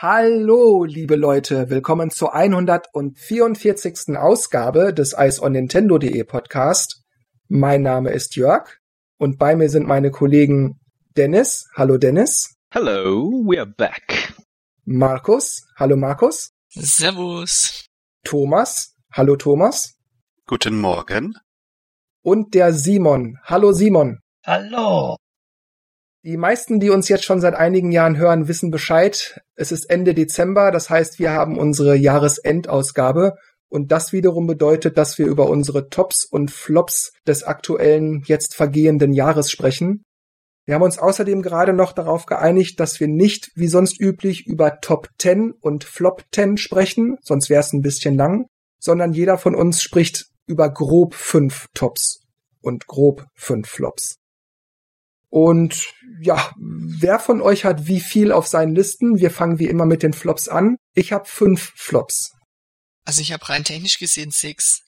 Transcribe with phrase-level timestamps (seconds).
[0.00, 4.16] Hallo, liebe Leute, willkommen zur 144.
[4.16, 7.02] Ausgabe des Ice on Nintendo.de Podcast.
[7.48, 8.78] Mein Name ist Jörg
[9.18, 10.80] und bei mir sind meine Kollegen
[11.18, 11.68] Dennis.
[11.74, 12.56] Hallo Dennis.
[12.70, 14.32] Hello, we are back.
[14.90, 15.66] Markus.
[15.76, 16.52] Hallo Markus.
[16.70, 17.84] Servus.
[18.24, 18.94] Thomas.
[19.12, 19.98] Hallo Thomas.
[20.46, 21.34] Guten Morgen.
[22.22, 23.36] Und der Simon.
[23.44, 24.20] Hallo Simon.
[24.46, 25.16] Hallo.
[26.24, 29.42] Die meisten, die uns jetzt schon seit einigen Jahren hören, wissen Bescheid.
[29.56, 33.34] Es ist Ende Dezember, das heißt, wir haben unsere Jahresendausgabe
[33.68, 39.12] und das wiederum bedeutet, dass wir über unsere Tops und Flops des aktuellen, jetzt vergehenden
[39.12, 40.02] Jahres sprechen.
[40.68, 44.82] Wir haben uns außerdem gerade noch darauf geeinigt, dass wir nicht wie sonst üblich über
[44.82, 48.44] Top 10 und Flop 10 sprechen, sonst wäre es ein bisschen lang,
[48.78, 52.20] sondern jeder von uns spricht über grob fünf Tops
[52.60, 54.18] und grob fünf Flops.
[55.30, 59.18] Und ja, wer von euch hat wie viel auf seinen Listen?
[59.18, 60.76] Wir fangen wie immer mit den Flops an.
[60.92, 62.32] Ich habe fünf Flops.
[63.06, 64.82] Also ich habe rein technisch gesehen sechs.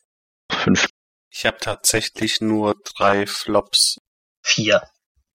[0.52, 0.88] Fünf.
[1.30, 3.96] Ich habe tatsächlich nur drei Flops.
[4.42, 4.82] Vier.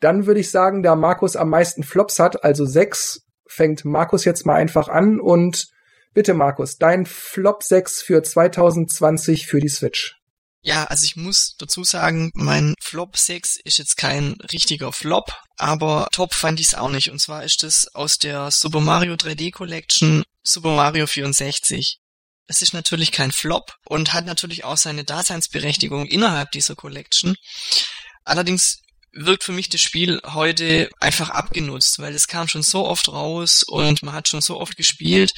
[0.04, 4.45] Dann würde ich sagen, da Markus am meisten Flops hat, also sechs, fängt Markus jetzt
[4.45, 5.68] mal einfach an und
[6.14, 10.18] bitte Markus, dein Flop 6 für 2020 für die Switch.
[10.62, 16.10] Ja, also ich muss dazu sagen, mein Flop 6 ist jetzt kein richtiger Flop, aber
[16.12, 17.10] top fand ich es auch nicht.
[17.10, 22.00] Und zwar ist es aus der Super Mario 3D Collection Super Mario 64.
[22.48, 27.36] Es ist natürlich kein Flop und hat natürlich auch seine Daseinsberechtigung innerhalb dieser Collection.
[28.26, 28.83] Allerdings
[29.14, 33.64] wirkt für mich das Spiel heute einfach abgenutzt, weil es kam schon so oft raus
[33.64, 35.33] und man hat schon so oft gespielt.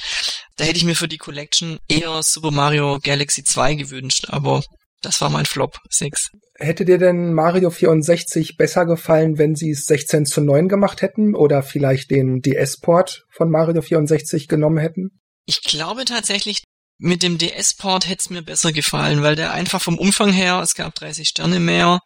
[0.56, 4.62] Da hätte ich mir für die Collection eher Super Mario Galaxy 2 gewünscht, aber
[5.02, 6.30] das war mein Flop 6.
[6.58, 11.34] Hätte dir denn Mario 64 besser gefallen, wenn sie es 16 zu 9 gemacht hätten
[11.34, 15.10] oder vielleicht den DS-Port von Mario 64 genommen hätten?
[15.44, 16.64] Ich glaube tatsächlich,
[16.98, 20.74] mit dem DS-Port hätte es mir besser gefallen, weil der einfach vom Umfang her, es
[20.74, 22.00] gab 30 Sterne mehr,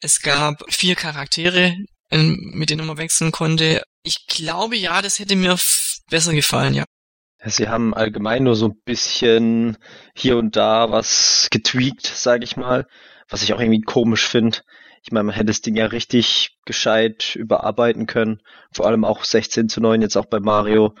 [0.00, 1.74] es gab vier Charaktere,
[2.10, 3.82] mit denen man wechseln konnte.
[4.02, 5.56] Ich glaube, ja, das hätte mir
[6.10, 6.84] besser gefallen, ja.
[7.44, 9.78] Sie haben allgemein nur so ein bisschen
[10.16, 12.86] hier und da was getweakt, sage ich mal,
[13.28, 14.58] was ich auch irgendwie komisch finde.
[15.02, 18.40] Ich meine, man hätte das Ding ja richtig gescheit überarbeiten können.
[18.72, 20.94] Vor allem auch 16 zu 9 jetzt auch bei Mario.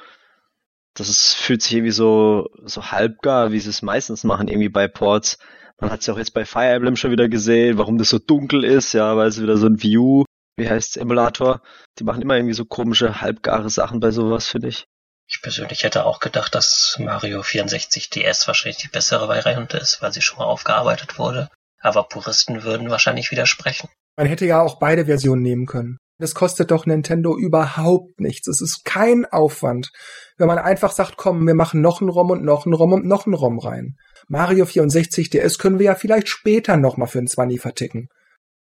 [0.94, 4.86] Das ist, fühlt sich irgendwie so, so halbgar, wie sie es meistens machen, irgendwie bei
[4.86, 5.38] Ports.
[5.80, 8.18] Man hat es ja auch jetzt bei Fire Emblem schon wieder gesehen, warum das so
[8.18, 10.24] dunkel ist, ja, weil es wieder so ein View,
[10.56, 11.62] wie heißt Emulator.
[11.98, 14.86] Die machen immer irgendwie so komische, halbgare Sachen bei sowas, finde ich.
[15.30, 20.12] Ich persönlich hätte auch gedacht, dass Mario 64 DS wahrscheinlich die bessere Variante ist, weil
[20.12, 21.48] sie schon mal aufgearbeitet wurde.
[21.80, 23.88] Aber Puristen würden wahrscheinlich widersprechen.
[24.16, 25.98] Man hätte ja auch beide Versionen nehmen können.
[26.18, 28.48] Das kostet doch Nintendo überhaupt nichts.
[28.48, 29.92] Es ist kein Aufwand,
[30.38, 33.06] wenn man einfach sagt, komm, wir machen noch einen ROM und noch einen ROM und
[33.06, 33.96] noch einen ROM rein.
[34.28, 38.08] Mario 64 DS können wir ja vielleicht später nochmal für einen 20 verticken.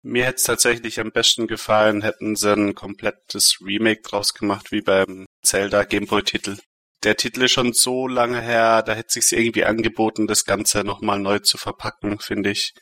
[0.02, 4.82] Mir hätte es tatsächlich am besten gefallen, hätten sie ein komplettes Remake draus gemacht, wie
[4.82, 6.58] beim Zelda Gameboy-Titel.
[7.04, 11.20] Der Titel ist schon so lange her, da hätte sich's irgendwie angeboten, das Ganze nochmal
[11.20, 12.74] neu zu verpacken, finde ich.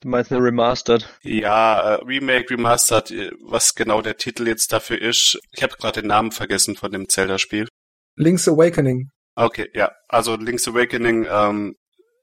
[0.00, 1.08] Du meinst eine Remastered?
[1.22, 5.38] Ja, äh, Remake, Remastered, äh, was genau der Titel jetzt dafür ist.
[5.52, 7.66] Ich habe gerade den Namen vergessen von dem Zelda-Spiel.
[8.16, 9.10] Link's Awakening.
[9.36, 9.92] Okay, ja.
[10.08, 11.76] Also Link's Awakening, ähm,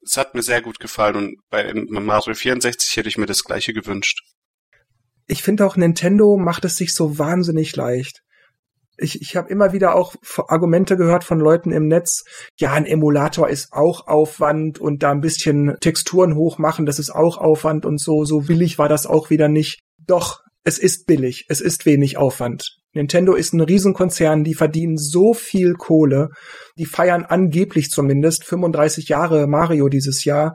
[0.06, 3.74] es hat mir sehr gut gefallen und bei Mario 64 hätte ich mir das gleiche
[3.74, 4.24] gewünscht.
[5.28, 8.24] Ich finde auch, Nintendo macht es sich so wahnsinnig leicht
[8.97, 10.16] ich, ich habe immer wieder auch
[10.47, 12.24] Argumente gehört von Leuten im Netz,
[12.58, 17.38] ja, ein Emulator ist auch Aufwand und da ein bisschen Texturen hochmachen, das ist auch
[17.38, 19.80] Aufwand und so, so billig war das auch wieder nicht.
[19.97, 22.78] Doch, es ist billig, es ist wenig Aufwand.
[22.94, 26.30] Nintendo ist ein Riesenkonzern, die verdienen so viel Kohle,
[26.78, 30.54] die feiern angeblich zumindest 35 Jahre Mario dieses Jahr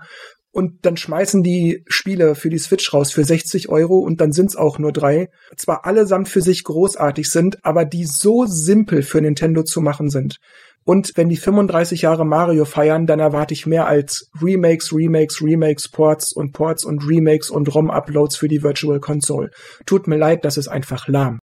[0.50, 4.56] und dann schmeißen die Spiele für die Switch raus für 60 Euro und dann sind's
[4.56, 5.28] auch nur drei.
[5.56, 10.38] Zwar allesamt für sich großartig sind, aber die so simpel für Nintendo zu machen sind.
[10.84, 15.90] Und wenn die 35 Jahre Mario feiern, dann erwarte ich mehr als Remakes, Remakes, Remakes,
[15.90, 19.50] Ports und Ports und Remakes und ROM-Uploads für die Virtual Console.
[19.84, 21.40] Tut mir leid, das ist einfach lahm.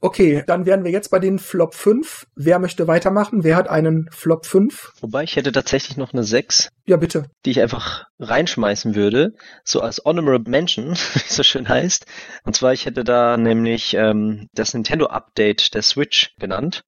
[0.00, 2.26] Okay, dann wären wir jetzt bei den Flop 5.
[2.36, 3.44] Wer möchte weitermachen?
[3.44, 4.92] Wer hat einen Flop 5?
[5.00, 6.70] Wobei ich hätte tatsächlich noch eine 6.
[6.84, 7.30] Ja, bitte.
[7.44, 9.32] Die ich einfach reinschmeißen würde,
[9.64, 12.06] so als Honorable Mention, wie es so schön heißt.
[12.44, 16.84] Und zwar, ich hätte da nämlich ähm, das Nintendo Update der Switch genannt.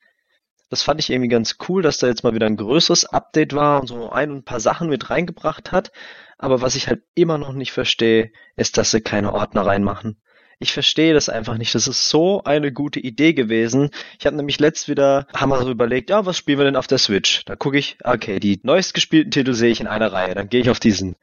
[0.70, 3.80] Das fand ich irgendwie ganz cool, dass da jetzt mal wieder ein größeres Update war
[3.80, 5.92] und so ein und ein paar Sachen mit reingebracht hat.
[6.36, 10.20] Aber was ich halt immer noch nicht verstehe, ist, dass sie keine Ordner reinmachen.
[10.60, 11.74] Ich verstehe das einfach nicht.
[11.74, 13.90] Das ist so eine gute Idee gewesen.
[14.18, 16.98] Ich habe nämlich letzt wieder, wir so überlegt, ja, was spielen wir denn auf der
[16.98, 17.44] Switch?
[17.44, 20.34] Da gucke ich, okay, die neuest gespielten Titel sehe ich in einer Reihe.
[20.34, 21.14] Dann gehe ich auf diesen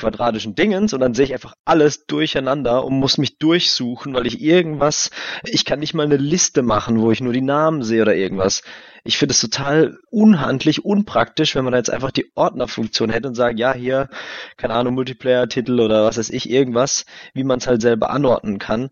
[0.00, 4.40] quadratischen Dingens und dann sehe ich einfach alles durcheinander und muss mich durchsuchen, weil ich
[4.40, 5.10] irgendwas,
[5.44, 8.62] ich kann nicht mal eine Liste machen, wo ich nur die Namen sehe oder irgendwas.
[9.04, 13.34] Ich finde es total unhandlich, unpraktisch, wenn man da jetzt einfach die Ordnerfunktion hätte und
[13.34, 14.08] sagt, ja, hier,
[14.56, 18.90] keine Ahnung, Multiplayer-Titel oder was weiß ich, irgendwas, wie man es halt selber anordnen kann.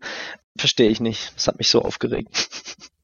[0.57, 1.33] Verstehe ich nicht.
[1.35, 2.49] Das hat mich so aufgeregt.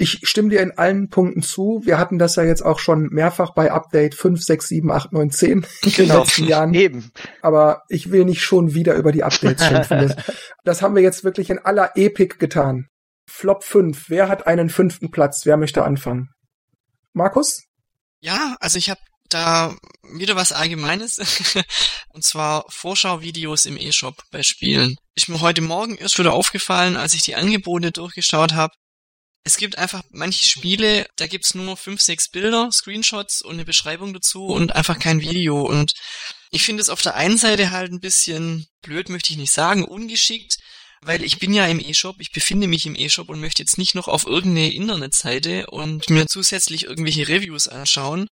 [0.00, 1.82] Ich stimme dir in allen Punkten zu.
[1.84, 5.30] Wir hatten das ja jetzt auch schon mehrfach bei Update 5, 6, 7, 8, 9,
[5.30, 6.20] 10 in den genau.
[6.20, 6.72] letzten Jahren.
[6.72, 7.12] Eben.
[7.42, 10.14] Aber ich will nicht schon wieder über die Updates schimpfen.
[10.64, 12.86] das haben wir jetzt wirklich in aller Epik getan.
[13.28, 14.08] Flop 5.
[14.08, 15.44] Wer hat einen fünften Platz?
[15.44, 16.30] Wer möchte anfangen?
[17.12, 17.64] Markus?
[18.20, 19.76] Ja, also ich habe da
[20.14, 21.18] wieder was Allgemeines.
[22.08, 24.96] und zwar Vorschauvideos im E-Shop bei Spielen.
[25.14, 28.72] Ist mir heute Morgen erst wieder aufgefallen, als ich die Angebote durchgeschaut habe
[29.44, 34.12] es gibt einfach manche Spiele, da gibt's nur fünf, sechs Bilder, Screenshots und eine Beschreibung
[34.12, 35.62] dazu und einfach kein Video.
[35.62, 35.94] Und
[36.50, 39.84] ich finde es auf der einen Seite halt ein bisschen blöd, möchte ich nicht sagen,
[39.84, 40.58] ungeschickt,
[41.00, 43.94] weil ich bin ja im E-Shop, ich befinde mich im E-Shop und möchte jetzt nicht
[43.94, 48.28] noch auf irgendeine Internetseite und mir zusätzlich irgendwelche Reviews anschauen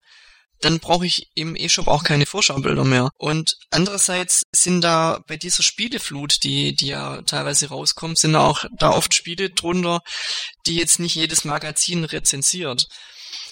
[0.61, 3.11] dann brauche ich im E-Shop auch keine Vorschaubilder mehr.
[3.17, 8.65] Und andererseits sind da bei dieser Spieleflut, die, die ja teilweise rauskommt, sind da auch
[8.79, 10.01] da oft Spiele drunter,
[10.67, 12.87] die jetzt nicht jedes Magazin rezensiert.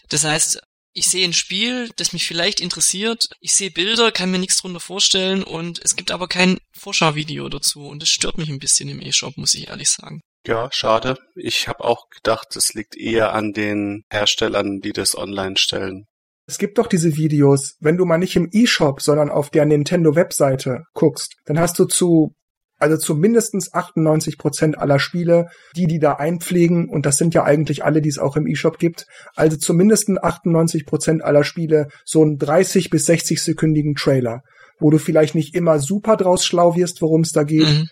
[0.08, 0.60] Das heißt,
[0.92, 4.80] ich sehe ein Spiel, das mich vielleicht interessiert, ich sehe Bilder, kann mir nichts drunter
[4.80, 9.02] vorstellen und es gibt aber kein Vorschauvideo dazu und das stört mich ein bisschen im
[9.02, 10.22] E-Shop, muss ich ehrlich sagen.
[10.46, 11.18] Ja, schade.
[11.34, 16.06] Ich habe auch gedacht, es liegt eher an den Herstellern, die das online stellen.
[16.46, 20.84] Es gibt doch diese Videos, wenn du mal nicht im E-Shop, sondern auf der Nintendo-Webseite
[20.94, 22.34] guckst, dann hast du zu,
[22.78, 27.42] also zu mindestens 98 Prozent aller Spiele, die die da einpflegen, und das sind ja
[27.42, 32.22] eigentlich alle, die es auch im E-Shop gibt, also zumindest 98 Prozent aller Spiele so
[32.22, 34.42] einen 30 bis 60 sekündigen Trailer,
[34.78, 37.88] wo du vielleicht nicht immer super draus schlau wirst, worum es da geht, mhm.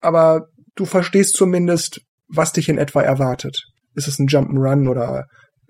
[0.00, 3.64] aber du verstehst zumindest, was dich in etwa erwartet.
[3.94, 5.24] Ist es ein Jump'n'Run oder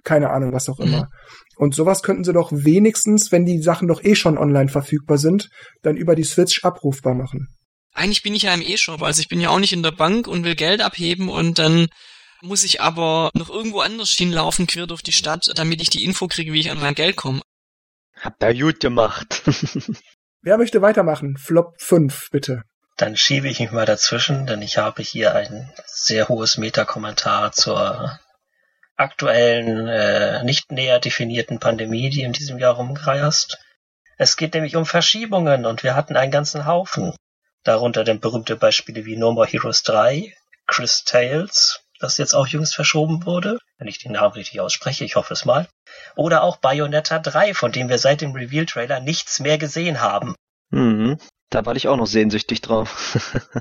[0.06, 1.02] keine Ahnung, was auch immer.
[1.02, 1.08] Mhm.
[1.56, 5.48] Und sowas könnten sie doch wenigstens, wenn die Sachen doch eh schon online verfügbar sind,
[5.82, 7.48] dann über die Switch abrufbar machen.
[7.92, 10.28] Eigentlich bin ich ja im E-Shop, also ich bin ja auch nicht in der Bank
[10.28, 11.88] und will Geld abheben und dann
[12.42, 16.28] muss ich aber noch irgendwo anders hinlaufen, quer durch die Stadt, damit ich die Info
[16.28, 17.40] kriege, wie ich an mein Geld komme.
[18.20, 19.42] Hab da gut gemacht.
[20.42, 21.36] Wer möchte weitermachen?
[21.38, 22.62] Flop 5, bitte.
[22.96, 28.18] Dann schiebe ich mich mal dazwischen, denn ich habe hier ein sehr hohes Meta-Kommentar zur
[28.96, 33.58] aktuellen, äh, nicht näher definierten Pandemie, die in diesem Jahr rumkreist.
[34.18, 37.14] Es geht nämlich um Verschiebungen und wir hatten einen ganzen Haufen.
[37.64, 40.32] Darunter denn berühmte Beispiele wie No More Heroes 3,
[40.66, 45.16] Chris Tales, das jetzt auch jüngst verschoben wurde, wenn ich den Namen richtig ausspreche, ich
[45.16, 45.68] hoffe es mal.
[46.14, 50.34] Oder auch Bayonetta 3, von dem wir seit dem Reveal-Trailer nichts mehr gesehen haben.
[50.70, 51.18] Mhm,
[51.50, 53.18] da war ich auch noch sehnsüchtig drauf.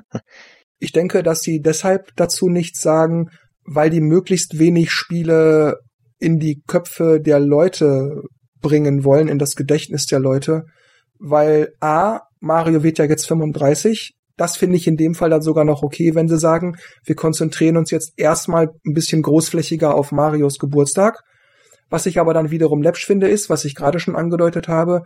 [0.80, 3.32] ich denke, dass sie deshalb dazu nichts sagen,
[3.66, 5.80] weil die möglichst wenig Spiele
[6.20, 8.24] in die Köpfe der Leute
[8.62, 10.66] bringen wollen, in das Gedächtnis der Leute,
[11.20, 15.64] weil A, Mario wird ja jetzt 35, das finde ich in dem Fall dann sogar
[15.64, 20.60] noch okay, wenn sie sagen, wir konzentrieren uns jetzt erstmal ein bisschen großflächiger auf Marios
[20.60, 21.22] Geburtstag.
[21.90, 25.04] Was ich aber dann wiederum läppsch finde, ist, was ich gerade schon angedeutet habe,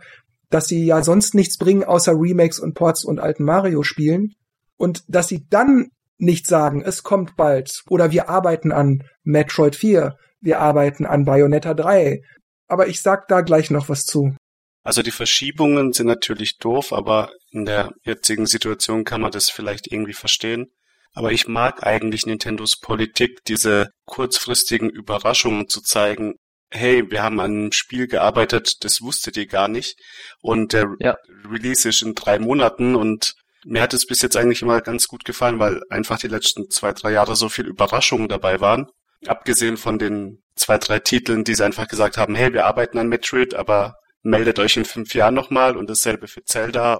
[0.48, 4.32] dass sie ja sonst nichts bringen, außer Remakes und Ports und alten Mario-Spielen.
[4.76, 5.90] Und dass sie dann
[6.20, 11.74] nicht sagen, es kommt bald oder wir arbeiten an Metroid 4, wir arbeiten an Bayonetta
[11.74, 12.20] 3.
[12.68, 14.34] Aber ich sag da gleich noch was zu.
[14.82, 19.92] Also die Verschiebungen sind natürlich doof, aber in der jetzigen Situation kann man das vielleicht
[19.92, 20.68] irgendwie verstehen.
[21.12, 26.34] Aber ich mag eigentlich Nintendos Politik, diese kurzfristigen Überraschungen zu zeigen.
[26.70, 29.96] Hey, wir haben an einem Spiel gearbeitet, das wusstet ihr gar nicht.
[30.40, 31.16] Und der ja.
[31.44, 35.24] Release ist in drei Monaten und mir hat es bis jetzt eigentlich immer ganz gut
[35.24, 38.86] gefallen, weil einfach die letzten zwei, drei Jahre so viel Überraschungen dabei waren.
[39.26, 43.08] Abgesehen von den zwei, drei Titeln, die sie einfach gesagt haben, hey, wir arbeiten an
[43.08, 46.98] Metroid, aber meldet euch in fünf Jahren nochmal und dasselbe für Zelda.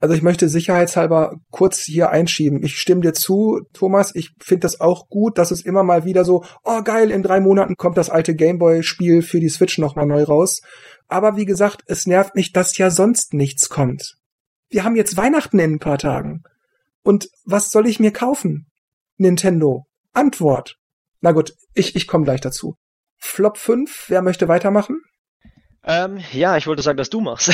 [0.00, 2.64] Also ich möchte sicherheitshalber kurz hier einschieben.
[2.64, 4.12] Ich stimme dir zu, Thomas.
[4.16, 7.38] Ich finde das auch gut, dass es immer mal wieder so, oh geil, in drei
[7.38, 10.60] Monaten kommt das alte Gameboy-Spiel für die Switch nochmal neu raus.
[11.06, 14.16] Aber wie gesagt, es nervt mich, dass ja sonst nichts kommt
[14.72, 16.42] wir haben jetzt Weihnachten in ein paar Tagen.
[17.02, 18.66] Und was soll ich mir kaufen?
[19.16, 19.86] Nintendo.
[20.12, 20.76] Antwort.
[21.20, 22.76] Na gut, ich, ich komme gleich dazu.
[23.18, 25.00] Flop 5, wer möchte weitermachen?
[25.84, 27.52] Ähm, ja, ich wollte sagen, dass du machst.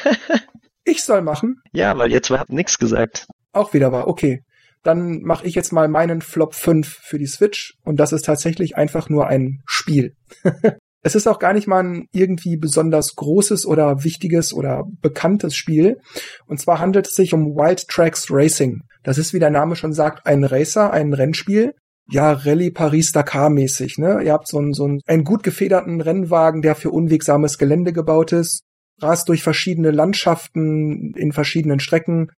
[0.84, 1.60] ich soll machen?
[1.72, 3.26] Ja, weil ihr zwei habt nichts gesagt.
[3.52, 4.42] Auch wieder wahr, okay.
[4.82, 8.76] Dann mache ich jetzt mal meinen Flop 5 für die Switch und das ist tatsächlich
[8.76, 10.16] einfach nur ein Spiel.
[11.02, 15.98] es ist auch gar nicht mal ein irgendwie besonders großes oder wichtiges oder bekanntes Spiel.
[16.46, 18.82] Und zwar handelt es sich um Wild Tracks Racing.
[19.02, 21.74] Das ist, wie der Name schon sagt, ein Racer, ein Rennspiel.
[22.10, 24.20] Ja, Rallye Paris-Dakar mäßig, ne?
[24.22, 28.32] Ihr habt so einen, so einen, einen gut gefederten Rennwagen, der für unwegsames Gelände gebaut
[28.32, 28.62] ist,
[29.00, 32.30] rast durch verschiedene Landschaften in verschiedenen Strecken.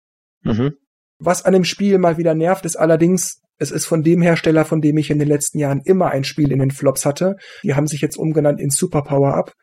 [0.43, 0.73] Mhm.
[1.19, 4.81] Was an dem Spiel mal wieder nervt, ist allerdings, es ist von dem Hersteller, von
[4.81, 7.35] dem ich in den letzten Jahren immer ein Spiel in den Flops hatte.
[7.63, 9.53] Die haben sich jetzt umgenannt in Superpower Up.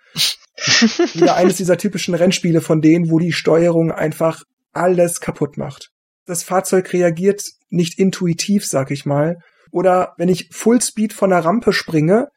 [1.15, 5.91] wieder eines dieser typischen Rennspiele von denen, wo die Steuerung einfach alles kaputt macht.
[6.27, 9.39] Das Fahrzeug reagiert nicht intuitiv, sag ich mal.
[9.73, 12.29] Oder wenn ich Fullspeed von der Rampe springe,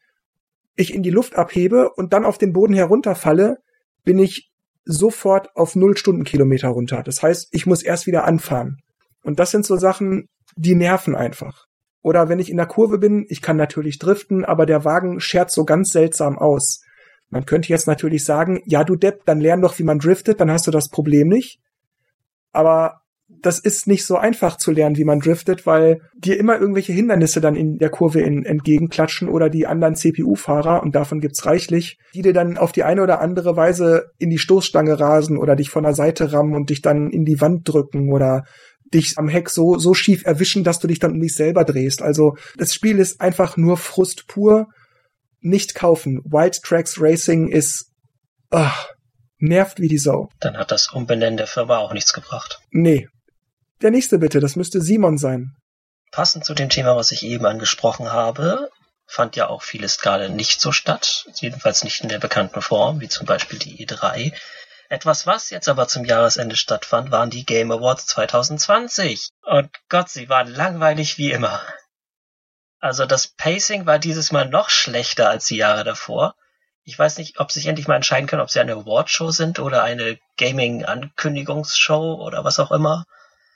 [0.74, 3.58] ich in die Luft abhebe und dann auf den Boden herunterfalle,
[4.02, 4.50] bin ich
[4.84, 7.04] sofort auf null Stundenkilometer runter.
[7.04, 8.78] Das heißt, ich muss erst wieder anfahren.
[9.22, 11.66] Und das sind so Sachen, die nerven einfach.
[12.02, 15.50] Oder wenn ich in der Kurve bin, ich kann natürlich driften, aber der Wagen schert
[15.50, 16.82] so ganz seltsam aus.
[17.30, 20.50] Man könnte jetzt natürlich sagen, ja, du Depp, dann lern doch, wie man driftet, dann
[20.50, 21.60] hast du das Problem nicht.
[22.52, 23.02] Aber
[23.40, 27.40] das ist nicht so einfach zu lernen, wie man driftet, weil dir immer irgendwelche Hindernisse
[27.40, 32.22] dann in der Kurve in, entgegenklatschen oder die anderen CPU-Fahrer, und davon gibt's reichlich, die
[32.22, 35.84] dir dann auf die eine oder andere Weise in die Stoßstange rasen oder dich von
[35.84, 38.44] der Seite rammen und dich dann in die Wand drücken oder
[38.94, 42.02] dich am Heck so, so schief erwischen, dass du dich dann um dich selber drehst.
[42.02, 44.68] Also das Spiel ist einfach nur Frust pur.
[45.40, 46.20] Nicht kaufen.
[46.24, 47.90] Wild Tracks Racing ist
[48.50, 48.88] ach,
[49.38, 50.28] nervt wie die Sau.
[50.40, 52.60] Dann hat das Umbenennen der Firma auch nichts gebracht.
[52.70, 53.08] Nee.
[53.80, 55.56] Der nächste bitte, das müsste Simon sein.
[56.12, 58.68] Passend zu dem Thema, was ich eben angesprochen habe,
[59.06, 63.08] fand ja auch vieles gerade nicht so statt, jedenfalls nicht in der bekannten Form, wie
[63.08, 64.32] zum Beispiel die E3.
[64.92, 69.30] Etwas, was jetzt aber zum Jahresende stattfand, waren die Game Awards 2020.
[69.40, 71.62] Und Gott, sie waren langweilig wie immer.
[72.78, 76.34] Also das Pacing war dieses Mal noch schlechter als die Jahre davor.
[76.84, 79.60] Ich weiß nicht, ob sie sich endlich mal entscheiden können, ob sie eine Awardshow sind
[79.60, 83.06] oder eine Gaming-Ankündigungsshow oder was auch immer.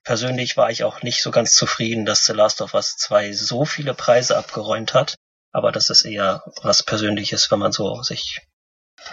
[0.05, 3.67] Persönlich war ich auch nicht so ganz zufrieden, dass The Last of Us 2 so
[3.67, 5.17] viele Preise abgeräumt hat.
[5.53, 8.41] Aber das ist eher was Persönliches, wenn man so sich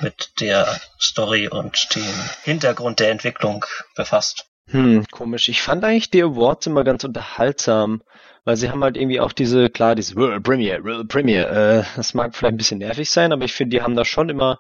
[0.02, 4.46] mit der Story und dem Hintergrund der Entwicklung befasst.
[4.70, 5.50] Hm, komisch.
[5.50, 8.02] Ich fand eigentlich die Awards immer ganz unterhaltsam,
[8.46, 12.14] weil sie haben halt irgendwie auch diese, klar, diese World Premiere, World Premiere, äh, das
[12.14, 14.60] mag vielleicht ein bisschen nervig sein, aber ich finde, die haben da schon immer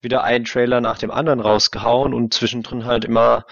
[0.00, 3.44] wieder einen Trailer nach dem anderen rausgehauen und zwischendrin halt immer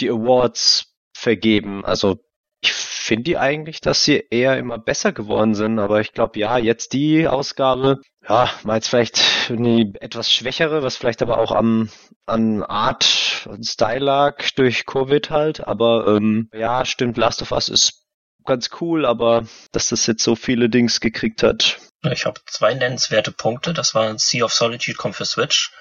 [0.00, 1.84] die Awards vergeben.
[1.84, 2.18] Also
[2.60, 6.58] ich finde die eigentlich, dass sie eher immer besser geworden sind, aber ich glaube, ja,
[6.58, 11.90] jetzt die Ausgabe, ja, war jetzt vielleicht eine etwas schwächere, was vielleicht aber auch am
[12.26, 17.68] an Art und Style lag durch Covid halt, aber ähm, ja, stimmt, Last of Us
[17.68, 18.06] ist
[18.44, 21.78] ganz cool, aber dass das jetzt so viele Dings gekriegt hat.
[22.10, 25.72] Ich habe zwei nennenswerte Punkte, das waren Sea of Solitude kommt für Switch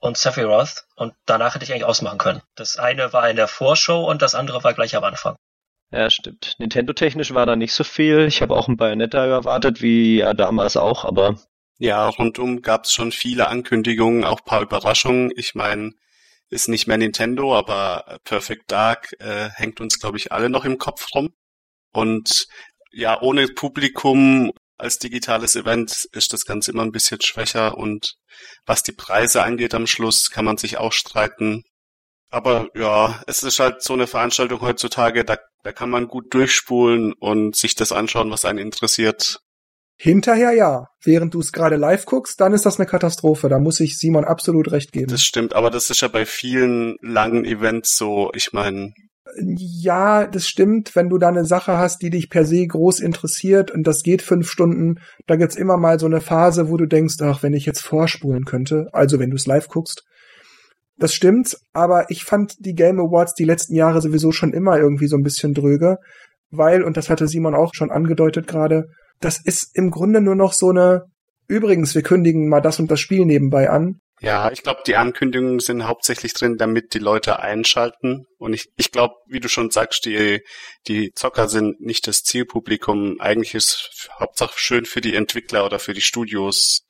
[0.00, 2.42] und Sephiroth und danach hätte ich eigentlich ausmachen können.
[2.56, 5.36] Das eine war in der Vorschau und das andere war gleich am Anfang.
[5.92, 6.54] Ja, stimmt.
[6.58, 8.26] Nintendo-technisch war da nicht so viel.
[8.26, 11.36] Ich habe auch ein Bayonetta erwartet, wie ja damals auch, aber.
[11.80, 15.32] Ja, rundum gab es schon viele Ankündigungen, auch paar Überraschungen.
[15.34, 15.92] Ich meine,
[16.50, 20.76] ist nicht mehr Nintendo, aber Perfect Dark äh, hängt uns, glaube ich, alle noch im
[20.76, 21.30] Kopf rum.
[21.92, 22.48] Und
[22.92, 28.16] ja, ohne Publikum als digitales Event ist das Ganze immer ein bisschen schwächer und
[28.66, 31.62] was die Preise angeht am Schluss, kann man sich auch streiten.
[32.30, 37.14] Aber ja, es ist halt so eine Veranstaltung heutzutage, da, da kann man gut durchspulen
[37.14, 39.40] und sich das anschauen, was einen interessiert.
[40.02, 40.86] Hinterher ja.
[41.04, 43.50] Während du es gerade live guckst, dann ist das eine Katastrophe.
[43.50, 45.08] Da muss ich Simon absolut recht geben.
[45.08, 48.30] Das stimmt, aber das ist ja bei vielen langen Events so.
[48.34, 48.94] Ich meine,
[49.36, 53.70] ja, das stimmt, wenn du da eine Sache hast, die dich per se groß interessiert
[53.72, 57.16] und das geht fünf Stunden, da gibt's immer mal so eine Phase, wo du denkst,
[57.20, 60.04] ach, wenn ich jetzt vorspulen könnte, also wenn du es live guckst.
[60.96, 65.08] Das stimmt, aber ich fand die Game Awards die letzten Jahre sowieso schon immer irgendwie
[65.08, 65.98] so ein bisschen dröge,
[66.50, 68.86] weil, und das hatte Simon auch schon angedeutet gerade,
[69.20, 71.04] das ist im Grunde nur noch so eine,
[71.46, 75.60] übrigens, wir kündigen mal das und das Spiel nebenbei an, ja, ich glaube, die Ankündigungen
[75.60, 78.26] sind hauptsächlich drin, damit die Leute einschalten.
[78.36, 80.42] Und ich, ich glaube, wie du schon sagst, die,
[80.86, 83.18] die Zocker sind nicht das Zielpublikum.
[83.18, 86.82] Eigentlich ist Hauptsache schön für die Entwickler oder für die Studios,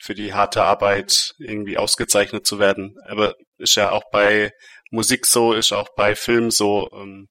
[0.00, 2.96] für die harte Arbeit irgendwie ausgezeichnet zu werden.
[3.06, 4.50] Aber ist ja auch bei
[4.90, 6.90] Musik so, ist auch bei Film so.
[6.92, 7.28] Ähm.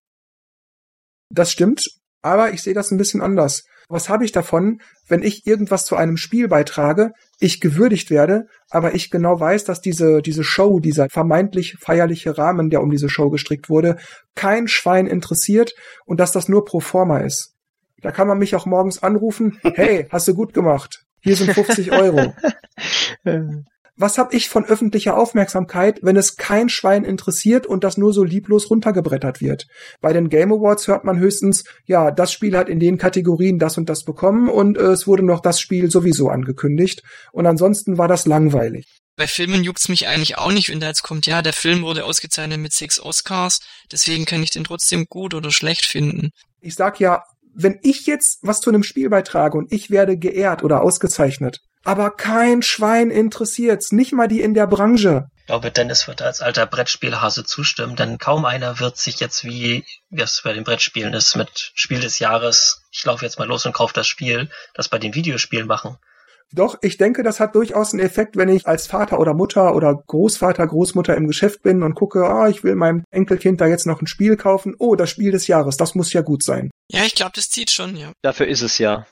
[1.29, 1.89] Das stimmt,
[2.22, 3.65] aber ich sehe das ein bisschen anders.
[3.91, 8.95] Was habe ich davon, wenn ich irgendwas zu einem Spiel beitrage, ich gewürdigt werde, aber
[8.95, 13.29] ich genau weiß, dass diese, diese Show, dieser vermeintlich feierliche Rahmen, der um diese Show
[13.29, 13.98] gestrickt wurde,
[14.33, 15.74] kein Schwein interessiert
[16.05, 17.53] und dass das nur pro forma ist.
[18.01, 21.03] Da kann man mich auch morgens anrufen, hey, hast du gut gemacht.
[21.19, 22.33] Hier sind 50 Euro.
[24.01, 28.24] Was hab ich von öffentlicher Aufmerksamkeit, wenn es kein Schwein interessiert und das nur so
[28.24, 29.67] lieblos runtergebrettert wird?
[30.01, 33.77] Bei den Game Awards hört man höchstens, ja, das Spiel hat in den Kategorien das
[33.77, 37.03] und das bekommen und äh, es wurde noch das Spiel sowieso angekündigt.
[37.31, 38.88] Und ansonsten war das langweilig.
[39.17, 42.03] Bei Filmen juckt's mich eigentlich auch nicht, wenn da jetzt kommt, ja, der Film wurde
[42.03, 43.60] ausgezeichnet mit sechs Oscars,
[43.91, 46.31] deswegen kann ich den trotzdem gut oder schlecht finden.
[46.60, 47.22] Ich sag ja,
[47.53, 52.11] wenn ich jetzt was zu einem Spiel beitrage und ich werde geehrt oder ausgezeichnet, aber
[52.11, 55.27] kein Schwein interessiert's, nicht mal die in der Branche.
[55.38, 59.83] Ich glaube, Dennis wird als alter Brettspielhase zustimmen, denn kaum einer wird sich jetzt, wie
[60.11, 63.73] es bei den Brettspielen ist, mit Spiel des Jahres, ich laufe jetzt mal los und
[63.73, 65.97] kaufe das Spiel, das bei den Videospielen machen.
[66.53, 69.95] Doch, ich denke, das hat durchaus einen Effekt, wenn ich als Vater oder Mutter oder
[69.95, 74.01] Großvater, Großmutter im Geschäft bin und gucke, ah, ich will meinem Enkelkind da jetzt noch
[74.01, 74.75] ein Spiel kaufen.
[74.77, 76.69] Oh, das Spiel des Jahres, das muss ja gut sein.
[76.89, 78.11] Ja, ich glaube, das zieht schon, ja.
[78.21, 79.05] Dafür ist es ja.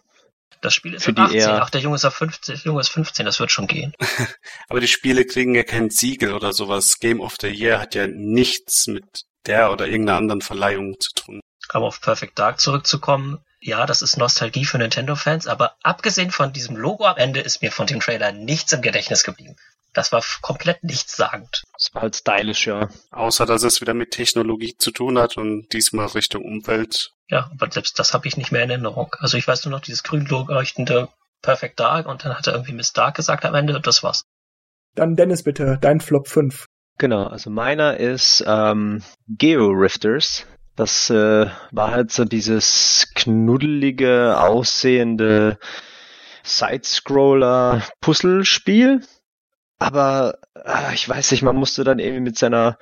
[0.62, 1.40] Das Spiel ist Für ab die 18.
[1.40, 3.94] eher- Ach, der Junge ist ab 15, der Junge ist 15, das wird schon gehen.
[4.70, 7.00] Aber die Spiele kriegen ja kein Siegel oder sowas.
[7.00, 11.40] Game of the Year hat ja nichts mit der oder irgendeiner anderen Verleihung zu tun.
[11.70, 16.76] Aber auf Perfect Dark zurückzukommen, ja, das ist Nostalgie für Nintendo-Fans, aber abgesehen von diesem
[16.76, 19.56] Logo am Ende ist mir von dem Trailer nichts im Gedächtnis geblieben.
[19.94, 21.64] Das war komplett nichtssagend.
[21.78, 22.90] Es war halt stylisch, ja.
[23.12, 27.12] Außer, dass es wieder mit Technologie zu tun hat und diesmal Richtung Umwelt.
[27.28, 29.16] Ja, aber selbst das habe ich nicht mehr in Erinnerung.
[29.20, 31.10] Also ich weiß nur noch dieses grün leuchtende
[31.42, 34.24] Perfect Dark und dann hat er irgendwie Miss Dark gesagt am Ende und das war's.
[34.96, 36.66] Dann Dennis bitte, dein Flop 5.
[36.98, 40.46] Genau, also meiner ist ähm, Geo Rifters.
[40.76, 45.58] Das äh, war halt so dieses knuddelige, aussehende
[46.44, 49.02] Side-Scroller-Puzzlespiel.
[49.80, 52.78] Aber äh, ich weiß nicht, man musste dann irgendwie mit seiner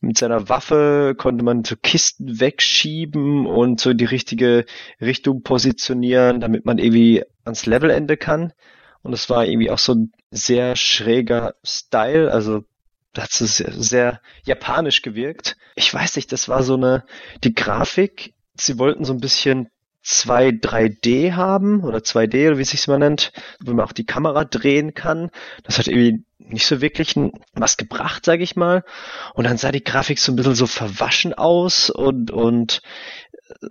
[0.00, 4.66] mit seiner Waffe konnte man so Kisten wegschieben und so die richtige
[5.00, 8.52] Richtung positionieren, damit man irgendwie ans Levelende kann.
[9.02, 12.64] Und es war irgendwie auch so ein sehr schräger Style, also
[13.14, 15.56] da hat es sehr, sehr japanisch gewirkt.
[15.74, 17.04] Ich weiß nicht, das war so eine,
[17.44, 19.68] die Grafik, sie wollten so ein bisschen
[20.02, 24.06] 2 3D haben oder 2D oder wie es sich mal nennt, wo man auch die
[24.06, 25.30] Kamera drehen kann.
[25.62, 27.14] Das hat irgendwie nicht so wirklich
[27.54, 28.84] was gebracht, sage ich mal.
[29.34, 32.82] Und dann sah die Grafik so ein bisschen so verwaschen aus und und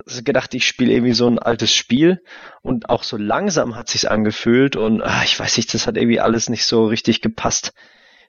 [0.08, 2.24] äh, gedacht, ich spiele irgendwie so ein altes Spiel
[2.62, 6.22] und auch so langsam hat sich's angefühlt und ah, ich weiß nicht, das hat irgendwie
[6.22, 7.74] alles nicht so richtig gepasst.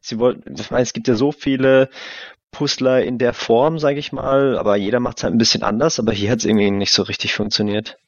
[0.01, 1.89] Sie wollten, ich meine, es gibt ja so viele
[2.53, 5.99] Puzzler in der Form, sage ich mal, aber jeder macht es halt ein bisschen anders,
[5.99, 7.99] aber hier hat es irgendwie nicht so richtig funktioniert.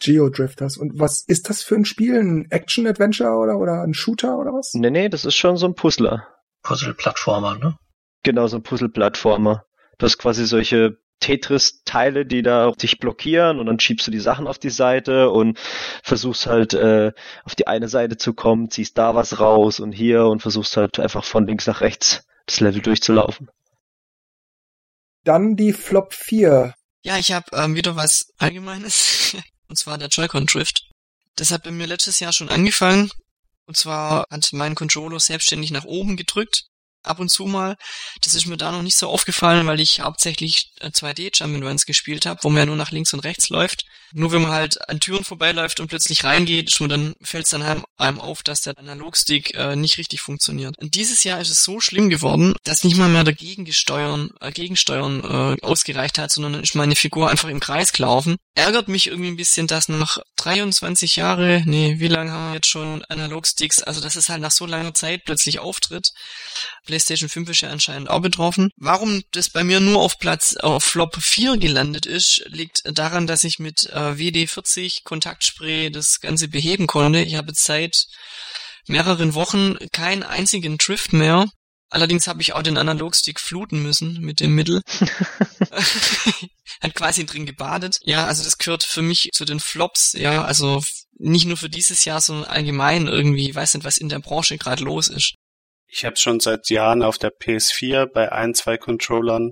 [0.00, 0.76] Geodrifters.
[0.76, 2.18] Und was ist das für ein Spiel?
[2.18, 4.74] Ein Action-Adventure oder, oder ein Shooter oder was?
[4.74, 6.26] Nee, nee, das ist schon so ein Puzzler.
[6.62, 7.78] Puzzle-Plattformer, ne?
[8.24, 9.64] Genau, so ein Puzzle-Plattformer.
[9.98, 14.48] Du hast quasi solche Tetris-Teile, die da dich blockieren und dann schiebst du die Sachen
[14.48, 15.58] auf die Seite und
[16.02, 17.12] versuchst halt äh,
[17.44, 20.98] auf die eine Seite zu kommen, ziehst da was raus und hier und versuchst halt
[20.98, 23.48] einfach von links nach rechts das Level durchzulaufen.
[25.24, 26.74] Dann die Flop 4.
[27.04, 29.36] Ja, ich habe ähm, wieder was Allgemeines.
[29.68, 30.90] Und zwar der Joy-Con Drift.
[31.36, 33.10] Das hat bei mir letztes Jahr schon angefangen.
[33.66, 36.66] Und zwar hat mein Controller selbstständig nach oben gedrückt.
[37.02, 37.76] Ab und zu mal.
[38.22, 42.26] Das ist mir da noch nicht so aufgefallen, weil ich hauptsächlich äh, 2D Jump'n'Runs gespielt
[42.26, 43.84] habe, wo man ja nur nach links und rechts läuft.
[44.14, 47.62] Nur wenn man halt an Türen vorbeiläuft und plötzlich reingeht, man dann fällt es dann
[47.62, 50.76] einem, einem auf, dass der Analogstick äh, nicht richtig funktioniert.
[50.78, 54.52] Und dieses Jahr ist es so schlimm geworden, dass nicht mal mehr dagegen gesteuern, äh,
[54.52, 58.36] Gegensteuern äh, ausgereicht hat, sondern ist meine Figur einfach im Kreis gelaufen.
[58.54, 62.68] Ärgert mich irgendwie ein bisschen, dass nach 23 Jahre, nee, wie lange haben wir jetzt
[62.68, 66.10] schon Analogsticks, also dass es halt nach so langer Zeit plötzlich auftritt.
[66.92, 68.68] PlayStation 5 ist ja anscheinend auch betroffen.
[68.76, 73.44] Warum das bei mir nur auf Platz auf Flop 4 gelandet ist, liegt daran, dass
[73.44, 77.20] ich mit äh, WD40 Kontaktspray das Ganze beheben konnte.
[77.20, 78.08] Ich habe seit
[78.88, 81.46] mehreren Wochen keinen einzigen Drift mehr.
[81.88, 84.82] Allerdings habe ich auch den Analogstick fluten müssen mit dem Mittel.
[86.82, 88.00] Hat quasi drin gebadet.
[88.02, 90.12] Ja, also das gehört für mich zu den Flops.
[90.12, 90.82] Ja, also
[91.16, 93.48] nicht nur für dieses Jahr, sondern allgemein irgendwie.
[93.48, 95.36] Ich weiß nicht, was in der Branche gerade los ist.
[95.94, 99.50] Ich habe schon seit Jahren auf der PS4 bei ein, zwei Controllern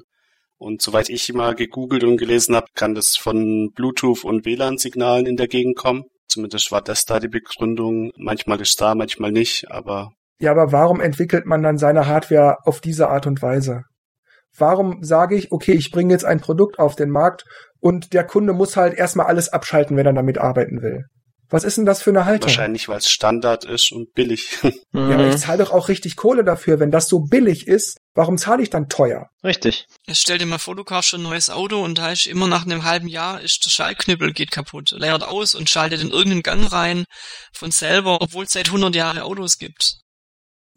[0.56, 5.36] und soweit ich immer gegoogelt und gelesen habe, kann das von Bluetooth und WLAN-Signalen in
[5.36, 6.04] der Gegend kommen.
[6.28, 8.12] Zumindest war das da die Begründung.
[8.16, 12.80] Manchmal ist da, manchmal nicht, aber Ja, aber warum entwickelt man dann seine Hardware auf
[12.80, 13.82] diese Art und Weise?
[14.56, 17.44] Warum sage ich, okay, ich bringe jetzt ein Produkt auf den Markt
[17.80, 21.04] und der Kunde muss halt erstmal alles abschalten, wenn er damit arbeiten will?
[21.50, 22.48] Was ist denn das für eine Haltung?
[22.48, 24.58] Wahrscheinlich, weil es Standard ist und billig.
[24.92, 26.80] Ja, aber ich zahle doch auch richtig Kohle dafür.
[26.80, 29.30] Wenn das so billig ist, warum zahle ich dann teuer?
[29.44, 29.86] Richtig.
[30.04, 32.48] Jetzt stell dir mal vor, du kaufst schon ein neues Auto und da ist immer
[32.48, 36.42] nach einem halben Jahr ist der Schaltknüppel geht kaputt, leert aus und schaltet in irgendeinen
[36.42, 37.04] Gang rein
[37.52, 40.00] von selber, obwohl es seit 100 Jahren Autos gibt.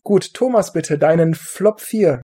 [0.04, 2.22] Gut, Thomas, bitte, deinen Flop 4.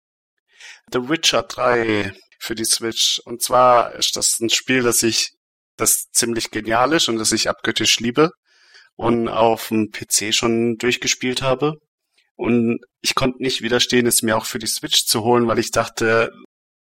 [0.91, 3.19] The Witcher 3 für die Switch.
[3.25, 5.31] Und zwar ist das ein Spiel, das ich,
[5.75, 8.29] das ziemlich genial ist und das ich abgöttisch liebe
[8.99, 11.77] und auf dem PC schon durchgespielt habe.
[12.35, 15.71] Und ich konnte nicht widerstehen, es mir auch für die Switch zu holen, weil ich
[15.71, 16.33] dachte,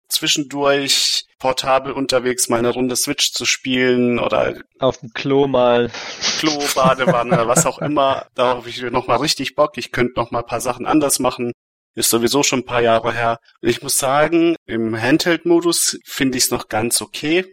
[0.10, 5.89] zwischendurch portabel unterwegs mal eine Runde Switch zu spielen oder auf dem Klo mal.
[6.38, 8.26] Klo, Badewanne, was auch immer.
[8.36, 9.78] Da habe ich noch mal richtig Bock.
[9.78, 11.54] Ich könnte noch mal ein paar Sachen anders machen.
[11.95, 13.38] Ist sowieso schon ein paar Jahre her.
[13.62, 17.45] Und ich muss sagen, im Handheld-Modus finde ich es noch ganz okay.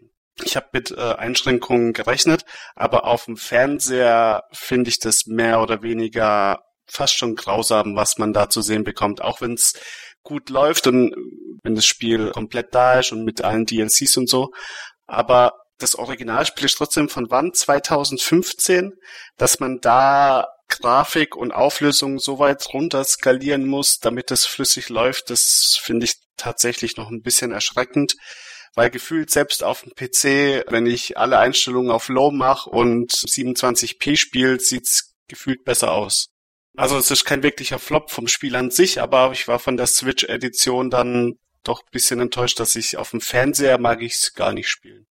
[0.44, 5.82] Ich habe mit äh, Einschränkungen gerechnet, aber auf dem Fernseher finde ich das mehr oder
[5.82, 9.20] weniger fast schon grausam, was man da zu sehen bekommt.
[9.20, 9.74] Auch wenn es
[10.22, 11.14] gut läuft und
[11.62, 14.50] wenn das Spiel komplett da ist und mit allen DLCs und so.
[15.06, 17.52] Aber das Originalspiel ist trotzdem von wann?
[17.52, 18.92] 2015,
[19.36, 25.30] dass man da Grafik und Auflösung so weit runter skalieren muss, damit es flüssig läuft,
[25.30, 28.14] das finde ich tatsächlich noch ein bisschen erschreckend
[28.74, 34.16] weil gefühlt selbst auf dem PC, wenn ich alle Einstellungen auf Low mache und 27p
[34.16, 36.28] spielt, sieht's gefühlt besser aus.
[36.76, 39.86] Also es ist kein wirklicher Flop vom Spiel an sich, aber ich war von der
[39.86, 44.52] Switch-Edition dann doch ein bisschen enttäuscht, dass ich auf dem Fernseher mag ich es gar
[44.52, 45.06] nicht spielen.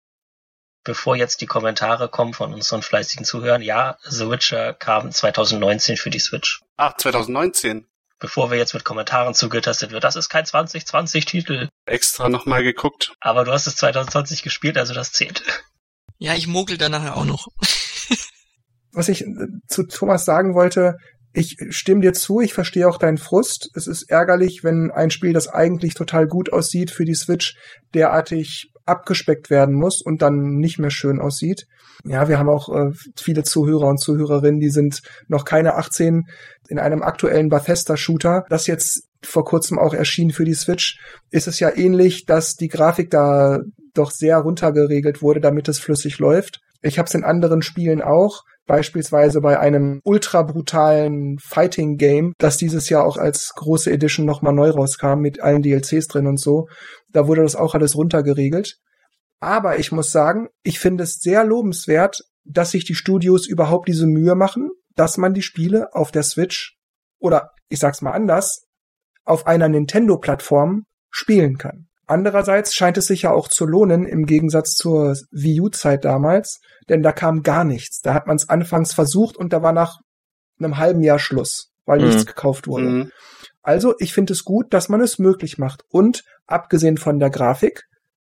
[0.84, 6.12] Bevor jetzt die Kommentare kommen von unseren fleißigen Zuhörern, ja, The Witcher kam 2019 für
[6.12, 6.62] die Switch.
[6.78, 7.88] Ach, 2019
[8.20, 10.04] bevor wir jetzt mit Kommentaren zugetastet wird.
[10.04, 11.70] Das ist kein 2020-Titel.
[11.86, 13.14] Extra nochmal geguckt.
[13.20, 15.44] Aber du hast es 2020 gespielt, also das zählt.
[16.18, 17.48] Ja, ich mogel da nachher auch noch.
[18.92, 20.96] Was ich äh, zu Thomas sagen wollte,
[21.34, 23.70] ich stimme dir zu, ich verstehe auch deinen Frust.
[23.76, 27.56] Es ist ärgerlich, wenn ein Spiel, das eigentlich total gut aussieht für die Switch,
[27.94, 31.66] derartig abgespeckt werden muss und dann nicht mehr schön aussieht.
[32.04, 36.24] Ja, wir haben auch äh, viele Zuhörer und Zuhörerinnen, die sind noch keine 18
[36.68, 41.00] in einem aktuellen Bethesda-Shooter, das jetzt vor kurzem auch erschien für die Switch,
[41.32, 43.60] ist es ja ähnlich, dass die Grafik da
[43.94, 46.60] doch sehr runtergeregelt wurde, damit es flüssig läuft.
[46.82, 52.58] Ich habe es in anderen Spielen auch, beispielsweise bei einem ultra brutalen Fighting Game, das
[52.58, 56.68] dieses Jahr auch als große Edition nochmal neu rauskam mit allen DLCs drin und so.
[57.12, 58.78] Da wurde das auch alles runtergeregelt.
[59.40, 64.08] Aber ich muss sagen, ich finde es sehr lobenswert, dass sich die Studios überhaupt diese
[64.08, 66.78] Mühe machen, dass man die Spiele auf der Switch
[67.20, 68.66] oder ich sag's mal anders,
[69.24, 71.88] auf einer Nintendo-Plattform spielen kann.
[72.08, 77.02] Andererseits scheint es sich ja auch zu lohnen, im Gegensatz zur Wii U-Zeit damals, denn
[77.02, 78.02] da kam gar nichts.
[78.02, 79.98] Da hat man es anfangs versucht und da war nach
[80.60, 82.06] einem halben Jahr Schluss, weil mhm.
[82.06, 82.86] nichts gekauft wurde.
[82.86, 83.12] Mhm.
[83.64, 85.84] Also, ich finde es gut, dass man es möglich macht.
[85.90, 87.86] Und abgesehen von der Grafik,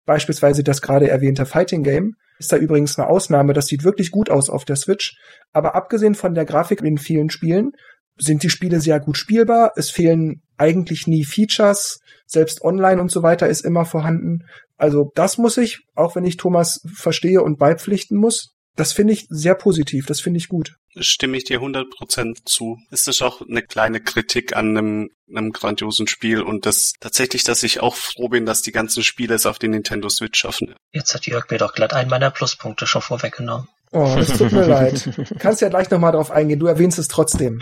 [0.06, 4.30] beispielsweise das gerade erwähnte Fighting Game, ist da übrigens eine Ausnahme, das sieht wirklich gut
[4.30, 5.18] aus auf der Switch.
[5.54, 7.72] Aber abgesehen von der Grafik in vielen Spielen
[8.18, 9.72] sind die Spiele sehr gut spielbar.
[9.76, 12.00] Es fehlen eigentlich nie Features.
[12.26, 14.46] Selbst online und so weiter ist immer vorhanden.
[14.78, 19.28] Also das muss ich, auch wenn ich Thomas verstehe und beipflichten muss, das finde ich
[19.30, 20.76] sehr positiv, das finde ich gut.
[20.98, 22.78] Stimme ich dir 100% zu.
[22.92, 27.64] Es ist auch eine kleine Kritik an einem, einem grandiosen Spiel und das tatsächlich, dass
[27.64, 30.76] ich auch froh bin, dass die ganzen Spiele es auf den Nintendo Switch schaffen.
[30.92, 33.68] Jetzt hat Jörg mir doch glatt einen meiner Pluspunkte schon vorweggenommen.
[33.92, 35.10] Oh, es tut mir leid.
[35.40, 37.60] Kannst ja gleich nochmal drauf eingehen, du erwähnst es trotzdem.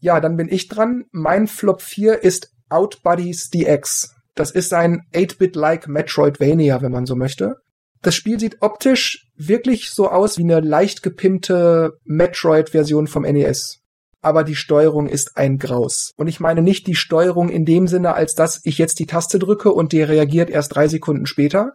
[0.00, 1.04] Ja, dann bin ich dran.
[1.12, 4.14] Mein Flop 4 ist Outbuddies DX.
[4.34, 7.56] Das ist ein 8-Bit-like Metroidvania, wenn man so möchte.
[8.02, 13.80] Das Spiel sieht optisch wirklich so aus wie eine leicht gepimpte Metroid-Version vom NES.
[14.20, 16.12] Aber die Steuerung ist ein Graus.
[16.16, 19.38] Und ich meine nicht die Steuerung in dem Sinne, als dass ich jetzt die Taste
[19.38, 21.72] drücke und die reagiert erst drei Sekunden später,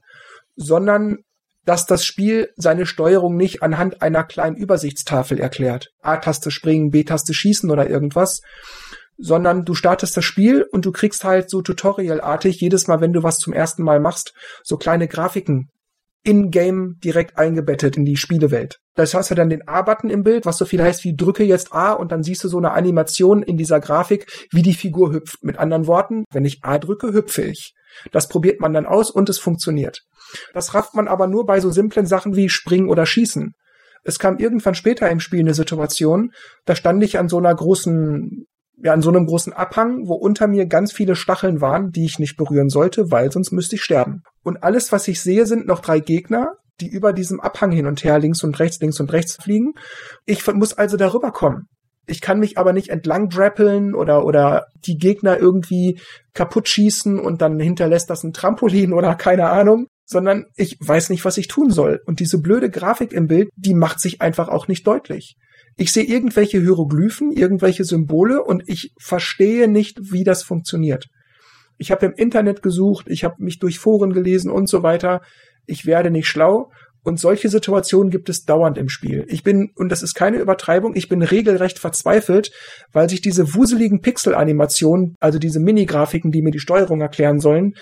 [0.55, 1.19] sondern
[1.63, 5.89] dass das Spiel seine Steuerung nicht anhand einer kleinen Übersichtstafel erklärt.
[6.01, 8.41] A-Taste springen, B-Taste schießen oder irgendwas,
[9.17, 13.21] sondern du startest das Spiel und du kriegst halt so tutorialartig jedes Mal, wenn du
[13.21, 15.69] was zum ersten Mal machst, so kleine Grafiken
[16.23, 18.79] in-game direkt eingebettet in die Spielewelt.
[18.95, 21.73] Das heißt ja dann den A-Button im Bild, was so viel heißt wie drücke jetzt
[21.73, 25.43] A und dann siehst du so eine Animation in dieser Grafik, wie die Figur hüpft.
[25.43, 27.73] Mit anderen Worten, wenn ich A drücke, hüpfe ich.
[28.11, 30.01] Das probiert man dann aus und es funktioniert.
[30.53, 33.53] Das rafft man aber nur bei so simplen Sachen wie Springen oder Schießen.
[34.03, 36.31] Es kam irgendwann später im Spiel eine Situation,
[36.65, 38.47] da stand ich an so einer großen
[38.83, 42.19] ja, an so einem großen Abhang, wo unter mir ganz viele Stacheln waren, die ich
[42.19, 44.23] nicht berühren sollte, weil sonst müsste ich sterben.
[44.43, 48.03] Und alles, was ich sehe, sind noch drei Gegner, die über diesem Abhang hin und
[48.03, 49.73] her links und rechts, links und rechts fliegen.
[50.25, 51.67] Ich muss also darüber kommen.
[52.07, 55.99] Ich kann mich aber nicht entlang drappeln oder, oder die Gegner irgendwie
[56.33, 61.23] kaputt schießen und dann hinterlässt das ein Trampolin oder keine Ahnung, sondern ich weiß nicht,
[61.23, 62.01] was ich tun soll.
[62.05, 65.35] Und diese blöde Grafik im Bild, die macht sich einfach auch nicht deutlich.
[65.77, 71.07] Ich sehe irgendwelche Hieroglyphen, irgendwelche Symbole und ich verstehe nicht, wie das funktioniert.
[71.77, 75.21] Ich habe im Internet gesucht, ich habe mich durch Foren gelesen und so weiter.
[75.65, 76.71] Ich werde nicht schlau.
[77.03, 79.25] Und solche Situationen gibt es dauernd im Spiel.
[79.27, 82.51] Ich bin, und das ist keine Übertreibung, ich bin regelrecht verzweifelt,
[82.91, 87.73] weil sich diese wuseligen Pixel-Animationen, also diese Mini-Grafiken, die mir die Steuerung erklären sollen,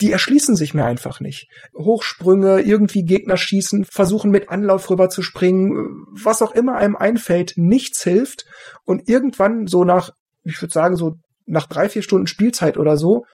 [0.00, 1.48] die erschließen sich mir einfach nicht.
[1.76, 7.54] Hochsprünge, irgendwie Gegner schießen, versuchen mit Anlauf rüber zu springen, was auch immer einem einfällt,
[7.56, 8.44] nichts hilft.
[8.84, 10.10] Und irgendwann so nach,
[10.44, 13.24] ich würde sagen, so nach drei, vier Stunden Spielzeit oder so,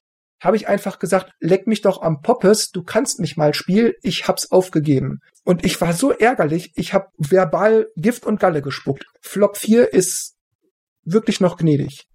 [0.40, 4.28] habe ich einfach gesagt, leck mich doch am Poppes, du kannst mich mal spielen, ich
[4.28, 5.20] hab's aufgegeben.
[5.44, 9.04] Und ich war so ärgerlich, ich habe verbal Gift und Galle gespuckt.
[9.22, 10.34] Flop 4 ist
[11.04, 12.06] wirklich noch gnädig.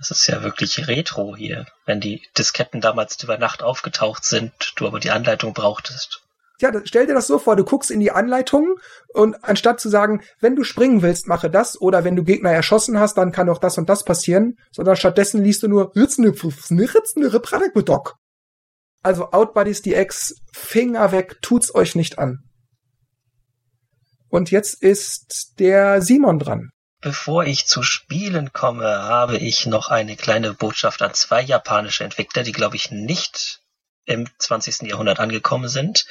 [0.00, 4.86] Das ist ja wirklich Retro hier, wenn die Disketten damals über Nacht aufgetaucht sind, du
[4.86, 6.22] aber die Anleitung brauchtest.
[6.58, 8.76] Ja, stell dir das so vor, du guckst in die Anleitung
[9.12, 12.98] und anstatt zu sagen, wenn du springen willst, mache das oder wenn du Gegner erschossen
[12.98, 15.94] hast, dann kann auch das und das passieren, sondern stattdessen liest du nur
[19.02, 22.38] Also Outbodies DX, Finger weg, tut's euch nicht an.
[24.30, 26.70] Und jetzt ist der Simon dran.
[27.02, 32.42] Bevor ich zu Spielen komme, habe ich noch eine kleine Botschaft an zwei japanische Entwickler,
[32.42, 33.62] die, glaube ich, nicht
[34.04, 34.82] im 20.
[34.82, 36.04] Jahrhundert angekommen sind.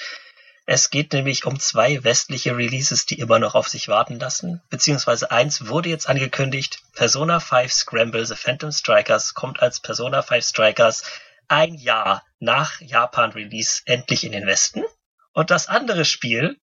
[0.65, 4.63] Es geht nämlich um zwei westliche Releases, die immer noch auf sich warten lassen.
[4.69, 6.81] Beziehungsweise eins wurde jetzt angekündigt.
[6.93, 11.03] Persona 5 Scramble The Phantom Strikers kommt als Persona 5 Strikers
[11.47, 14.83] ein Jahr nach Japan-Release endlich in den Westen.
[15.33, 16.59] Und das andere Spiel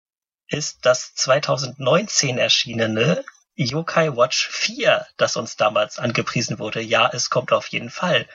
[0.47, 3.25] ist das 2019 erschienene
[3.55, 8.27] Yokai Watch 4, das uns damals angepriesen wurde, ja, es kommt auf jeden Fall.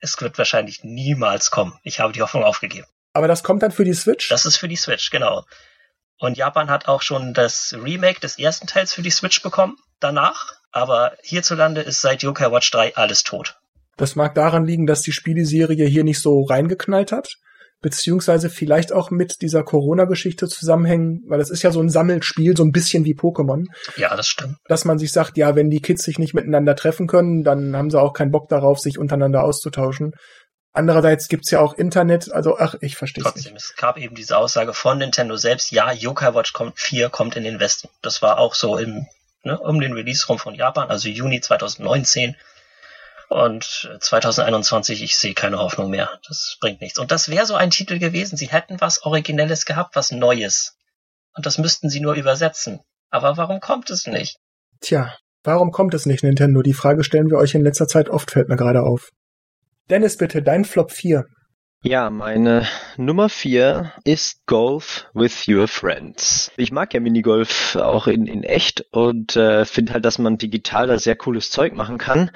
[0.00, 1.78] Es wird wahrscheinlich niemals kommen.
[1.82, 2.86] Ich habe die Hoffnung aufgegeben.
[3.12, 4.28] Aber das kommt dann für die Switch?
[4.28, 5.44] Das ist für die Switch, genau.
[6.18, 10.54] Und Japan hat auch schon das Remake des ersten Teils für die Switch bekommen, danach.
[10.70, 13.58] Aber hierzulande ist seit Yokai Watch 3 alles tot.
[13.96, 17.36] Das mag daran liegen, dass die Spieleserie hier nicht so reingeknallt hat
[17.80, 22.64] beziehungsweise vielleicht auch mit dieser Corona-Geschichte zusammenhängen, weil das ist ja so ein Sammelspiel, so
[22.64, 23.66] ein bisschen wie Pokémon.
[23.96, 24.56] Ja, das stimmt.
[24.66, 27.90] Dass man sich sagt, ja, wenn die Kids sich nicht miteinander treffen können, dann haben
[27.90, 30.12] sie auch keinen Bock darauf, sich untereinander auszutauschen.
[30.72, 33.64] Andererseits gibt's ja auch Internet, also ach, ich verstehe Trotzdem, nicht.
[33.64, 37.44] es gab eben diese Aussage von Nintendo selbst, ja, Yokai Watch kommt 4 kommt in
[37.44, 37.88] den Westen.
[38.02, 39.06] Das war auch so im,
[39.44, 42.36] ne, um den Release rum von Japan, also Juni 2019
[43.28, 46.18] und 2021, ich sehe keine Hoffnung mehr.
[46.26, 46.98] Das bringt nichts.
[46.98, 48.36] Und das wäre so ein Titel gewesen.
[48.36, 50.76] Sie hätten was Originelles gehabt, was Neues.
[51.34, 52.80] Und das müssten sie nur übersetzen.
[53.10, 54.38] Aber warum kommt es nicht?
[54.80, 55.14] Tja,
[55.44, 56.62] warum kommt es nicht, Nintendo?
[56.62, 59.10] Die Frage stellen wir euch in letzter Zeit oft, fällt mir gerade auf.
[59.90, 61.24] Dennis, bitte, dein Flop 4.
[61.82, 66.50] Ja, meine Nummer 4 ist Golf with your friends.
[66.56, 70.88] Ich mag ja Minigolf auch in, in echt und äh, finde halt, dass man digital
[70.88, 72.32] da sehr cooles Zeug machen kann.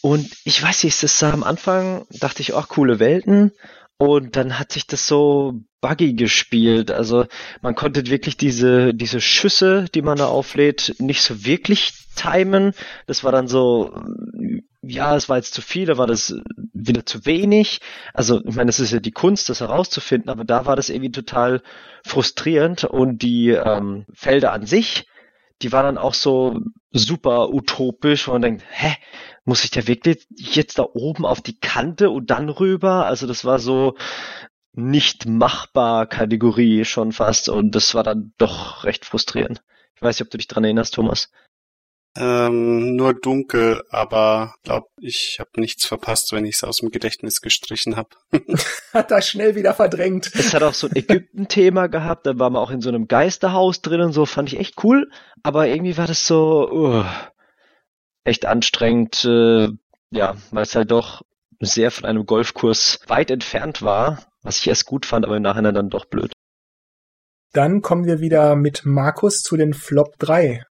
[0.00, 3.52] Und ich weiß nicht, das sah am Anfang, dachte ich, auch coole Welten.
[3.96, 6.92] Und dann hat sich das so buggy gespielt.
[6.92, 7.26] Also
[7.62, 12.74] man konnte wirklich diese, diese Schüsse, die man da auflädt, nicht so wirklich timen.
[13.06, 13.92] Das war dann so,
[14.82, 16.34] ja, es war jetzt zu viel, da war das
[16.72, 17.80] wieder zu wenig.
[18.14, 21.12] Also, ich meine, das ist ja die Kunst, das herauszufinden, aber da war das irgendwie
[21.12, 21.62] total
[22.04, 25.06] frustrierend und die ähm, Felder an sich,
[25.62, 26.60] die waren dann auch so
[26.92, 28.94] super utopisch, wo man denkt, hä,
[29.44, 33.06] muss ich der wirklich jetzt da oben auf die Kante und dann rüber?
[33.06, 33.96] Also das war so
[34.72, 39.62] nicht machbar Kategorie schon fast und das war dann doch recht frustrierend.
[39.96, 41.32] Ich weiß nicht, ob du dich dran erinnerst, Thomas.
[42.20, 47.40] Ähm, nur dunkel, aber glaub, ich habe nichts verpasst, wenn ich es aus dem Gedächtnis
[47.40, 48.08] gestrichen habe.
[48.92, 50.32] hat das schnell wieder verdrängt.
[50.34, 53.82] Es hat auch so ein Ägypten-Thema gehabt, da war man auch in so einem Geisterhaus
[53.82, 55.08] drin und so, fand ich echt cool,
[55.44, 57.04] aber irgendwie war das so, uh,
[58.24, 59.68] echt anstrengend, äh,
[60.10, 61.22] ja, weil es halt doch
[61.60, 65.74] sehr von einem Golfkurs weit entfernt war, was ich erst gut fand, aber im Nachhinein
[65.74, 66.32] dann doch blöd.
[67.52, 70.64] Dann kommen wir wieder mit Markus zu den Flop 3.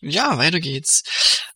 [0.00, 1.02] Ja, weiter geht's.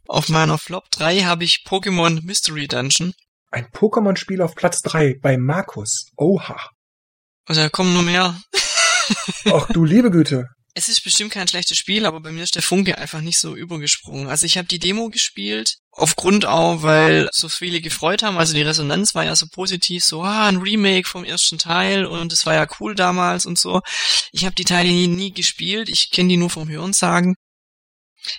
[0.07, 3.15] Auf meiner Flop 3 habe ich Pokémon Mystery Dungeon.
[3.51, 6.07] Ein Pokémon-Spiel auf Platz 3 bei Markus.
[6.17, 6.71] Oha.
[7.47, 8.41] Also da kommen nur mehr.
[9.53, 10.47] Ach du liebe Güte.
[10.73, 13.57] Es ist bestimmt kein schlechtes Spiel, aber bei mir ist der Funke einfach nicht so
[13.57, 14.29] übergesprungen.
[14.29, 18.39] Also ich habe die Demo gespielt, aufgrund auch, weil so viele gefreut haben.
[18.39, 22.33] Also die Resonanz war ja so positiv, so ah, ein Remake vom ersten Teil und
[22.33, 23.81] es war ja cool damals und so.
[24.31, 27.35] Ich habe die Teile nie, nie gespielt, ich kenne die nur vom Hörensagen.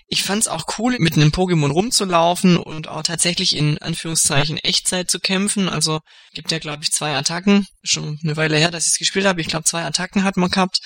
[0.07, 5.19] Ich fand's auch cool, mit einem Pokémon rumzulaufen und auch tatsächlich in Anführungszeichen Echtzeit zu
[5.19, 5.69] kämpfen.
[5.69, 5.99] Also
[6.33, 7.67] gibt ja, glaube ich, zwei Attacken.
[7.83, 9.41] Schon eine Weile her, dass ich es gespielt habe.
[9.41, 10.79] Ich glaube, zwei Attacken hat man gehabt.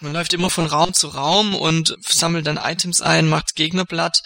[0.00, 4.22] Man läuft immer von Raum zu Raum und sammelt dann Items ein, macht Gegnerblatt.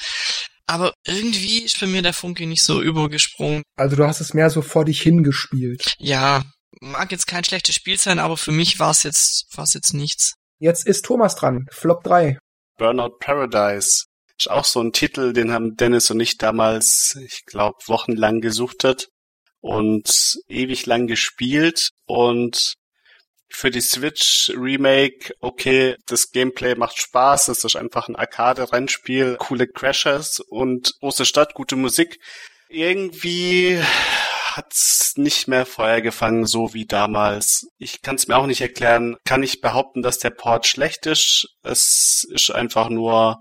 [0.67, 3.63] Aber irgendwie ist bei mir der Funke nicht so übergesprungen.
[3.77, 5.95] Also du hast es mehr so vor dich hingespielt.
[5.99, 6.45] Ja,
[6.81, 10.35] mag jetzt kein schlechtes Spiel sein, aber für mich war es jetzt, war's jetzt nichts.
[10.59, 11.67] Jetzt ist Thomas dran.
[11.71, 12.39] Flop 3.
[12.79, 14.07] Burnout Paradise.
[14.39, 18.85] Ist auch so ein Titel, den haben Dennis und ich damals, ich glaube, wochenlang gesucht
[18.85, 19.09] hat
[19.61, 22.75] und ewig lang gespielt und
[23.51, 29.67] für die Switch Remake, okay, das Gameplay macht Spaß, es ist einfach ein Arcade-Rennspiel, coole
[29.67, 32.21] Crashers und große Stadt, gute Musik.
[32.69, 33.81] Irgendwie
[34.59, 37.69] hat's nicht mehr Feuer gefangen, so wie damals.
[37.79, 39.17] Ich kann es mir auch nicht erklären.
[39.25, 41.47] Kann ich behaupten, dass der Port schlecht ist?
[41.63, 43.39] Es ist einfach nur,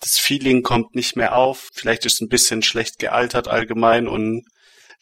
[0.00, 1.68] das Feeling kommt nicht mehr auf.
[1.74, 4.44] Vielleicht ist es ein bisschen schlecht gealtert allgemein und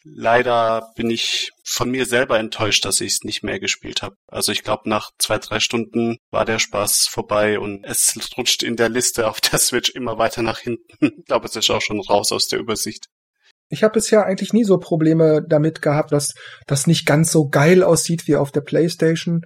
[0.03, 4.15] leider bin ich von mir selber enttäuscht, dass ich es nicht mehr gespielt habe.
[4.27, 8.75] Also ich glaube, nach zwei, drei Stunden war der Spaß vorbei und es rutscht in
[8.75, 10.83] der Liste auf der Switch immer weiter nach hinten.
[11.19, 13.07] ich glaube, es ist auch schon raus aus der Übersicht.
[13.69, 16.33] Ich habe bisher eigentlich nie so Probleme damit gehabt, dass
[16.65, 19.41] das nicht ganz so geil aussieht wie auf der PlayStation.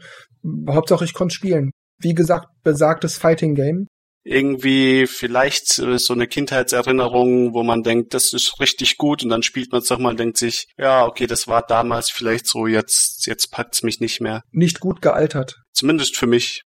[0.69, 1.71] Hauptsache ich konnte spielen.
[1.99, 3.87] Wie gesagt, besagtes Fighting Game.
[4.25, 9.73] Irgendwie vielleicht so eine Kindheitserinnerung, wo man denkt, das ist richtig gut und dann spielt
[9.73, 13.27] man es doch mal und denkt sich, ja, okay, das war damals vielleicht so, jetzt,
[13.27, 14.41] jetzt packt's mich nicht mehr.
[14.51, 15.57] Nicht gut gealtert.
[15.73, 16.63] Zumindest für mich.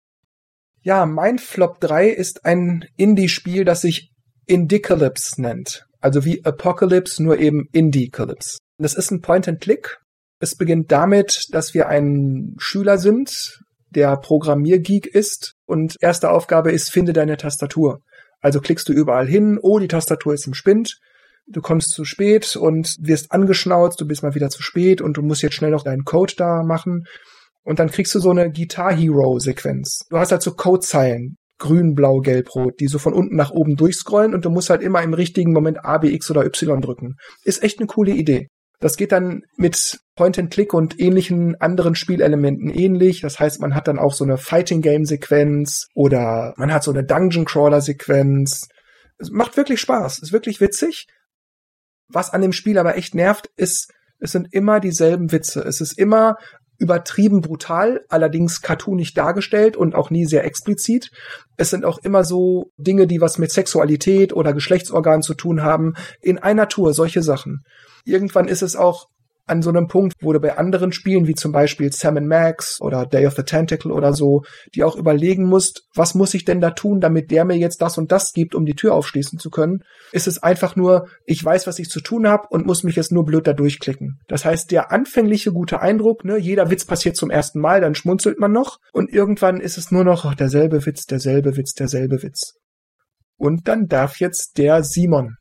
[0.82, 4.12] Ja, mein Flop 3 ist ein Indie-Spiel, das sich
[4.48, 5.84] Indicalypse nennt.
[6.02, 8.58] Also wie Apocalypse, nur eben Indie-Calypse.
[8.78, 10.00] Das ist ein Point-and-Click.
[10.40, 13.60] Es beginnt damit, dass wir ein Schüler sind,
[13.92, 18.00] der Programmiergeek ist und erste Aufgabe ist, finde deine Tastatur.
[18.40, 20.98] Also klickst du überall hin, oh, die Tastatur ist im Spind,
[21.46, 25.22] du kommst zu spät und wirst angeschnauzt, du bist mal wieder zu spät und du
[25.22, 27.06] musst jetzt schnell noch deinen Code da machen.
[27.64, 30.08] Und dann kriegst du so eine Guitar Hero Sequenz.
[30.10, 33.78] Du hast halt so Codezeilen grün, blau, gelb, rot, die so von unten nach oben
[33.78, 37.16] durchscrollen und du musst halt immer im richtigen Moment A, B, X oder Y drücken.
[37.46, 38.48] Ist echt eine coole Idee.
[38.82, 43.22] Das geht dann mit Point-and-Click und ähnlichen anderen Spielelementen ähnlich.
[43.22, 48.68] Das heißt, man hat dann auch so eine Fighting-Game-Sequenz oder man hat so eine Dungeon-Crawler-Sequenz.
[49.20, 51.06] Es macht wirklich Spaß, ist wirklich witzig.
[52.08, 55.62] Was an dem Spiel aber echt nervt, ist, es sind immer dieselben Witze.
[55.62, 56.36] Es ist immer
[56.82, 61.12] übertrieben brutal, allerdings cartoonig dargestellt und auch nie sehr explizit.
[61.56, 65.94] Es sind auch immer so Dinge, die was mit Sexualität oder Geschlechtsorganen zu tun haben,
[66.22, 67.64] in einer Tour, solche Sachen.
[68.04, 69.10] Irgendwann ist es auch
[69.52, 73.06] an so einem Punkt, wo du bei anderen Spielen, wie zum Beispiel Sam Max oder
[73.06, 76.72] Day of the Tentacle oder so, die auch überlegen musst, was muss ich denn da
[76.72, 79.84] tun, damit der mir jetzt das und das gibt, um die Tür aufschließen zu können,
[80.14, 83.12] ist es einfach nur, ich weiß, was ich zu tun habe und muss mich jetzt
[83.12, 84.20] nur blöd da durchklicken.
[84.28, 88.40] Das heißt, der anfängliche gute Eindruck, ne, jeder Witz passiert zum ersten Mal, dann schmunzelt
[88.40, 92.54] man noch und irgendwann ist es nur noch oh, derselbe Witz, derselbe Witz, derselbe Witz.
[93.38, 95.36] Und dann darf jetzt der Simon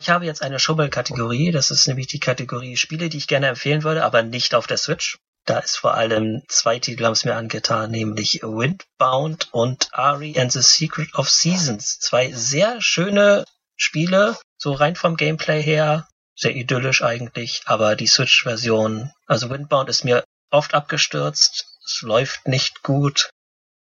[0.00, 1.52] ich habe jetzt eine Schubbel-Kategorie.
[1.52, 4.78] Das ist nämlich die Kategorie Spiele, die ich gerne empfehlen würde, aber nicht auf der
[4.78, 5.18] Switch.
[5.44, 10.52] Da ist vor allem zwei Titel haben es mir angetan, nämlich Windbound und Ari and
[10.52, 11.98] the Secret of Seasons.
[11.98, 13.44] Zwei sehr schöne
[13.76, 20.04] Spiele, so rein vom Gameplay her, sehr idyllisch eigentlich, aber die Switch-Version, also Windbound ist
[20.04, 23.30] mir oft abgestürzt, es läuft nicht gut.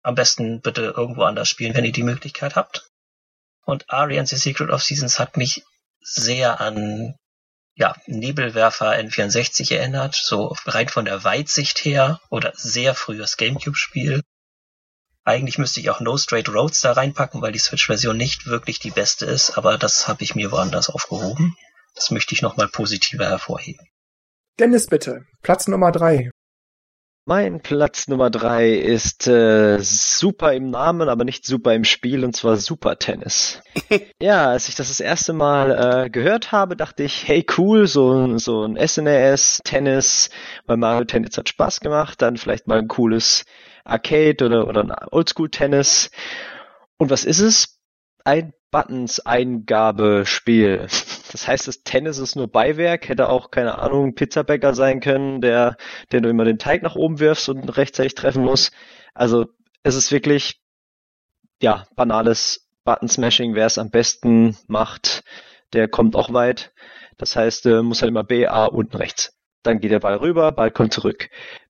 [0.03, 2.89] Am besten bitte irgendwo anders spielen, wenn ihr die Möglichkeit habt.
[3.65, 5.65] Und Ari and the Secret of Seasons hat mich
[6.01, 7.15] sehr an
[7.75, 14.23] ja, Nebelwerfer N64 erinnert, so rein von der Weitsicht her oder sehr frühes Gamecube-Spiel.
[15.25, 18.91] Eigentlich müsste ich auch No Straight Roads da reinpacken, weil die Switch-Version nicht wirklich die
[18.91, 21.55] beste ist, aber das habe ich mir woanders aufgehoben.
[21.95, 23.87] Das möchte ich nochmal positiver hervorheben.
[24.59, 26.31] Dennis bitte, Platz Nummer drei.
[27.29, 32.35] Mein Platz Nummer drei ist äh, super im Namen, aber nicht super im Spiel, und
[32.35, 33.61] zwar Super Tennis.
[34.19, 38.39] ja, als ich das das erste Mal äh, gehört habe, dachte ich, hey cool, so,
[38.39, 40.31] so ein SNES Tennis,
[40.65, 43.45] weil Mario Tennis hat Spaß gemacht, dann vielleicht mal ein cooles
[43.85, 46.11] Arcade oder, oder ein Oldschool Tennis.
[46.97, 47.79] Und was ist es?
[48.25, 50.87] Ein Buttons-Eingabespiel.
[51.33, 55.77] Das heißt, das Tennis ist nur Beiwerk, hätte auch, keine Ahnung, Pizzabäcker sein können, der,
[56.13, 58.71] der du immer den Teig nach oben wirfst und rechtzeitig treffen muss.
[59.15, 59.47] Also,
[59.83, 60.61] es ist wirklich
[61.61, 65.25] ja, banales Button-Smashing, wer es am besten macht,
[65.73, 66.73] der kommt auch weit.
[67.17, 69.37] Das heißt, äh, muss halt immer B, A unten rechts.
[69.63, 71.29] Dann geht der Ball rüber, Ball kommt zurück.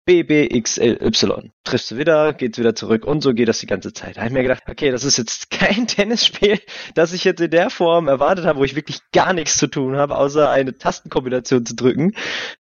[0.08, 1.52] B, B, X, L, Y.
[1.64, 4.16] Triffst du wieder, geht's wieder zurück und so geht das die ganze Zeit.
[4.16, 6.58] Da habe ich mir gedacht, okay, das ist jetzt kein Tennisspiel,
[6.94, 9.98] das ich jetzt in der Form erwartet habe, wo ich wirklich gar nichts zu tun
[9.98, 12.14] habe, außer eine Tastenkombination zu drücken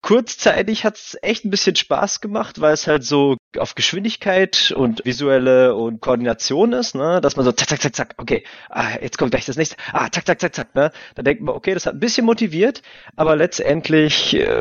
[0.03, 5.05] kurzzeitig hat es echt ein bisschen Spaß gemacht, weil es halt so auf Geschwindigkeit und
[5.05, 9.18] visuelle und Koordination ist, ne, dass man so zack, zack, zack, zack, okay, ah, jetzt
[9.18, 11.87] kommt gleich das nächste, ah, zack, zack, zack, zack, ne, da denkt man, okay, das
[11.87, 12.82] hat ein bisschen motiviert,
[13.16, 14.61] aber letztendlich äh,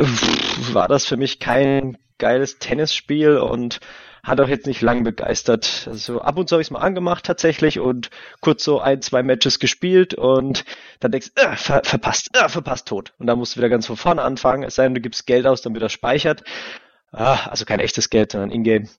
[0.74, 3.80] war das für mich kein geiles Tennisspiel und
[4.24, 5.88] hat auch jetzt nicht lang begeistert.
[5.90, 8.10] Also ab und zu habe ich es mal angemacht tatsächlich und
[8.42, 10.66] kurz so ein, zwei Matches gespielt und
[11.00, 13.14] dann denkst du, äh, ver verpasst, äh, verpasst, tot.
[13.20, 15.46] Und dann musst du wieder ganz von vorne anfangen, es sei denn, du gibst Geld
[15.46, 16.44] aus, damit er speichert.
[17.12, 18.90] Ah, also kein echtes Geld, sondern Ingame.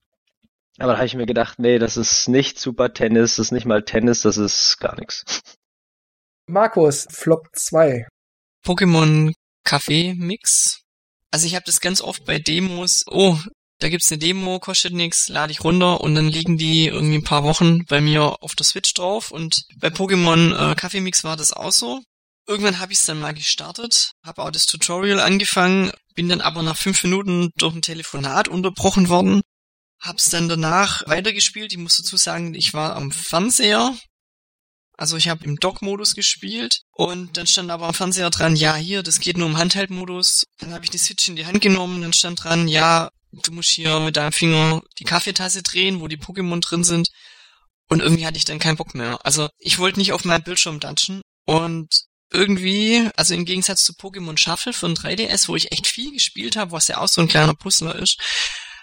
[0.78, 3.66] Aber da habe ich mir gedacht, nee, das ist nicht Super Tennis, das ist nicht
[3.66, 5.42] mal Tennis, das ist gar nichts.
[6.46, 8.06] Markus, Flop 2.
[8.64, 9.32] Pokémon
[9.64, 10.85] Kaffee Mix.
[11.36, 13.38] Also ich habe das ganz oft bei Demos, oh,
[13.78, 17.24] da gibt's eine Demo, kostet nix, lade ich runter und dann liegen die irgendwie ein
[17.24, 21.52] paar Wochen bei mir auf der Switch drauf und bei Pokémon äh, Kaffeemix war das
[21.52, 22.02] auch so.
[22.46, 26.62] Irgendwann habe ich es dann mal gestartet, habe auch das Tutorial angefangen, bin dann aber
[26.62, 29.42] nach fünf Minuten durch ein Telefonat unterbrochen worden,
[30.00, 31.70] hab's dann danach weitergespielt.
[31.70, 33.94] Ich muss dazu sagen, ich war am Fernseher,
[34.96, 39.02] also ich habe im Dock-Modus gespielt und dann stand aber am Fernseher dran, ja hier,
[39.02, 40.46] das geht nur im Handheld-Modus.
[40.58, 43.68] Dann habe ich die Switch in die Hand genommen, dann stand dran, ja, du musst
[43.68, 47.08] hier mit deinem Finger die Kaffeetasse drehen, wo die Pokémon drin sind.
[47.90, 49.18] Und irgendwie hatte ich dann keinen Bock mehr.
[49.24, 51.20] Also ich wollte nicht auf meinem Bildschirm dungeon.
[51.44, 51.88] Und
[52.32, 56.72] irgendwie, also im Gegensatz zu Pokémon Shuffle von 3DS, wo ich echt viel gespielt habe,
[56.72, 58.18] was ja auch so ein kleiner Puzzler ist,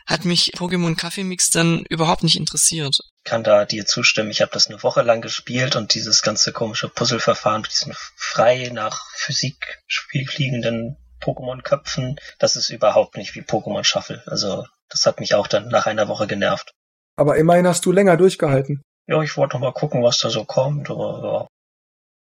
[0.05, 2.95] hat mich Pokémon Kaffeemix dann überhaupt nicht interessiert.
[3.25, 4.31] Ich kann da dir zustimmen.
[4.31, 8.69] Ich habe das eine Woche lang gespielt und dieses ganze komische Puzzleverfahren mit diesen frei
[8.73, 14.21] nach Physik liegenden Pokémon-Köpfen, das ist überhaupt nicht wie Pokémon Shuffle.
[14.25, 16.73] Also das hat mich auch dann nach einer Woche genervt.
[17.15, 18.81] Aber immerhin hast du länger durchgehalten.
[19.07, 21.47] Ja, ich wollte noch mal gucken, was da so kommt, aber ja.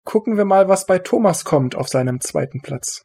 [0.04, 3.02] Gucken wir mal, was bei Thomas kommt auf seinem zweiten Platz.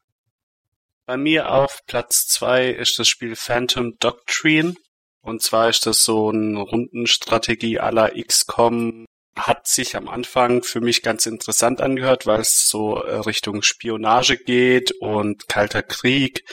[1.05, 4.75] Bei mir auf Platz zwei ist das Spiel Phantom Doctrine.
[5.21, 9.05] Und zwar ist das so eine Rundenstrategie aller XCOM
[9.35, 14.37] hat sich am Anfang für mich ganz interessant angehört, weil es so äh, Richtung Spionage
[14.37, 16.43] geht und Kalter Krieg.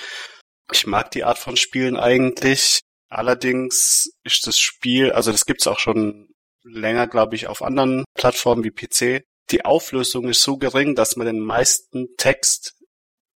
[0.72, 2.80] Ich mag die Art von Spielen eigentlich.
[3.08, 6.28] Allerdings ist das Spiel, also das gibt's auch schon
[6.64, 9.24] länger, glaube ich, auf anderen Plattformen wie PC.
[9.50, 12.74] Die Auflösung ist so gering, dass man den meisten Text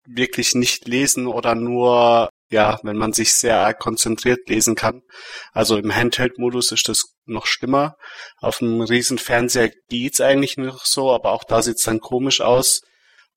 [0.07, 5.01] wirklich nicht lesen oder nur ja, wenn man sich sehr konzentriert lesen kann.
[5.53, 7.95] Also im Handheld-Modus ist das noch schlimmer.
[8.37, 12.81] Auf einem riesen Fernseher geht's eigentlich noch so, aber auch da sieht's dann komisch aus.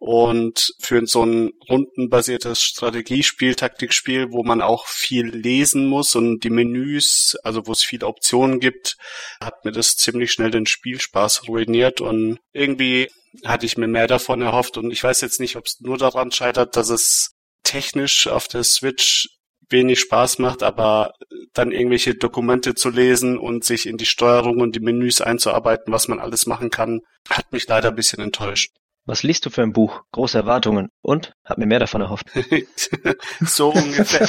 [0.05, 6.51] Und für so ein rundenbasiertes Strategiespiel, Taktikspiel, wo man auch viel lesen muss und die
[6.51, 8.97] Menüs, also wo es viele Optionen gibt,
[9.41, 13.11] hat mir das ziemlich schnell den Spielspaß ruiniert und irgendwie
[13.45, 16.33] hatte ich mir mehr davon erhofft und ich weiß jetzt nicht, ob es nur daran
[16.33, 19.29] scheitert, dass es technisch auf der Switch
[19.73, 21.15] wenig Spaß macht, aber
[21.55, 26.09] dann irgendwelche Dokumente zu lesen und sich in die Steuerung und die Menüs einzuarbeiten, was
[26.09, 28.73] man alles machen kann, hat mich leider ein bisschen enttäuscht.
[29.05, 30.03] Was liest du für ein Buch?
[30.13, 30.89] Große Erwartungen.
[31.01, 31.33] Und?
[31.45, 32.27] Hab mir mehr davon erhofft.
[33.41, 34.29] so ungefähr.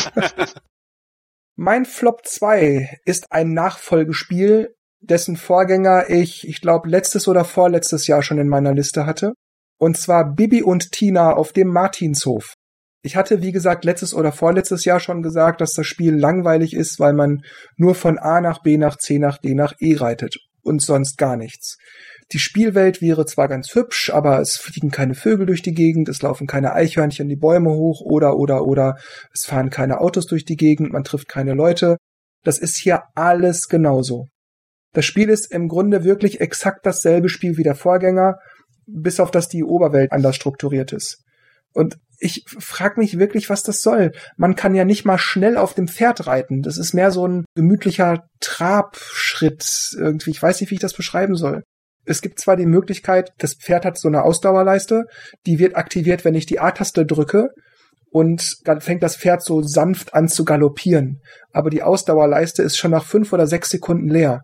[1.56, 8.24] mein Flop 2 ist ein Nachfolgespiel, dessen Vorgänger ich, ich glaube, letztes oder vorletztes Jahr
[8.24, 9.34] schon in meiner Liste hatte.
[9.78, 12.56] Und zwar Bibi und Tina auf dem Martinshof.
[13.06, 17.02] Ich hatte, wie gesagt, letztes oder vorletztes Jahr schon gesagt, dass das Spiel langweilig ist,
[17.02, 17.44] weil man
[17.76, 21.36] nur von A nach B nach C nach D nach E reitet und sonst gar
[21.36, 21.78] nichts.
[22.32, 26.22] Die Spielwelt wäre zwar ganz hübsch, aber es fliegen keine Vögel durch die Gegend, es
[26.22, 28.98] laufen keine Eichhörnchen die Bäume hoch oder oder oder
[29.34, 31.98] es fahren keine Autos durch die Gegend, man trifft keine Leute.
[32.46, 34.30] Das ist hier alles genauso.
[34.94, 38.38] Das Spiel ist im Grunde wirklich exakt dasselbe Spiel wie der Vorgänger,
[38.86, 41.24] bis auf dass die Oberwelt anders strukturiert ist.
[41.74, 44.12] Und ich frage mich wirklich, was das soll.
[44.38, 46.62] Man kann ja nicht mal schnell auf dem Pferd reiten.
[46.62, 50.32] Das ist mehr so ein gemütlicher Trabschritt irgendwie.
[50.32, 51.64] Ich weiß nicht, wie ich das beschreiben soll.
[52.06, 55.06] Es gibt zwar die Möglichkeit, das Pferd hat so eine Ausdauerleiste,
[55.46, 57.50] die wird aktiviert, wenn ich die A-Taste drücke
[58.14, 61.22] und dann fängt das Pferd so sanft an zu galoppieren.
[61.52, 64.42] Aber die Ausdauerleiste ist schon nach fünf oder sechs Sekunden leer.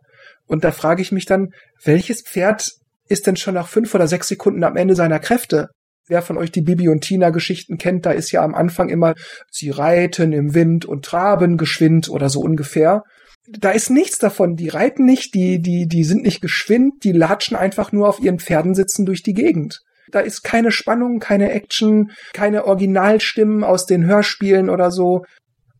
[0.47, 1.49] Und da frage ich mich dann,
[1.84, 2.71] welches Pferd
[3.07, 5.69] ist denn schon nach fünf oder sechs Sekunden am Ende seiner Kräfte?
[6.10, 9.14] Wer von euch die Bibi und Tina Geschichten kennt, da ist ja am Anfang immer,
[9.49, 13.03] sie reiten im Wind und traben geschwind oder so ungefähr.
[13.47, 14.55] da ist nichts davon.
[14.55, 18.39] Die reiten nicht, die, die, die sind nicht geschwind, die latschen einfach nur auf ihren
[18.39, 19.80] Pferden sitzen durch die Gegend.
[20.12, 25.24] Da ist keine Spannung, keine Action, keine Originalstimmen aus den Hörspielen oder so.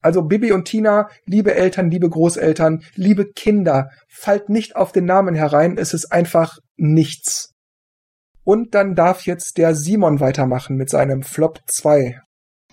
[0.02, 5.36] Also Bibi und Tina, liebe Eltern, liebe Großeltern, liebe Kinder, fallt nicht auf den Namen
[5.36, 7.54] herein, es ist einfach nichts.
[8.50, 12.20] Und dann darf jetzt der Simon weitermachen mit seinem Flop 2.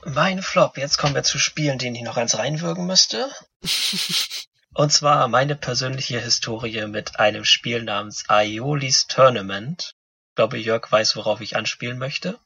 [0.07, 3.31] Mein Flop, jetzt kommen wir zu Spielen, denen ich noch eins reinwürgen müsste.
[4.75, 9.93] Und zwar meine persönliche Historie mit einem Spiel namens Aiolis Tournament.
[10.31, 12.39] Ich glaube, Jörg weiß, worauf ich anspielen möchte.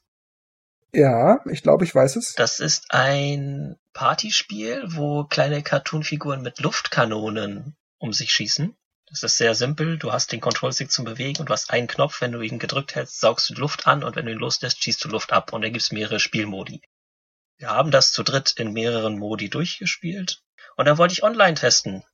[0.93, 2.33] Ja, ich glaube, ich weiß es.
[2.33, 8.75] Das ist ein Partyspiel, wo kleine Cartoonfiguren mit Luftkanonen um sich schießen.
[9.11, 9.97] Das ist sehr simpel.
[9.97, 12.21] Du hast den Control-Stick zum Bewegen und du hast einen Knopf.
[12.21, 15.03] Wenn du ihn gedrückt hältst, saugst du Luft an und wenn du ihn loslässt, schießt
[15.03, 15.51] du Luft ab.
[15.51, 16.81] Und da gibt es mehrere Spielmodi.
[17.57, 20.41] Wir haben das zu dritt in mehreren Modi durchgespielt.
[20.77, 22.05] Und dann wollte ich online testen.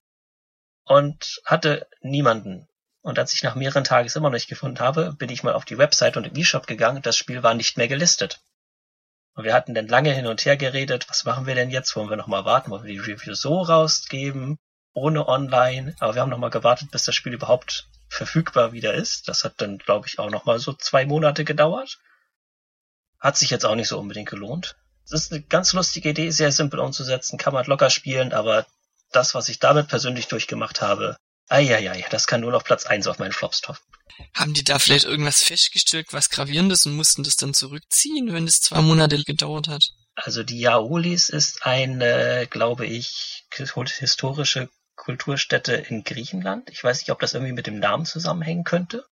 [0.86, 2.68] Und hatte niemanden.
[3.02, 5.54] Und als ich nach mehreren Tagen es immer noch nicht gefunden habe, bin ich mal
[5.54, 7.04] auf die Website und den E-Shop gegangen.
[7.04, 8.42] Das Spiel war nicht mehr gelistet.
[9.36, 11.96] Und wir hatten dann lange hin und her geredet, was machen wir denn jetzt?
[11.96, 12.72] Wollen wir nochmal warten?
[12.72, 14.58] Wollen wir die Review so rausgeben?
[14.98, 15.96] Ohne online?
[16.00, 19.28] Aber wir haben nochmal gewartet, bis das Spiel überhaupt verfügbar wieder ist.
[19.28, 22.00] Das hat dann, glaube ich, auch nochmal so zwei Monate gedauert.
[23.20, 24.76] Hat sich jetzt auch nicht so unbedingt gelohnt.
[25.06, 28.66] Es ist eine ganz lustige Idee, sehr simpel umzusetzen, kann man locker spielen, aber
[29.12, 31.16] das, was ich damit persönlich durchgemacht habe,
[31.48, 33.86] eieiei, das kann nur noch Platz eins auf meinen Flops toppen.
[34.34, 38.62] Haben die da vielleicht irgendwas festgestellt, was gravierendes und mussten das dann zurückziehen, wenn es
[38.62, 39.92] zwei Monate gedauert hat?
[40.16, 46.70] Also die Jaolis ist eine, glaube ich, historische Kulturstätte in Griechenland.
[46.70, 49.06] Ich weiß nicht, ob das irgendwie mit dem Namen zusammenhängen könnte.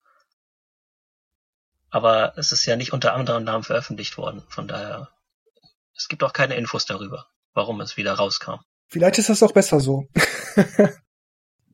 [1.89, 4.43] Aber es ist ja nicht unter anderem Namen veröffentlicht worden.
[4.49, 5.09] Von daher,
[5.95, 8.59] es gibt auch keine Infos darüber, warum es wieder rauskam.
[8.87, 10.07] Vielleicht ist das auch besser so.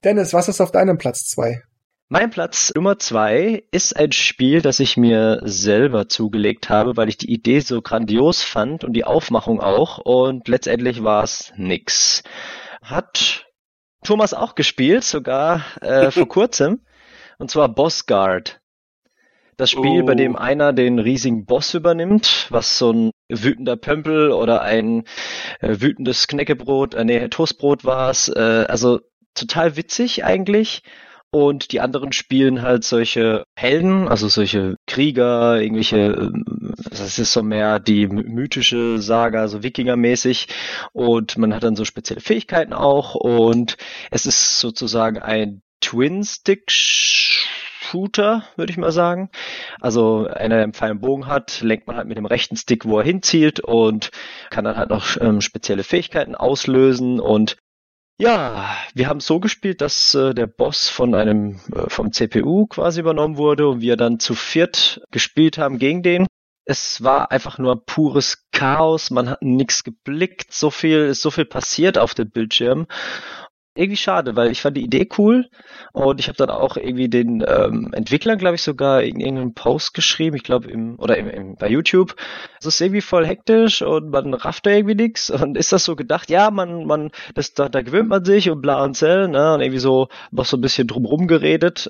[0.03, 1.64] Dennis, was ist auf deinem Platz zwei?
[2.07, 7.18] Mein Platz Nummer zwei ist ein Spiel, das ich mir selber zugelegt habe, weil ich
[7.18, 9.97] die Idee so grandios fand und die Aufmachung auch.
[9.97, 12.24] Und letztendlich war es nix.
[12.82, 13.45] Hat
[14.04, 16.82] Thomas auch gespielt, sogar äh, vor kurzem.
[17.38, 18.62] Und zwar Boss Guard.
[19.58, 20.06] Das Spiel, oh.
[20.06, 20.39] bei dem oh.
[20.39, 25.04] einer den riesigen Boss übernimmt, was so ein wütender Pömpel oder ein
[25.60, 28.28] äh, wütendes Knäckebrot, äh, nee, Toastbrot war es.
[28.28, 29.02] Äh, also
[29.36, 30.84] total witzig eigentlich
[31.32, 37.41] und die anderen spielen halt solche Helden, also solche Krieger, irgendwelche, ähm, das ist so
[37.41, 40.49] mehr die mythische Saga, so Wikinger-mäßig.
[40.91, 43.15] Und man hat dann so spezielle Fähigkeiten auch.
[43.15, 43.77] Und
[44.11, 49.29] es ist sozusagen ein Twin-Stick-Shooter, würde ich mal sagen.
[49.79, 52.99] Also einer, der einen feinen Bogen hat, lenkt man halt mit dem rechten Stick, wo
[52.99, 54.11] er hinzielt und
[54.49, 57.55] kann dann halt noch ähm, spezielle Fähigkeiten auslösen und
[58.22, 62.99] ja, wir haben so gespielt, dass äh, der Boss von einem äh, vom CPU quasi
[62.99, 66.28] übernommen wurde und wir dann zu viert gespielt haben gegen den.
[66.63, 71.45] Es war einfach nur pures Chaos, man hat nichts geblickt, so viel ist so viel
[71.45, 72.86] passiert auf dem Bildschirm
[73.74, 75.49] irgendwie schade, weil ich fand die Idee cool
[75.93, 79.93] und ich habe dann auch irgendwie den ähm, Entwicklern, glaube ich, sogar in irgendeinen Post
[79.93, 82.15] geschrieben, ich glaube im oder im, im, bei YouTube.
[82.59, 85.95] Es ist irgendwie voll hektisch und man rafft da irgendwie nichts und ist das so
[85.95, 89.53] gedacht, ja, man man das da, da gewöhnt man sich und bla und zell, ne,
[89.53, 91.89] und irgendwie so noch so ein bisschen drumrum geredet,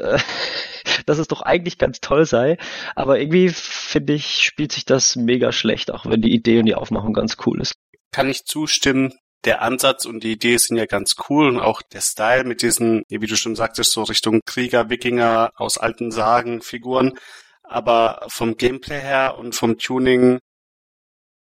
[1.08, 2.58] dass es doch eigentlich ganz toll sei,
[2.96, 6.76] aber irgendwie finde ich spielt sich das mega schlecht, auch wenn die Idee und die
[6.76, 7.74] Aufmachung ganz cool ist.
[8.12, 9.14] Kann ich zustimmen
[9.46, 13.04] der Ansatz und die Idee sind ja ganz cool und auch der Style mit diesen,
[13.10, 17.18] wie du schon sagtest, so Richtung Krieger, Wikinger aus alten Sagen, Figuren.
[17.64, 20.40] Aber vom Gameplay her und vom Tuning,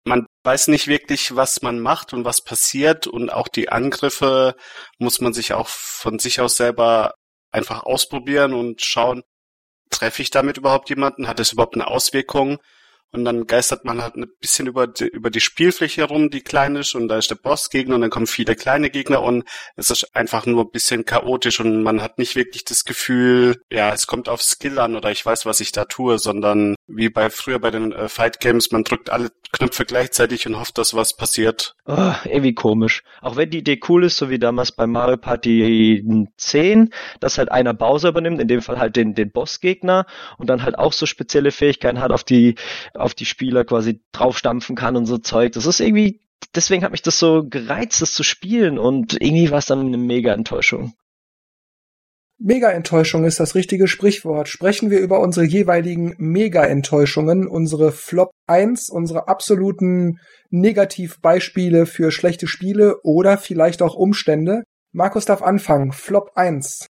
[0.04, 4.54] man weiß nicht wirklich, was man macht und was passiert und auch die Angriffe
[4.98, 7.14] muss man sich auch von sich aus selber
[7.50, 9.22] einfach ausprobieren und schauen,
[9.90, 11.28] treffe ich damit überhaupt jemanden?
[11.28, 12.58] Hat es überhaupt eine Auswirkung?
[13.14, 16.76] Und dann geistert man halt ein bisschen über die, über die Spielfläche herum, die klein
[16.76, 19.44] ist, und da ist der Bossgegner und dann kommen viele kleine Gegner und
[19.76, 23.92] es ist einfach nur ein bisschen chaotisch und man hat nicht wirklich das Gefühl, ja,
[23.92, 27.30] es kommt auf Skill an oder ich weiß, was ich da tue, sondern wie bei
[27.30, 31.16] früher bei den äh, Fight Games, man drückt alle Knöpfe gleichzeitig und hofft, dass was
[31.16, 31.76] passiert.
[31.86, 33.02] Oh, irgendwie komisch.
[33.20, 36.04] Auch wenn die Idee cool ist, so wie damals bei Mario Party
[36.36, 36.90] 10,
[37.20, 40.06] dass halt einer Bowser übernimmt, in dem Fall halt den, den Bossgegner
[40.38, 42.56] und dann halt auch so spezielle Fähigkeiten hat, auf die,
[43.04, 45.52] auf die Spieler quasi draufstampfen kann und so Zeug.
[45.52, 46.20] Das ist irgendwie,
[46.54, 49.98] deswegen hat mich das so gereizt, das zu spielen und irgendwie war es dann eine
[49.98, 50.94] mega Enttäuschung.
[52.38, 54.48] Mega-Enttäuschung ist das richtige Sprichwort.
[54.48, 60.18] Sprechen wir über unsere jeweiligen Mega-Enttäuschungen, unsere Flop 1, unsere absoluten
[60.50, 64.64] Negativbeispiele für schlechte Spiele oder vielleicht auch Umstände.
[64.92, 65.92] Markus darf anfangen.
[65.92, 66.86] Flop 1.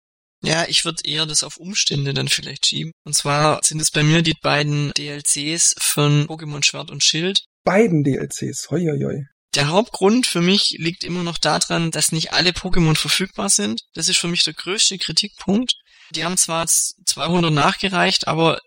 [0.42, 2.92] Ja, ich würde eher das auf Umstände dann vielleicht schieben.
[3.04, 7.44] Und zwar sind es bei mir die beiden DLCs von Pokémon Schwert und Schild.
[7.62, 8.70] Beiden DLCs.
[8.70, 9.24] Hoi, hoi, hoi.
[9.54, 13.82] Der Hauptgrund für mich liegt immer noch daran, dass nicht alle Pokémon verfügbar sind.
[13.94, 15.74] Das ist für mich der größte Kritikpunkt.
[16.14, 18.60] Die haben zwar 200 nachgereicht, aber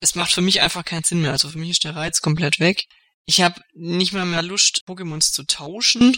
[0.00, 1.32] es macht für mich einfach keinen Sinn mehr.
[1.32, 2.84] Also für mich ist der Reiz komplett weg.
[3.26, 6.16] Ich habe nicht mal mehr Lust, Pokémons zu tauschen,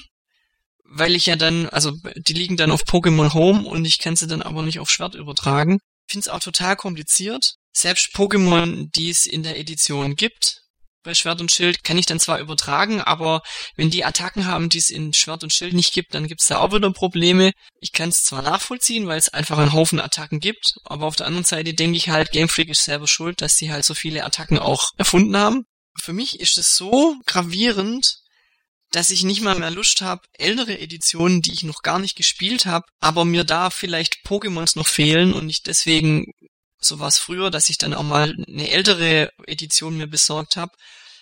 [0.89, 4.26] weil ich ja dann, also die liegen dann auf Pokémon Home und ich kann sie
[4.26, 5.78] dann aber nicht auf Schwert übertragen.
[6.07, 7.55] Ich finde es auch total kompliziert.
[7.72, 10.62] Selbst Pokémon, die es in der Edition gibt,
[11.07, 13.41] bei Schwert und Schild, kann ich dann zwar übertragen, aber
[13.76, 16.49] wenn die Attacken haben, die es in Schwert und Schild nicht gibt, dann gibt es
[16.49, 17.53] da auch wieder Probleme.
[17.80, 21.26] Ich kann es zwar nachvollziehen, weil es einfach einen Haufen Attacken gibt, aber auf der
[21.26, 24.24] anderen Seite denke ich halt, Game Freak ist selber schuld, dass sie halt so viele
[24.24, 25.64] Attacken auch erfunden haben.
[25.99, 28.18] Für mich ist es so gravierend,
[28.93, 32.66] dass ich nicht mal mehr Lust habe, ältere Editionen, die ich noch gar nicht gespielt
[32.66, 36.32] habe, aber mir da vielleicht Pokémons noch fehlen und ich deswegen
[36.78, 40.72] so war es früher, dass ich dann auch mal eine ältere Edition mir besorgt habe,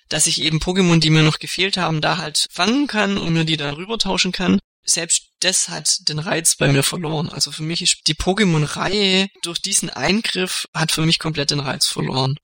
[0.08, 3.44] dass ich eben Pokémon, die mir noch gefehlt haben, da halt fangen kann und mir
[3.44, 4.60] die dann rüber tauschen kann.
[4.84, 7.30] Selbst das hat den Reiz bei mir verloren.
[7.30, 11.86] Also für mich ist die Pokémon-Reihe durch diesen Eingriff hat für mich komplett den Reiz
[11.86, 12.36] verloren.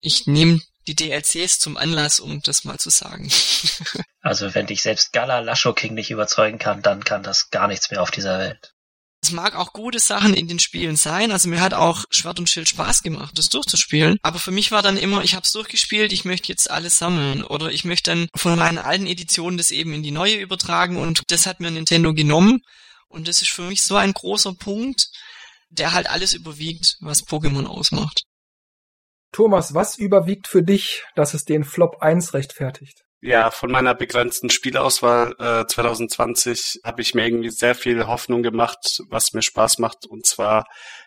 [0.00, 0.60] Ich nehme
[0.94, 3.30] die DLCs zum Anlass, um das mal zu sagen.
[4.20, 7.90] also wenn dich selbst Gala Lasho King nicht überzeugen kann, dann kann das gar nichts
[7.90, 8.74] mehr auf dieser Welt.
[9.22, 11.30] Es mag auch gute Sachen in den Spielen sein.
[11.30, 14.18] Also mir hat auch Schwert und Schild Spaß gemacht, das durchzuspielen.
[14.22, 17.44] Aber für mich war dann immer, ich habe es durchgespielt, ich möchte jetzt alles sammeln.
[17.44, 20.96] Oder ich möchte dann von meinen alten Editionen das eben in die neue übertragen.
[20.96, 22.62] Und das hat mir Nintendo genommen.
[23.08, 25.10] Und das ist für mich so ein großer Punkt,
[25.68, 28.22] der halt alles überwiegt, was Pokémon ausmacht.
[29.32, 33.04] Thomas, was überwiegt für dich, dass es den Flop 1 rechtfertigt?
[33.22, 38.78] Ja, von meiner begrenzten Spielauswahl äh, 2020 habe ich mir irgendwie sehr viel Hoffnung gemacht,
[39.08, 40.64] was mir Spaß macht, und zwar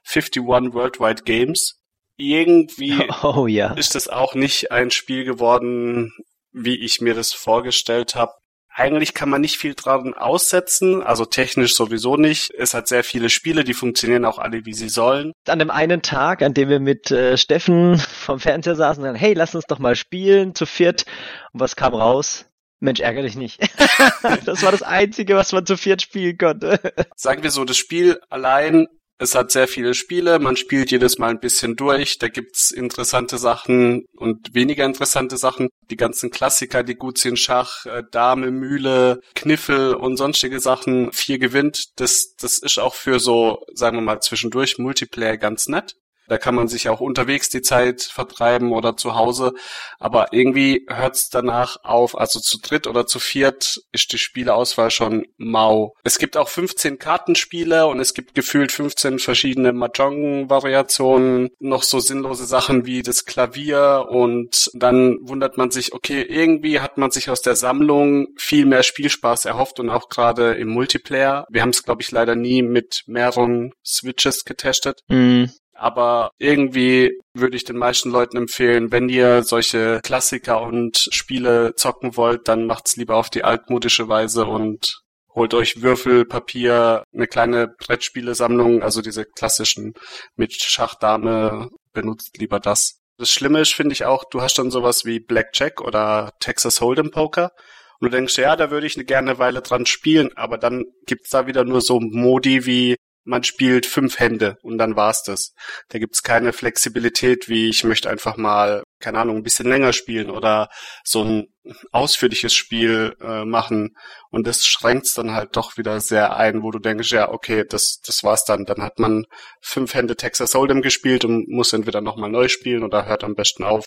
[0.08, 1.80] 51 Worldwide Games.
[2.16, 3.74] Irgendwie oh, ja.
[3.74, 6.14] ist das auch nicht ein Spiel geworden,
[6.52, 8.34] wie ich mir das vorgestellt habe.
[8.76, 12.52] Eigentlich kann man nicht viel dran aussetzen, also technisch sowieso nicht.
[12.58, 15.32] Es hat sehr viele Spiele, die funktionieren auch alle, wie sie sollen.
[15.48, 19.34] An dem einen Tag, an dem wir mit äh, Steffen vom Fernseher saßen, dann, hey,
[19.34, 21.06] lass uns doch mal spielen, zu viert.
[21.52, 22.46] Und was kam raus?
[22.80, 23.62] Mensch, ärgere dich nicht.
[24.46, 26.80] das war das Einzige, was man zu viert spielen konnte.
[27.16, 28.88] Sagen wir so, das Spiel allein
[29.18, 33.38] es hat sehr viele Spiele, man spielt jedes Mal ein bisschen durch, da gibt's interessante
[33.38, 35.70] Sachen und weniger interessante Sachen.
[35.90, 41.40] Die ganzen Klassiker, die gut sind, Schach, äh, Dame, Mühle, Kniffel und sonstige Sachen, vier
[41.40, 45.96] gewinnt, das, das ist auch für so, sagen wir mal, zwischendurch Multiplayer ganz nett.
[46.34, 49.54] Da kann man sich auch unterwegs die Zeit vertreiben oder zu Hause.
[50.00, 52.18] Aber irgendwie hört es danach auf.
[52.18, 55.94] Also zu dritt oder zu viert ist die Spieleauswahl schon mau.
[56.04, 61.52] Es gibt auch 15 Kartenspiele und es gibt gefühlt 15 verschiedene Mahjong-Variationen.
[61.60, 66.98] Noch so sinnlose Sachen wie das Klavier und dann wundert man sich, okay, irgendwie hat
[66.98, 71.46] man sich aus der Sammlung viel mehr Spielspaß erhofft und auch gerade im Multiplayer.
[71.52, 75.02] Wir haben es, glaube ich, leider nie mit mehreren Switches getestet.
[75.10, 75.44] Mm.
[75.84, 82.16] Aber irgendwie würde ich den meisten Leuten empfehlen, wenn ihr solche Klassiker und Spiele zocken
[82.16, 85.02] wollt, dann macht's lieber auf die altmodische Weise und
[85.36, 89.94] holt euch Würfel, Papier, eine kleine Brettspielesammlung, also diese klassischen
[90.38, 93.02] mit Schachdame, benutzt lieber das.
[93.18, 97.12] Das Schlimme ist, finde ich auch, du hast dann sowas wie Blackjack oder Texas Hold'em
[97.12, 97.52] Poker
[98.00, 101.32] und du denkst, ja, da würde ich gerne eine Weile dran spielen, aber dann gibt's
[101.32, 105.54] da wieder nur so Modi wie man spielt fünf Hände und dann war's das.
[105.90, 110.30] Da gibt's keine Flexibilität, wie ich möchte einfach mal, keine Ahnung, ein bisschen länger spielen
[110.30, 110.70] oder
[111.04, 111.48] so ein
[111.92, 113.96] ausführliches Spiel äh, machen.
[114.30, 118.00] Und das schränkt's dann halt doch wieder sehr ein, wo du denkst, ja, okay, das,
[118.06, 118.66] das war's dann.
[118.66, 119.26] Dann hat man
[119.62, 123.64] fünf Hände Texas Hold'em gespielt und muss entweder nochmal neu spielen oder hört am besten
[123.64, 123.86] auf.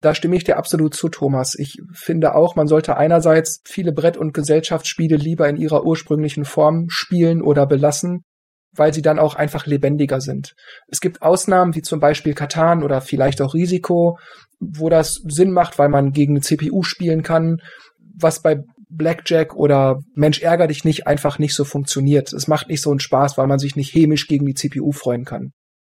[0.00, 1.54] Da stimme ich dir absolut zu, Thomas.
[1.58, 6.86] Ich finde auch, man sollte einerseits viele Brett- und Gesellschaftsspiele lieber in ihrer ursprünglichen Form
[6.88, 8.24] spielen oder belassen,
[8.72, 10.54] weil sie dann auch einfach lebendiger sind.
[10.88, 14.18] Es gibt Ausnahmen, wie zum Beispiel Katan oder vielleicht auch Risiko,
[14.60, 17.60] wo das Sinn macht, weil man gegen eine CPU spielen kann,
[17.98, 22.32] was bei Blackjack oder Mensch ärger dich nicht einfach nicht so funktioniert.
[22.32, 25.24] Es macht nicht so einen Spaß, weil man sich nicht hämisch gegen die CPU freuen
[25.24, 25.52] kann.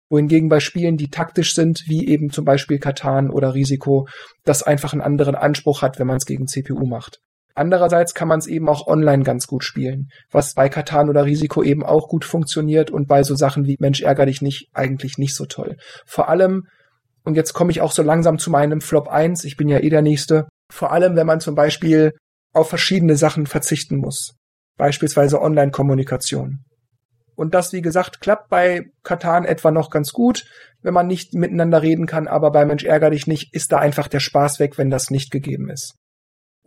[0.08, 4.08] Wohingegen bei Spielen, die taktisch sind, wie eben zum Beispiel Katan oder Risiko,
[4.44, 7.20] das einfach einen anderen Anspruch hat, wenn man es gegen CPU macht.
[7.60, 11.62] Andererseits kann man es eben auch online ganz gut spielen, was bei Katan oder Risiko
[11.62, 15.34] eben auch gut funktioniert und bei so Sachen wie Mensch ärger dich nicht eigentlich nicht
[15.36, 15.76] so toll.
[16.06, 16.62] Vor allem,
[17.22, 19.90] und jetzt komme ich auch so langsam zu meinem Flop 1, ich bin ja eh
[19.90, 22.12] der Nächste, vor allem wenn man zum Beispiel
[22.54, 24.36] auf verschiedene Sachen verzichten muss.
[24.78, 26.60] Beispielsweise Online-Kommunikation.
[27.34, 30.46] Und das, wie gesagt, klappt bei Katan etwa noch ganz gut,
[30.80, 34.08] wenn man nicht miteinander reden kann, aber bei Mensch ärger dich nicht, ist da einfach
[34.08, 35.99] der Spaß weg, wenn das nicht gegeben ist.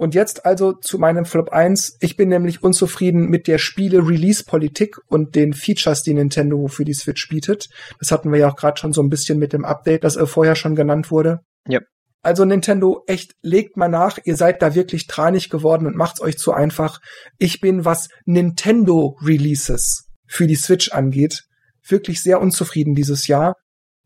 [0.04, 1.96] Und jetzt also zu meinem Flop 1.
[2.02, 7.30] Ich bin nämlich unzufrieden mit der Spiele-Release-Politik und den Features, die Nintendo für die Switch
[7.30, 7.70] bietet.
[8.00, 10.26] Das hatten wir ja auch gerade schon so ein bisschen mit dem Update, das äh,
[10.26, 11.40] vorher schon genannt wurde.
[11.70, 11.80] Ja.
[12.22, 16.38] Also Nintendo, echt, legt mal nach, ihr seid da wirklich tranig geworden und macht's euch
[16.38, 17.00] zu einfach.
[17.38, 21.44] Ich bin, was Nintendo Releases für die Switch angeht,
[21.88, 23.56] wirklich sehr unzufrieden dieses Jahr.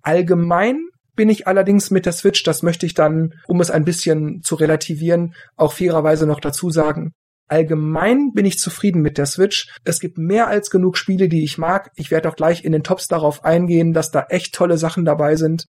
[0.04, 0.78] Allgemein
[1.18, 4.56] bin ich allerdings mit der Switch, das möchte ich dann, um es ein bisschen zu
[4.56, 7.12] relativieren, auch fairerweise noch dazu sagen.
[7.50, 9.70] Allgemein bin ich zufrieden mit der Switch.
[9.84, 11.92] Es gibt mehr als genug Spiele, die ich mag.
[11.96, 15.36] Ich werde auch gleich in den Tops darauf eingehen, dass da echt tolle Sachen dabei
[15.36, 15.66] sind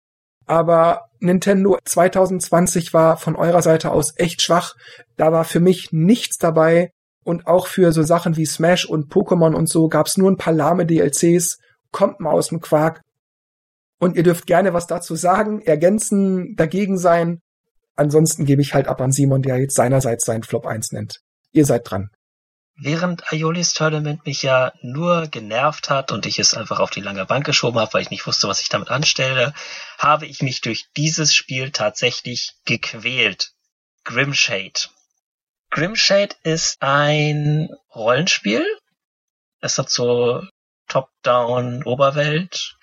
[0.49, 4.73] aber Nintendo 2020 war von eurer Seite aus echt schwach.
[5.15, 6.89] Da war für mich nichts dabei
[7.23, 10.53] und auch für so Sachen wie Smash und Pokémon und so gab's nur ein paar
[10.53, 11.59] lahme DLCs.
[11.91, 13.01] Kommt mal aus dem Quark.
[13.99, 17.41] Und ihr dürft gerne was dazu sagen, ergänzen, dagegen sein.
[17.95, 21.19] Ansonsten gebe ich halt ab an Simon, der jetzt seinerseits seinen Flop 1 nennt.
[21.51, 22.09] Ihr seid dran.
[22.81, 27.25] Während Aiolis Tournament mich ja nur genervt hat und ich es einfach auf die lange
[27.25, 29.53] Bank geschoben habe, weil ich nicht wusste, was ich damit anstelle,
[29.97, 33.51] habe ich mich durch dieses Spiel tatsächlich gequält.
[34.05, 34.87] Grimshade.
[35.71, 38.65] Grimshade ist ein Rollenspiel.
[39.59, 40.41] Es hat so
[40.87, 42.77] Top-Down Oberwelt,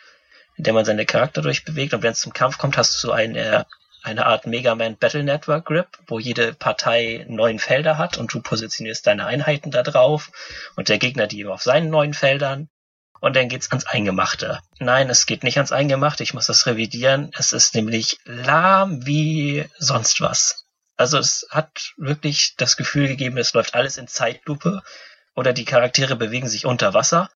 [0.56, 3.12] in der man seine Charakter durchbewegt und wenn es zum Kampf kommt, hast du so
[3.12, 3.66] eine
[4.06, 8.40] eine Art Mega Man Battle Network Grip, wo jede Partei neun Felder hat und du
[8.40, 10.30] positionierst deine Einheiten da drauf
[10.76, 12.68] und der Gegner die auf seinen neuen Feldern.
[13.20, 14.60] Und dann geht's ans Eingemachte.
[14.78, 17.32] Nein, es geht nicht ans Eingemachte, ich muss das revidieren.
[17.36, 20.66] Es ist nämlich lahm wie sonst was.
[20.96, 24.82] Also es hat wirklich das Gefühl gegeben, es läuft alles in Zeitlupe
[25.34, 27.28] oder die Charaktere bewegen sich unter Wasser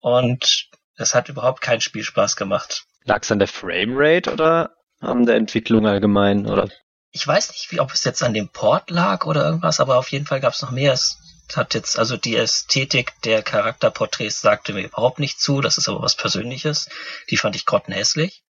[0.00, 2.86] und es hat überhaupt keinen Spielspaß gemacht.
[3.04, 6.70] Lag's an der Framerate oder an der Entwicklung allgemein, oder?
[7.12, 10.10] Ich weiß nicht, wie, ob es jetzt an dem Port lag oder irgendwas, aber auf
[10.10, 10.92] jeden Fall gab es noch mehr.
[10.92, 11.18] Es
[11.54, 16.02] hat jetzt, also die Ästhetik der Charakterporträts sagte mir überhaupt nicht zu, das ist aber
[16.02, 16.88] was Persönliches.
[17.30, 18.42] Die fand ich grottenhässlich.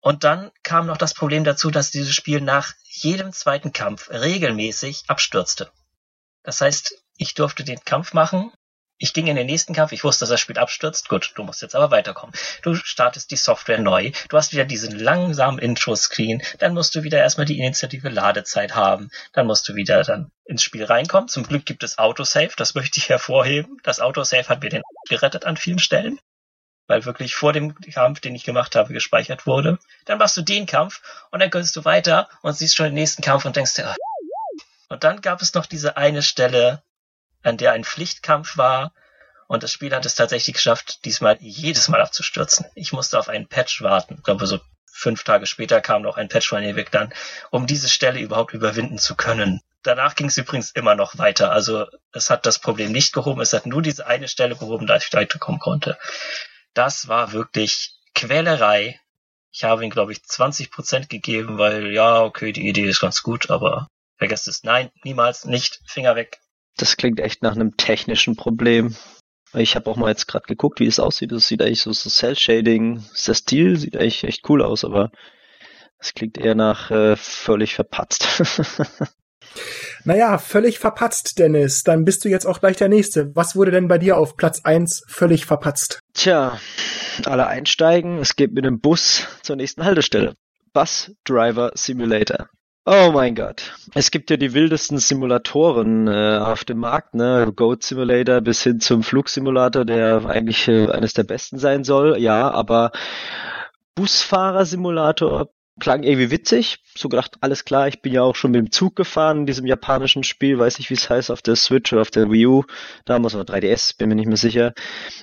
[0.00, 5.04] Und dann kam noch das Problem dazu, dass dieses Spiel nach jedem zweiten Kampf regelmäßig
[5.06, 5.70] abstürzte.
[6.42, 8.52] Das heißt, ich durfte den Kampf machen
[8.98, 11.08] ich ging in den nächsten Kampf, ich wusste, dass das Spiel abstürzt.
[11.08, 12.34] Gut, du musst jetzt aber weiterkommen.
[12.62, 17.18] Du startest die Software neu, du hast wieder diesen langsamen Intro-Screen, dann musst du wieder
[17.18, 21.28] erstmal die Initiative Ladezeit haben, dann musst du wieder dann ins Spiel reinkommen.
[21.28, 23.78] Zum Glück gibt es Autosave, das möchte ich hervorheben.
[23.82, 26.20] Das Autosave hat mir den gerettet an vielen Stellen,
[26.86, 29.80] weil wirklich vor dem Kampf, den ich gemacht habe, gespeichert wurde.
[30.04, 33.22] Dann machst du den Kampf und dann gönnst du weiter und siehst schon den nächsten
[33.22, 33.96] Kampf und denkst dir,
[34.88, 36.84] und dann gab es noch diese eine Stelle,
[37.42, 38.92] an der ein Pflichtkampf war.
[39.48, 42.66] Und das Spiel hat es tatsächlich geschafft, diesmal jedes Mal abzustürzen.
[42.74, 44.14] Ich musste auf einen Patch warten.
[44.18, 47.12] Ich glaube, so fünf Tage später kam noch ein Patch von den dann,
[47.50, 49.60] um diese Stelle überhaupt überwinden zu können.
[49.82, 51.50] Danach ging es übrigens immer noch weiter.
[51.50, 53.40] Also es hat das Problem nicht gehoben.
[53.40, 55.98] Es hat nur diese eine Stelle gehoben, da ich weiterkommen konnte.
[56.72, 59.00] Das war wirklich Quälerei.
[59.50, 63.22] Ich habe ihm, glaube ich, 20 Prozent gegeben, weil ja, okay, die Idee ist ganz
[63.22, 64.62] gut, aber vergesst es.
[64.62, 65.80] Nein, niemals nicht.
[65.84, 66.41] Finger weg.
[66.76, 68.94] Das klingt echt nach einem technischen Problem.
[69.54, 71.32] Ich habe auch mal jetzt gerade geguckt, wie es aussieht.
[71.32, 75.10] Das sieht eigentlich so, so Cell-Shading, der Stil sieht eigentlich echt cool aus, aber
[75.98, 78.26] es klingt eher nach äh, völlig verpatzt.
[80.04, 81.82] naja, völlig verpatzt, Dennis.
[81.82, 83.30] Dann bist du jetzt auch gleich der Nächste.
[83.36, 86.00] Was wurde denn bei dir auf Platz eins völlig verpatzt?
[86.14, 86.58] Tja,
[87.26, 88.18] alle einsteigen.
[88.18, 90.34] Es geht mit dem Bus zur nächsten Haltestelle.
[90.72, 92.48] Bus Driver Simulator.
[92.84, 93.74] Oh mein Gott.
[93.94, 97.52] Es gibt ja die wildesten Simulatoren äh, auf dem Markt, ne?
[97.54, 102.50] Goat Simulator bis hin zum Flugsimulator, der eigentlich äh, eines der besten sein soll, ja,
[102.50, 102.90] aber
[103.94, 105.48] Busfahrer-Simulator
[105.82, 106.78] klang irgendwie witzig.
[106.94, 109.66] So gedacht, alles klar, ich bin ja auch schon mit dem Zug gefahren in diesem
[109.66, 112.62] japanischen Spiel, weiß nicht, wie es heißt, auf der Switch oder auf der Wii U,
[113.04, 114.74] damals oder 3DS, bin mir nicht mehr sicher,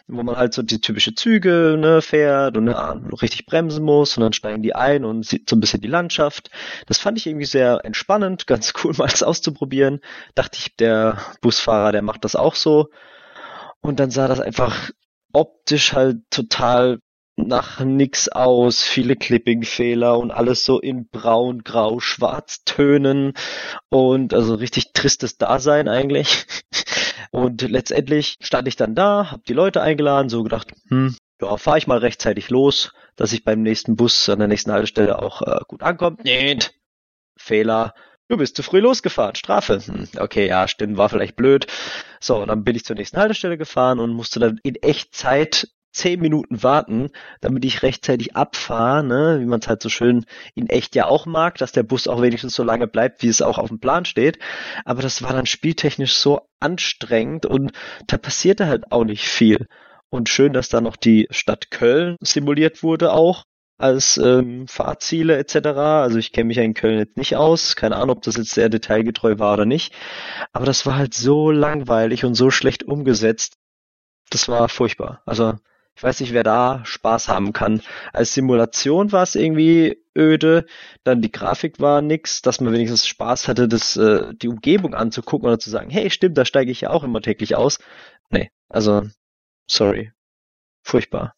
[0.08, 4.22] wo man halt so die typische Züge ne, fährt und ne, richtig bremsen muss und
[4.24, 6.50] dann steigen die ein und sieht so ein bisschen die Landschaft.
[6.88, 10.02] Das fand ich irgendwie sehr entspannend, ganz cool mal auszuprobieren.
[10.36, 12.90] Dachte ich, der Busfahrer, der macht das auch so.
[13.80, 14.90] Und dann sah das einfach
[15.32, 17.00] optisch halt total
[17.48, 23.34] nach nix aus, viele Clipping-Fehler und alles so in braun, grau, schwarz Tönen
[23.90, 26.46] und also richtig tristes Dasein eigentlich.
[27.32, 31.78] Und letztendlich stand ich dann da, hab die Leute eingeladen, so gedacht, hm, ja, fahr
[31.78, 35.60] ich mal rechtzeitig los, dass ich beim nächsten Bus an der nächsten Haltestelle auch äh,
[35.68, 36.18] gut ankomme.
[36.24, 36.58] Nee,
[37.38, 37.94] Fehler.
[38.30, 39.80] du bist zu früh losgefahren, Strafe.
[39.80, 41.68] Hm, okay, ja, stimmt, war vielleicht blöd.
[42.20, 46.62] So, dann bin ich zur nächsten Haltestelle gefahren und musste dann in Echtzeit zehn Minuten
[46.64, 47.10] warten,
[47.42, 50.26] damit ich rechtzeitig abfahre, ne, wie man es halt so schön
[50.56, 53.42] in echt ja auch mag, dass der Bus auch wenigstens so lange bleibt, wie es
[53.42, 54.40] auch auf dem Plan steht.
[54.86, 57.72] Aber das war dann spieltechnisch so anstrengend und
[58.08, 59.68] da passierte halt auch nicht viel.
[60.10, 63.44] Und schön, dass da noch die Stadt Köln simuliert wurde auch
[63.80, 65.56] als ähm, Fahrziele etc.
[65.78, 68.52] Also ich kenne mich ja in Köln jetzt nicht aus, keine Ahnung, ob das jetzt
[68.52, 69.96] sehr detailgetreu war oder nicht.
[70.52, 73.54] Aber das war halt so langweilig und so schlecht umgesetzt.
[74.30, 75.22] Das war furchtbar.
[75.26, 75.54] Also
[76.00, 77.82] ich weiß nicht, wer da Spaß haben kann.
[78.14, 80.66] Als Simulation war es irgendwie öde,
[81.04, 85.50] dann die Grafik war nix, dass man wenigstens Spaß hatte, das, äh, die Umgebung anzugucken
[85.50, 87.80] oder zu sagen, hey, stimmt, da steige ich ja auch immer täglich aus.
[88.30, 89.10] Nee, also,
[89.70, 90.14] sorry.
[90.84, 91.34] Furchtbar.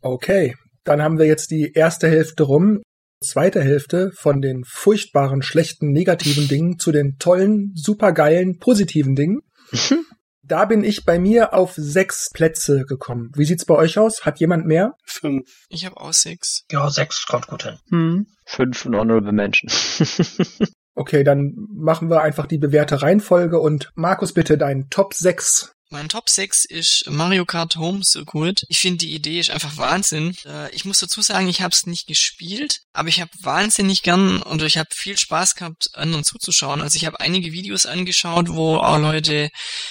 [0.00, 2.82] Okay, dann haben wir jetzt die erste Hälfte rum.
[3.22, 9.42] Zweite Hälfte von den furchtbaren, schlechten, negativen Dingen zu den tollen, supergeilen, positiven Dingen.
[10.50, 13.30] da bin ich bei mir auf sechs Plätze gekommen.
[13.34, 14.24] Wie sieht's bei euch aus?
[14.24, 14.94] Hat jemand mehr?
[15.04, 15.66] Fünf.
[15.68, 16.64] Ich habe auch sechs.
[16.70, 17.78] Ja, sechs kommt gut hin.
[17.90, 18.26] Hm.
[18.44, 19.70] Fünf Honorable Menschen.
[20.94, 25.72] okay, dann machen wir einfach die bewährte Reihenfolge und Markus, bitte dein Top 6.
[25.92, 28.64] Mein Top 6 ist Mario Kart Home Circuit.
[28.68, 30.36] Ich finde die Idee ist einfach Wahnsinn.
[30.46, 34.40] Äh, ich muss dazu sagen, ich habe es nicht gespielt, aber ich habe wahnsinnig gern
[34.40, 36.80] und ich habe viel Spaß gehabt, anderen zuzuschauen.
[36.80, 39.50] Also ich habe einige Videos angeschaut, wo auch Leute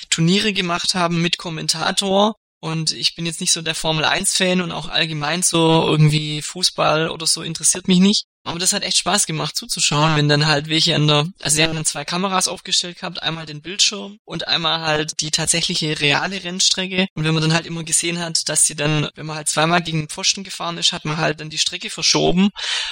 [0.10, 4.62] Turniere gemacht haben mit Kommentator und ich bin jetzt nicht so der Formel 1 Fan
[4.62, 8.26] und auch allgemein so irgendwie Fußball oder so interessiert mich nicht.
[8.44, 11.64] Aber das hat echt Spaß gemacht zuzuschauen, wenn dann halt welche an der, also sie
[11.64, 16.44] haben dann zwei Kameras aufgestellt gehabt, einmal den Bildschirm und einmal halt die tatsächliche reale
[16.44, 17.08] Rennstrecke.
[17.16, 19.82] Und wenn man dann halt immer gesehen hat, dass sie dann, wenn man halt zweimal
[19.82, 22.50] gegen den Pfosten gefahren ist, hat man halt dann die Strecke verschoben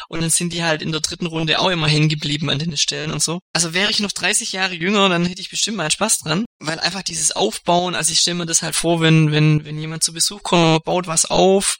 [0.09, 2.75] und dann sind die halt in der dritten Runde auch immer hängen geblieben an den
[2.75, 3.39] Stellen und so.
[3.53, 6.79] Also wäre ich noch 30 Jahre jünger, dann hätte ich bestimmt mal Spaß dran, weil
[6.79, 10.13] einfach dieses Aufbauen, also ich stelle mir das halt vor, wenn, wenn, wenn jemand zu
[10.13, 11.77] Besuch kommt, baut was auf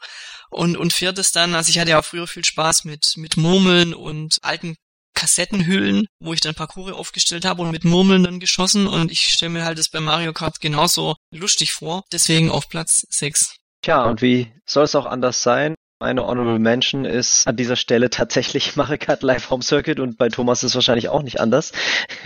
[0.49, 3.93] und, und viertes dann, also ich hatte ja auch früher viel Spaß mit, mit Murmeln
[3.93, 4.75] und alten
[5.17, 9.51] Kassettenhüllen, wo ich dann Parcours aufgestellt habe und mit Murmeln dann geschossen und ich stelle
[9.51, 12.03] mir halt das bei Mario Kart genauso lustig vor.
[12.11, 13.55] Deswegen auf Platz 6.
[13.81, 15.73] Tja, und wie soll es auch anders sein?
[15.99, 20.29] Meine Honorable Mention ist an dieser Stelle tatsächlich Mario Kart Live Home Circuit und bei
[20.29, 21.71] Thomas ist es wahrscheinlich auch nicht anders.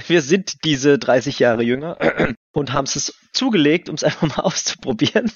[0.08, 1.98] Wir sind diese 30 Jahre jünger
[2.52, 5.32] und haben es zugelegt, um es einfach mal auszuprobieren.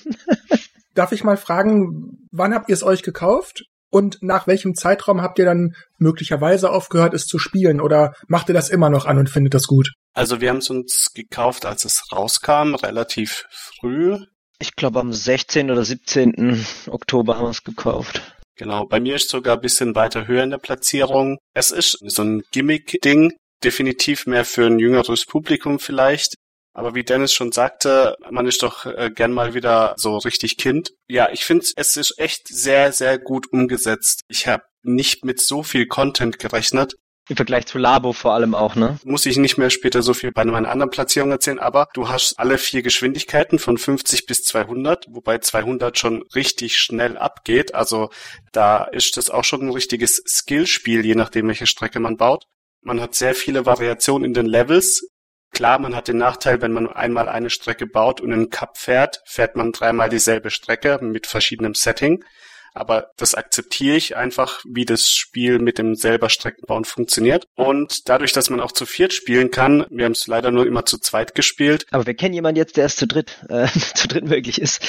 [0.96, 3.64] Darf ich mal fragen, wann habt ihr es euch gekauft?
[3.92, 7.80] Und nach welchem Zeitraum habt ihr dann möglicherweise aufgehört, es zu spielen?
[7.80, 9.92] Oder macht ihr das immer noch an und findet das gut?
[10.14, 14.18] Also wir haben es uns gekauft, als es rauskam, relativ früh.
[14.60, 15.70] Ich glaube am 16.
[15.70, 16.66] oder 17.
[16.88, 18.22] Oktober haben wir es gekauft.
[18.58, 21.38] Genau, bei mir ist sogar ein bisschen weiter höher in der Platzierung.
[21.54, 23.34] Es ist so ein Gimmick-Ding,
[23.64, 26.36] definitiv mehr für ein jüngeres Publikum vielleicht.
[26.76, 30.92] Aber wie Dennis schon sagte, man ist doch äh, gern mal wieder so richtig Kind.
[31.08, 34.24] Ja, ich finde, es ist echt sehr, sehr gut umgesetzt.
[34.28, 36.96] Ich habe nicht mit so viel Content gerechnet.
[37.30, 39.00] Im Vergleich zu Labo vor allem auch, ne?
[39.04, 42.38] Muss ich nicht mehr später so viel bei meinen anderen Platzierungen erzählen, aber du hast
[42.38, 47.74] alle vier Geschwindigkeiten von 50 bis 200, wobei 200 schon richtig schnell abgeht.
[47.74, 48.10] Also
[48.52, 52.44] da ist das auch schon ein richtiges Skillspiel, je nachdem, welche Strecke man baut.
[52.82, 55.08] Man hat sehr viele Variationen in den Levels.
[55.56, 59.22] Klar, man hat den Nachteil, wenn man einmal eine Strecke baut und einen Cup fährt,
[59.26, 62.26] fährt man dreimal dieselbe Strecke mit verschiedenem Setting.
[62.74, 67.48] Aber das akzeptiere ich einfach, wie das Spiel mit dem selber Streckenbauen funktioniert.
[67.56, 70.86] Und dadurch, dass man auch zu viert spielen kann, wir haben es leider nur immer
[70.86, 71.86] zu zweit gespielt.
[71.92, 74.82] Aber wir kennen jemanden jetzt, der es zu dritt, äh, zu dritt möglich ist.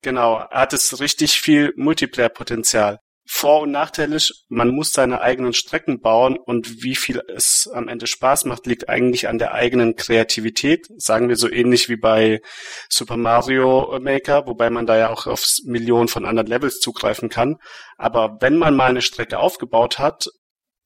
[0.00, 3.00] Genau, hat es richtig viel Multiplayer-Potenzial.
[3.28, 7.88] Vor- und Nachteil ist, man muss seine eigenen Strecken bauen und wie viel es am
[7.88, 10.86] Ende Spaß macht, liegt eigentlich an der eigenen Kreativität.
[10.96, 12.40] Sagen wir so ähnlich wie bei
[12.88, 17.56] Super Mario Maker, wobei man da ja auch auf Millionen von anderen Levels zugreifen kann.
[17.96, 20.28] Aber wenn man mal eine Strecke aufgebaut hat,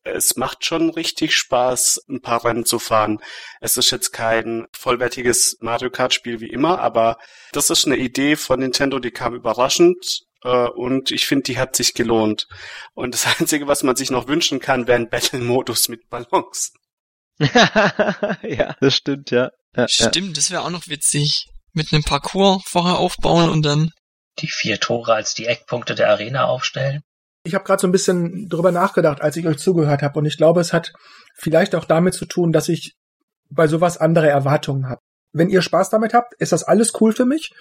[0.03, 3.18] es macht schon richtig Spaß, ein paar Rennen zu fahren.
[3.61, 7.18] Es ist jetzt kein vollwertiges Mario Kart Spiel wie immer, aber
[7.53, 11.95] das ist eine Idee von Nintendo, die kam überraschend und ich finde, die hat sich
[11.95, 12.49] gelohnt.
[12.95, 16.72] Und das Einzige, was man sich noch wünschen kann, wäre ein Battle-Modus mit Ballons.
[18.43, 19.51] ja, das stimmt, ja.
[19.74, 20.32] ja stimmt, ja.
[20.34, 21.47] das wäre auch noch witzig.
[21.72, 23.93] Mit einem Parcours vorher aufbauen und dann
[24.41, 27.03] die vier Tore als die Eckpunkte der Arena aufstellen.
[27.45, 30.18] Ich habe gerade so ein bisschen drüber nachgedacht, als ich euch zugehört habe.
[30.18, 30.93] Und ich glaube, es hat
[31.34, 32.95] vielleicht auch damit zu tun, dass ich
[33.49, 35.01] bei sowas andere Erwartungen habe.
[35.32, 37.52] Wenn ihr Spaß damit habt, ist das alles cool für mich.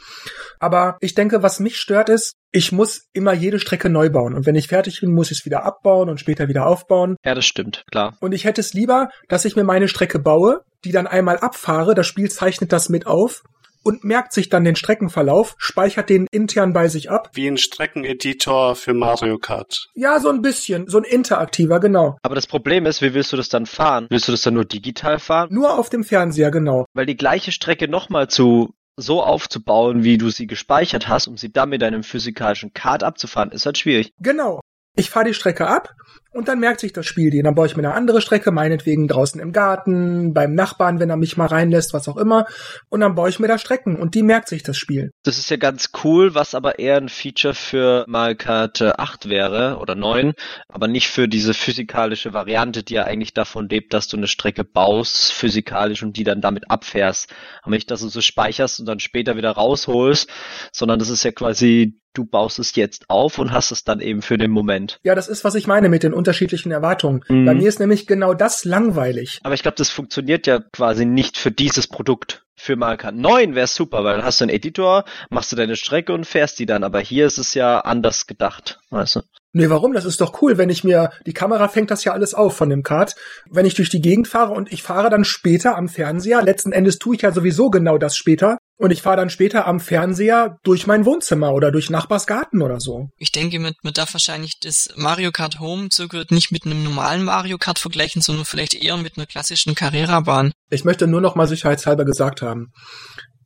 [0.60, 4.34] Aber ich denke, was mich stört ist, ich muss immer jede Strecke neu bauen.
[4.34, 7.16] Und wenn ich fertig bin, muss ich es wieder abbauen und später wieder aufbauen.
[7.24, 8.18] Ja, das stimmt, klar.
[8.20, 11.94] Und ich hätte es lieber, dass ich mir meine Strecke baue, die dann einmal abfahre,
[11.94, 13.44] das Spiel zeichnet das mit auf
[13.84, 17.30] und merkt sich dann den Streckenverlauf, speichert den intern bei sich ab.
[17.34, 19.88] Wie ein Streckeneditor für Mario Kart.
[19.96, 22.18] Ja, so ein bisschen, so ein interaktiver, genau.
[22.24, 24.08] Aber das Problem ist, wie willst du das dann fahren?
[24.10, 25.50] Willst du das dann nur digital fahren?
[25.52, 26.86] Nur auf dem Fernseher, genau.
[26.94, 31.52] Weil die gleiche Strecke nochmal zu so aufzubauen, wie du sie gespeichert hast, um sie
[31.52, 34.12] dann mit deinem physikalischen Kart abzufahren, ist halt schwierig.
[34.20, 34.60] Genau.
[34.96, 35.94] Ich fahre die Strecke ab
[36.32, 37.42] und dann merkt sich das Spiel die.
[37.42, 41.18] Dann baue ich mir eine andere Strecke, meinetwegen draußen im Garten, beim Nachbarn, wenn er
[41.18, 42.46] mich mal reinlässt, was auch immer.
[42.90, 45.12] Und dann baue ich mir da Strecken und die merkt sich das Spiel.
[45.24, 49.78] Das ist ja ganz cool, was aber eher ein Feature für Mario Kart 8 wäre
[49.80, 50.34] oder 9,
[50.68, 54.64] aber nicht für diese physikalische Variante, die ja eigentlich davon lebt, dass du eine Strecke
[54.64, 57.34] baust, physikalisch und die dann damit abfährst.
[57.64, 60.30] Aber nicht, dass du so speicherst und dann später wieder rausholst,
[60.72, 64.22] sondern das ist ja quasi du baust es jetzt auf und hast es dann eben
[64.22, 65.00] für den Moment.
[65.04, 67.24] Ja, das ist, was ich meine mit den unterschiedlichen Erwartungen.
[67.30, 67.46] Mhm.
[67.46, 69.40] Bei mir ist nämlich genau das langweilig.
[69.44, 72.44] Aber ich glaube, das funktioniert ja quasi nicht für dieses Produkt.
[72.56, 76.12] Für Marker 9 wäre super, weil dann hast du einen Editor, machst du deine Strecke
[76.12, 76.84] und fährst die dann.
[76.84, 79.22] Aber hier ist es ja anders gedacht, weißt du?
[79.52, 79.94] Nee, warum?
[79.94, 82.70] Das ist doch cool, wenn ich mir, die Kamera fängt das ja alles auf von
[82.70, 83.16] dem Kart.
[83.50, 87.00] Wenn ich durch die Gegend fahre und ich fahre dann später am Fernseher, letzten Endes
[87.00, 90.88] tue ich ja sowieso genau das später, und ich fahre dann später am Fernseher durch
[90.88, 93.10] mein Wohnzimmer oder durch Nachbarsgarten oder so.
[93.18, 97.24] Ich denke, man, man darf wahrscheinlich das Mario Kart Home Circuit nicht mit einem normalen
[97.24, 100.54] Mario Kart vergleichen, sondern vielleicht eher mit einer klassischen Carrera-Bahn.
[100.70, 102.68] Ich möchte nur noch mal sicherheitshalber gesagt haben.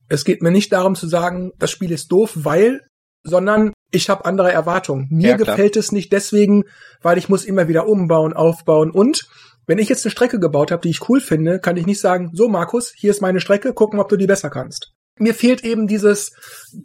[0.08, 2.82] Es geht mir nicht darum zu sagen, das Spiel ist doof, weil,
[3.24, 5.07] sondern ich habe andere Erwartungen.
[5.09, 6.63] Mir ja, gefällt es nicht deswegen,
[7.01, 9.28] weil ich muss immer wieder umbauen, aufbauen und
[9.65, 12.32] wenn ich jetzt eine Strecke gebaut habe, die ich cool finde, kann ich nicht sagen,
[12.34, 15.88] so Markus, hier ist meine Strecke, gucken, ob du die besser kannst mir fehlt eben
[15.88, 16.32] dieses,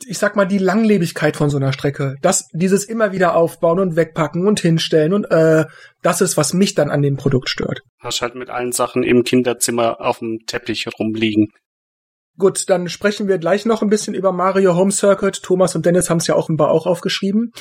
[0.06, 2.16] ich sag mal, die Langlebigkeit von so einer Strecke.
[2.20, 5.64] Das, dieses immer wieder aufbauen und wegpacken und hinstellen und äh,
[6.02, 7.80] das ist, was mich dann an dem Produkt stört.
[7.98, 11.48] Hast halt mit allen Sachen im Kinderzimmer auf dem Teppich rumliegen.
[12.38, 15.42] Gut, dann sprechen wir gleich noch ein bisschen über Mario Home Circuit.
[15.42, 17.52] Thomas und Dennis haben es ja auch im Bar auch aufgeschrieben.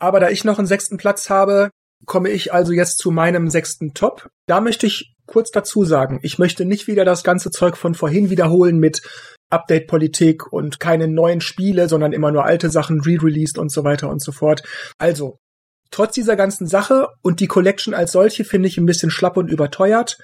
[0.00, 1.70] Aber da ich noch einen sechsten Platz habe,
[2.04, 4.28] komme ich also jetzt zu meinem sechsten Top.
[4.46, 8.28] Da möchte ich kurz dazu sagen, ich möchte nicht wieder das ganze Zeug von vorhin
[8.28, 9.02] wiederholen mit
[9.50, 14.20] Update-Politik und keine neuen Spiele, sondern immer nur alte Sachen re-released und so weiter und
[14.20, 14.62] so fort.
[14.98, 15.38] Also,
[15.90, 19.50] trotz dieser ganzen Sache und die Collection als solche finde ich ein bisschen schlapp und
[19.50, 20.18] überteuert,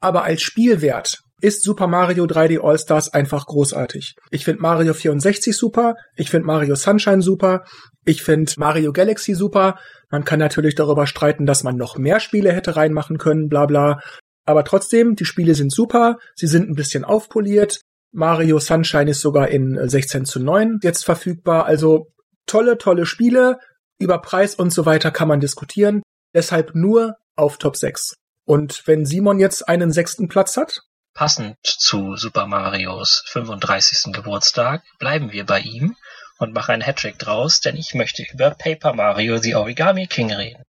[0.00, 4.14] aber als Spielwert ist Super Mario 3D All-Stars einfach großartig.
[4.30, 7.64] Ich finde Mario 64 super, ich finde Mario Sunshine super,
[8.04, 9.78] ich finde Mario Galaxy super.
[10.10, 14.00] Man kann natürlich darüber streiten, dass man noch mehr Spiele hätte reinmachen können, bla bla.
[14.44, 17.80] Aber trotzdem, die Spiele sind super, sie sind ein bisschen aufpoliert,
[18.12, 21.66] Mario Sunshine ist sogar in 16 zu 9 jetzt verfügbar.
[21.66, 22.08] Also
[22.46, 23.58] tolle, tolle Spiele.
[23.98, 26.02] Über Preis und so weiter kann man diskutieren.
[26.34, 28.14] Deshalb nur auf Top 6.
[28.46, 30.80] Und wenn Simon jetzt einen sechsten Platz hat?
[31.14, 34.12] Passend zu Super Marios 35.
[34.12, 35.96] Geburtstag bleiben wir bei ihm
[36.38, 40.64] und machen einen Hattrick draus, denn ich möchte über Paper Mario The Origami King reden.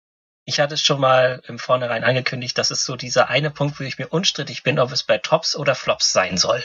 [0.44, 3.84] Ich hatte es schon mal im Vornherein angekündigt, das ist so dieser eine Punkt, wo
[3.84, 6.64] ich mir unstrittig bin, ob es bei Tops oder Flops sein soll.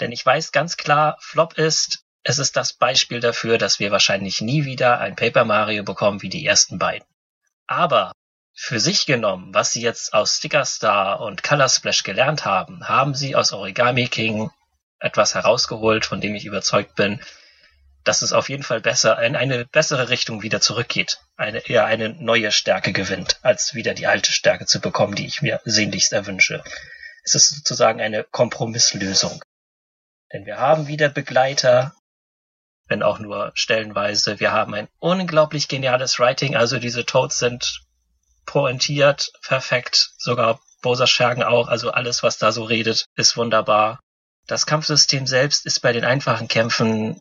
[0.00, 4.40] Denn ich weiß ganz klar, Flop ist, es ist das Beispiel dafür, dass wir wahrscheinlich
[4.40, 7.06] nie wieder ein Paper Mario bekommen wie die ersten beiden.
[7.66, 8.12] Aber
[8.54, 13.14] für sich genommen, was sie jetzt aus Sticker Star und Color Splash gelernt haben, haben
[13.14, 14.50] sie aus Origami King
[14.98, 17.20] etwas herausgeholt, von dem ich überzeugt bin,
[18.04, 22.10] dass es auf jeden Fall besser in eine bessere Richtung wieder zurückgeht, eine eher eine
[22.10, 26.62] neue Stärke gewinnt, als wieder die alte Stärke zu bekommen, die ich mir sehnlichst erwünsche.
[27.24, 29.42] Es ist sozusagen eine Kompromisslösung.
[30.32, 31.94] Denn wir haben wieder Begleiter,
[32.88, 34.40] wenn auch nur stellenweise.
[34.40, 37.82] Wir haben ein unglaublich geniales Writing, also diese Toads sind
[38.46, 44.00] pointiert, perfekt, sogar Bowser Schergen auch, also alles, was da so redet, ist wunderbar.
[44.46, 47.20] Das Kampfsystem selbst ist bei den einfachen Kämpfen,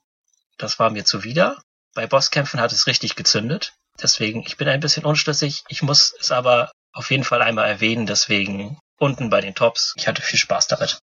[0.58, 1.62] das war mir zuwider.
[1.94, 3.74] Bei Bosskämpfen hat es richtig gezündet.
[4.02, 5.64] Deswegen, ich bin ein bisschen unschlüssig.
[5.68, 8.06] Ich muss es aber auf jeden Fall einmal erwähnen.
[8.06, 9.94] Deswegen unten bei den Tops.
[9.98, 11.00] Ich hatte viel Spaß damit.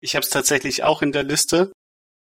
[0.00, 1.72] Ich habe es tatsächlich auch in der Liste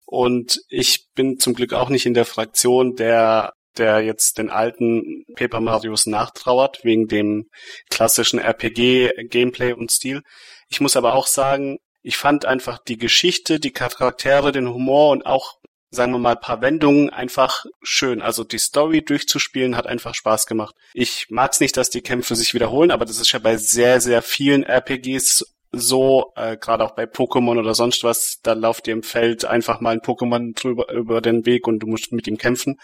[0.07, 5.25] und ich bin zum Glück auch nicht in der Fraktion, der der jetzt den alten
[5.35, 7.49] Paper Marios nachtrauert wegen dem
[7.91, 10.23] klassischen RPG Gameplay und Stil.
[10.69, 15.27] Ich muss aber auch sagen, ich fand einfach die Geschichte, die Charaktere, den Humor und
[15.27, 15.61] auch
[15.93, 18.23] sagen wir mal, paar Wendungen einfach schön.
[18.23, 20.77] Also die Story durchzuspielen hat einfach Spaß gemacht.
[20.95, 24.01] Ich mag es nicht, dass die Kämpfe sich wiederholen, aber das ist ja bei sehr,
[24.01, 28.93] sehr vielen RPGs so, äh, gerade auch bei Pokémon oder sonst was, da lauft dir
[28.93, 32.39] im Feld einfach mal ein Pokémon drüber über den Weg und du musst mit ihm
[32.39, 32.77] kämpfen.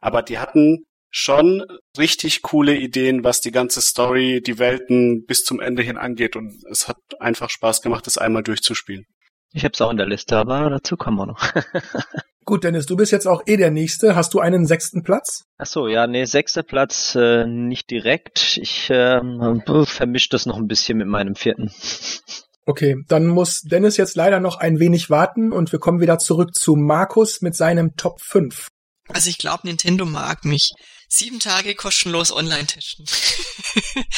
[0.00, 1.64] Aber die hatten schon
[1.96, 6.54] richtig coole Ideen, was die ganze Story, die Welten bis zum Ende hin angeht und
[6.70, 9.06] es hat einfach Spaß gemacht, das einmal durchzuspielen.
[9.52, 11.52] Ich hab's auch in der Liste, aber dazu kommen wir noch.
[12.44, 14.14] Gut, Dennis, du bist jetzt auch eh der Nächste.
[14.14, 15.44] Hast du einen sechsten Platz?
[15.58, 18.58] Ach so, ja, nee, sechster Platz äh, nicht direkt.
[18.60, 19.20] Ich äh,
[19.84, 21.70] vermische das noch ein bisschen mit meinem vierten.
[22.64, 26.54] Okay, dann muss Dennis jetzt leider noch ein wenig warten und wir kommen wieder zurück
[26.54, 28.68] zu Markus mit seinem Top 5.
[29.08, 30.70] Also ich glaube, Nintendo mag mich.
[31.08, 33.06] Sieben Tage kostenlos online testen.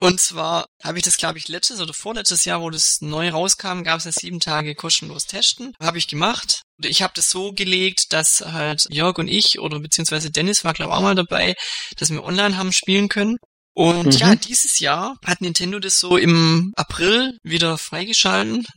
[0.00, 3.82] Und zwar habe ich das, glaube ich, letztes oder vorletztes Jahr, wo das neu rauskam,
[3.82, 5.74] gab es ja sieben Tage kostenlos testen.
[5.80, 6.62] Habe ich gemacht.
[6.78, 10.92] Ich habe das so gelegt, dass halt Jörg und ich oder beziehungsweise Dennis war, glaube
[10.92, 11.56] ich, auch mal dabei,
[11.96, 13.38] dass wir online haben spielen können.
[13.74, 14.12] Und mhm.
[14.12, 18.66] ja, dieses Jahr hat Nintendo das so im April wieder freigeschalten.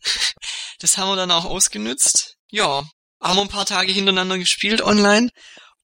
[0.80, 2.38] Das haben wir dann auch ausgenützt.
[2.50, 2.82] Ja,
[3.22, 5.30] haben wir ein paar Tage hintereinander gespielt online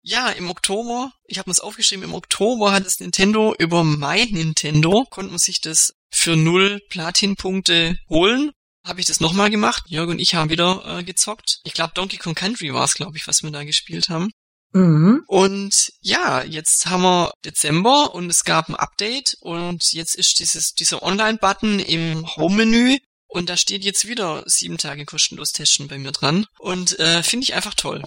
[0.07, 5.05] ja, im Oktober, ich habe es aufgeschrieben, im Oktober hat es Nintendo über mein Nintendo,
[5.09, 8.51] konnte man sich das für null Platin-Punkte holen.
[8.85, 9.83] Habe ich das nochmal gemacht.
[9.88, 11.59] Jörg und ich haben wieder äh, gezockt.
[11.65, 14.31] Ich glaube, Donkey Kong Country war es, glaube ich, was wir da gespielt haben.
[14.71, 15.23] Mhm.
[15.27, 20.73] Und ja, jetzt haben wir Dezember und es gab ein Update und jetzt ist dieses,
[20.73, 22.97] dieser Online-Button im Home-Menü
[23.28, 26.45] und da steht jetzt wieder sieben Tage kostenlos testen bei mir dran.
[26.59, 28.03] Und äh, finde ich einfach toll.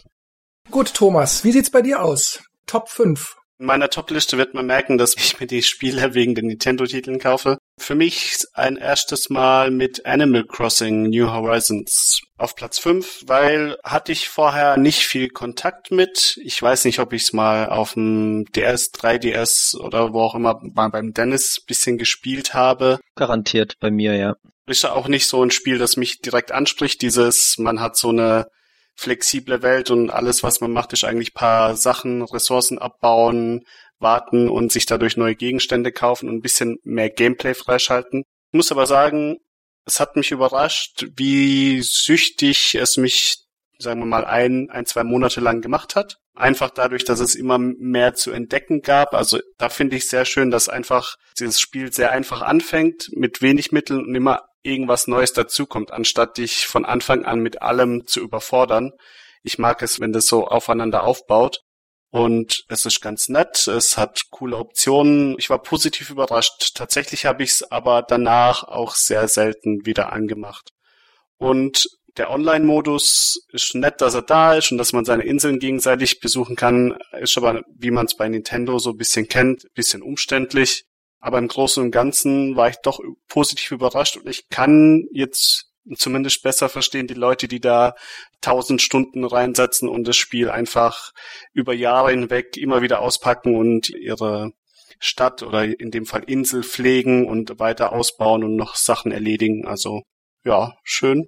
[0.70, 2.42] Gut, Thomas, wie sieht's bei dir aus?
[2.66, 3.36] Top 5.
[3.58, 7.58] In meiner Top-Liste wird man merken, dass ich mir die Spiele wegen den Nintendo-Titeln kaufe.
[7.78, 14.12] Für mich ein erstes Mal mit Animal Crossing New Horizons auf Platz 5, weil hatte
[14.12, 16.38] ich vorher nicht viel Kontakt mit.
[16.42, 20.60] Ich weiß nicht, ob ich es mal auf dem DS, 3DS oder wo auch immer
[20.62, 22.98] mal beim Dennis bisschen gespielt habe.
[23.14, 24.34] Garantiert bei mir, ja.
[24.66, 27.02] Ist ja auch nicht so ein Spiel, das mich direkt anspricht.
[27.02, 28.46] Dieses, man hat so eine
[28.94, 33.64] flexible Welt und alles, was man macht, ist eigentlich paar Sachen, Ressourcen abbauen,
[33.98, 38.24] warten und sich dadurch neue Gegenstände kaufen und ein bisschen mehr Gameplay freischalten.
[38.52, 39.38] Ich muss aber sagen,
[39.86, 43.44] es hat mich überrascht, wie süchtig es mich,
[43.78, 46.18] sagen wir mal, ein, ein, zwei Monate lang gemacht hat.
[46.34, 49.14] Einfach dadurch, dass es immer mehr zu entdecken gab.
[49.14, 53.72] Also da finde ich sehr schön, dass einfach dieses Spiel sehr einfach anfängt, mit wenig
[53.72, 58.92] Mitteln und immer irgendwas Neues dazukommt, anstatt dich von Anfang an mit allem zu überfordern.
[59.42, 61.62] Ich mag es, wenn das so aufeinander aufbaut.
[62.10, 65.36] Und es ist ganz nett, es hat coole Optionen.
[65.38, 66.74] Ich war positiv überrascht.
[66.74, 70.72] Tatsächlich habe ich es aber danach auch sehr selten wieder angemacht.
[71.38, 76.18] Und der Online-Modus ist nett, dass er da ist und dass man seine Inseln gegenseitig
[76.18, 80.02] besuchen kann, ist aber, wie man es bei Nintendo so ein bisschen kennt, ein bisschen
[80.02, 80.84] umständlich.
[81.20, 82.98] Aber im Großen und Ganzen war ich doch
[83.28, 87.94] positiv überrascht und ich kann jetzt zumindest besser verstehen die Leute, die da
[88.40, 91.12] tausend Stunden reinsetzen und das Spiel einfach
[91.52, 94.52] über Jahre hinweg immer wieder auspacken und ihre
[94.98, 99.66] Stadt oder in dem Fall Insel pflegen und weiter ausbauen und noch Sachen erledigen.
[99.66, 100.02] Also
[100.44, 101.26] ja, schön.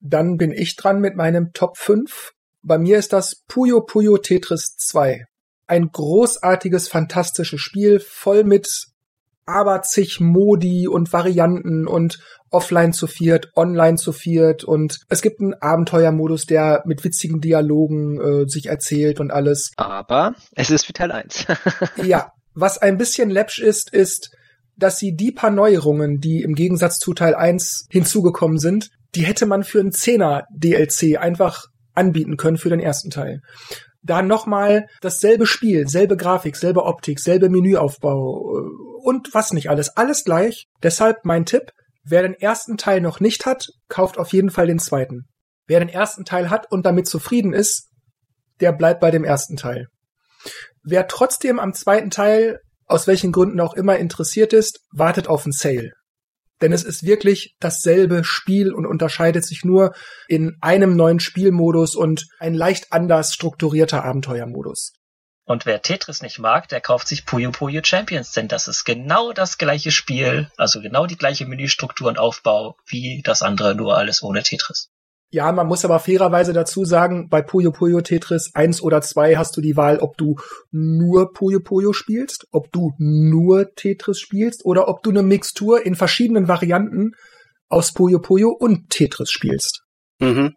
[0.00, 2.32] Dann bin ich dran mit meinem Top 5.
[2.62, 5.24] Bei mir ist das Puyo Puyo Tetris 2.
[5.66, 8.87] Ein großartiges, fantastisches Spiel, voll mit
[9.48, 12.20] aber zig Modi und Varianten und
[12.50, 18.20] offline zu viert, online zu viert und es gibt einen Abenteuermodus, der mit witzigen Dialogen
[18.20, 19.72] äh, sich erzählt und alles.
[19.76, 21.46] Aber es ist wie Teil 1.
[22.04, 24.30] ja, was ein bisschen läppsch ist, ist,
[24.76, 29.46] dass sie die paar Neuerungen, die im Gegensatz zu Teil 1 hinzugekommen sind, die hätte
[29.46, 33.42] man für einen Zehner DLC einfach anbieten können für den ersten Teil.
[34.02, 39.96] Da nochmal dasselbe Spiel, selbe Grafik, selbe Optik, selbe Menüaufbau äh, und was nicht alles.
[39.96, 40.66] Alles gleich.
[40.82, 41.72] Deshalb mein Tipp,
[42.04, 45.26] wer den ersten Teil noch nicht hat, kauft auf jeden Fall den zweiten.
[45.66, 47.88] Wer den ersten Teil hat und damit zufrieden ist,
[48.60, 49.88] der bleibt bei dem ersten Teil.
[50.82, 55.52] Wer trotzdem am zweiten Teil, aus welchen Gründen auch immer interessiert ist, wartet auf einen
[55.52, 55.92] Sale.
[56.60, 59.94] Denn es ist wirklich dasselbe Spiel und unterscheidet sich nur
[60.26, 64.92] in einem neuen Spielmodus und ein leicht anders strukturierter Abenteuermodus.
[65.44, 69.32] Und wer Tetris nicht mag, der kauft sich Puyo Puyo Champions, denn das ist genau
[69.32, 74.22] das gleiche Spiel, also genau die gleiche Menüstruktur und Aufbau wie das andere, nur alles
[74.22, 74.90] ohne Tetris.
[75.30, 79.56] Ja, man muss aber fairerweise dazu sagen, bei Puyo Puyo Tetris 1 oder 2 hast
[79.56, 80.36] du die Wahl, ob du
[80.70, 85.96] nur Puyo Puyo spielst, ob du nur Tetris spielst oder ob du eine Mixtur in
[85.96, 87.12] verschiedenen Varianten
[87.68, 89.82] aus Puyo Puyo und Tetris spielst.
[90.18, 90.54] Mhm.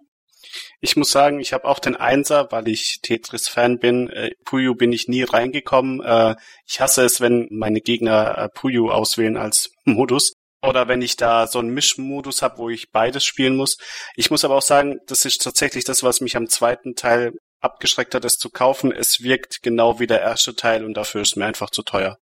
[0.79, 4.09] Ich muss sagen, ich habe auch den Einser, weil ich Tetris-Fan bin.
[4.09, 6.01] Äh, Puyo bin ich nie reingekommen.
[6.01, 6.35] Äh,
[6.65, 10.33] ich hasse es, wenn meine Gegner äh, Puyo auswählen als Modus.
[10.61, 13.77] Oder wenn ich da so einen Mischmodus habe, wo ich beides spielen muss.
[14.15, 18.13] Ich muss aber auch sagen, das ist tatsächlich das, was mich am zweiten Teil abgeschreckt
[18.13, 18.91] hat, es zu kaufen.
[18.91, 22.17] Es wirkt genau wie der erste Teil und dafür ist mir einfach zu teuer.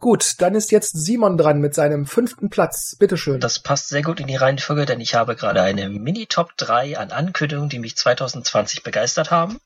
[0.00, 2.96] Gut, dann ist jetzt Simon dran mit seinem fünften Platz.
[2.96, 3.40] Bitteschön.
[3.40, 7.10] Das passt sehr gut in die Reihenfolge, denn ich habe gerade eine Mini-Top 3 an
[7.10, 9.58] Ankündigungen, die mich 2020 begeistert haben.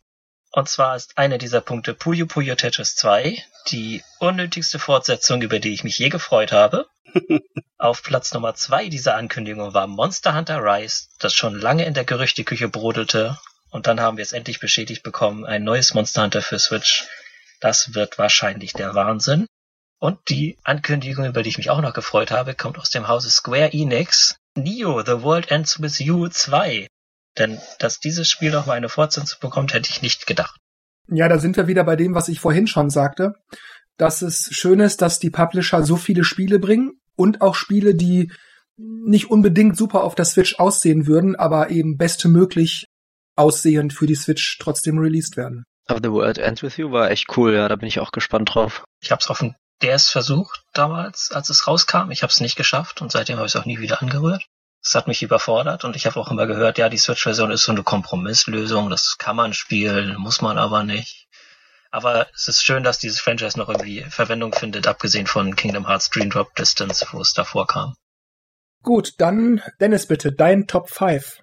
[0.50, 5.72] Und zwar ist einer dieser Punkte Puyo Puyo Tetris 2, die unnötigste Fortsetzung, über die
[5.72, 6.86] ich mich je gefreut habe.
[7.78, 12.04] Auf Platz Nummer 2 dieser Ankündigung war Monster Hunter Rise, das schon lange in der
[12.04, 13.38] Gerüchteküche brodelte.
[13.70, 17.06] Und dann haben wir es endlich bestätigt bekommen, ein neues Monster Hunter für Switch.
[17.60, 19.46] Das wird wahrscheinlich der Wahnsinn.
[19.98, 23.30] Und die Ankündigung, über die ich mich auch noch gefreut habe, kommt aus dem Hause
[23.30, 24.36] Square Enix.
[24.54, 26.88] Neo, The World Ends With You 2.
[27.38, 30.58] Denn dass dieses Spiel noch mal eine Fortsetzung bekommt, hätte ich nicht gedacht.
[31.08, 33.34] Ja, da sind wir wieder bei dem, was ich vorhin schon sagte.
[34.02, 38.32] Dass es schön ist, dass die Publisher so viele Spiele bringen und auch Spiele, die
[38.76, 42.86] nicht unbedingt super auf der Switch aussehen würden, aber eben bestemöglich
[43.36, 45.62] aussehend für die Switch trotzdem released werden.
[45.86, 48.52] Aber The World Ends With You war echt cool, ja, da bin ich auch gespannt
[48.52, 48.82] drauf.
[49.00, 49.54] Ich habe es auf dem
[49.84, 52.10] DS versucht damals, als es rauskam.
[52.10, 54.44] Ich habe es nicht geschafft und seitdem habe ich es auch nie wieder angerührt.
[54.82, 57.70] Es hat mich überfordert und ich habe auch immer gehört, ja, die Switch-Version ist so
[57.70, 61.21] eine Kompromisslösung, das kann man spielen, muss man aber nicht.
[61.92, 66.08] Aber es ist schön, dass dieses Franchise noch irgendwie Verwendung findet, abgesehen von Kingdom Hearts
[66.08, 67.94] Dream Drop Distance, wo es davor kam.
[68.82, 71.40] Gut, dann Dennis bitte, dein Top 5.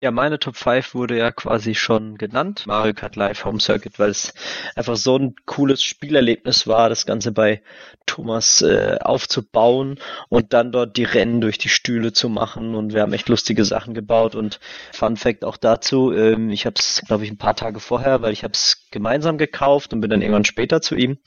[0.00, 2.68] Ja, meine Top 5 wurde ja quasi schon genannt.
[2.68, 4.32] Mario Kart Live Home Circuit, weil es
[4.76, 7.62] einfach so ein cooles Spielerlebnis war, das Ganze bei
[8.06, 9.98] Thomas äh, aufzubauen
[10.28, 12.76] und dann dort die Rennen durch die Stühle zu machen.
[12.76, 14.36] Und wir haben echt lustige Sachen gebaut.
[14.36, 14.60] Und
[14.92, 18.32] Fun Fact auch dazu, ähm, ich habe es, glaube ich, ein paar Tage vorher, weil
[18.32, 21.18] ich habe es gemeinsam gekauft und bin dann irgendwann später zu ihm,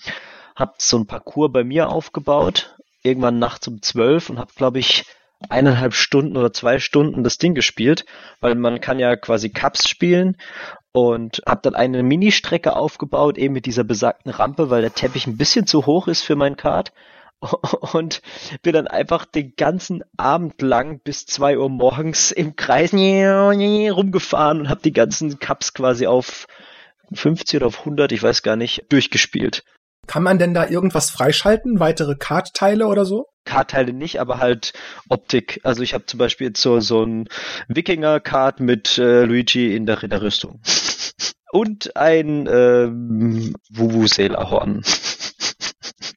[0.55, 5.03] habe so ein Parcours bei mir aufgebaut, irgendwann nachts um zwölf und habe, glaube ich,
[5.49, 8.05] eineinhalb Stunden oder zwei Stunden das Ding gespielt,
[8.39, 10.37] weil man kann ja quasi Cups spielen
[10.91, 15.37] und habe dann eine Mini-Strecke aufgebaut, eben mit dieser besagten Rampe, weil der Teppich ein
[15.37, 16.91] bisschen zu hoch ist für mein Kart
[17.93, 18.21] und
[18.61, 24.69] bin dann einfach den ganzen Abend lang bis zwei Uhr morgens im Kreis rumgefahren und
[24.69, 26.47] habe die ganzen Cups quasi auf
[27.13, 29.63] 50 oder auf 100, ich weiß gar nicht, durchgespielt.
[30.07, 31.79] Kann man denn da irgendwas freischalten?
[31.79, 33.27] Weitere Kartteile oder so?
[33.45, 34.73] Kartteile nicht, aber halt
[35.09, 35.59] Optik.
[35.63, 37.27] Also ich habe zum Beispiel jetzt so, so ein
[37.67, 40.61] Wikinger-Kart mit äh, Luigi in der Ritterrüstung.
[41.51, 44.83] Und ein ähm, Wuvu-Seelerhorn.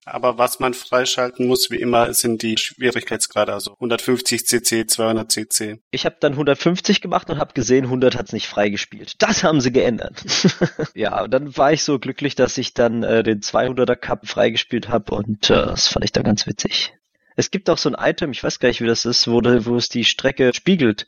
[0.07, 5.81] Aber was man freischalten muss, wie immer, sind die Schwierigkeitsgrade, also 150 cc, 200 cc.
[5.91, 9.23] Ich habe dann 150 gemacht und habe gesehen, 100 hat's nicht freigespielt.
[9.23, 10.23] Das haben sie geändert.
[10.95, 14.89] ja, und dann war ich so glücklich, dass ich dann äh, den 200er Cup freigespielt
[14.89, 16.93] habe und äh, das fand ich dann ganz witzig.
[17.37, 19.77] Es gibt auch so ein Item, ich weiß gar nicht, wie das ist, wo, wo
[19.77, 21.07] es die Strecke spiegelt.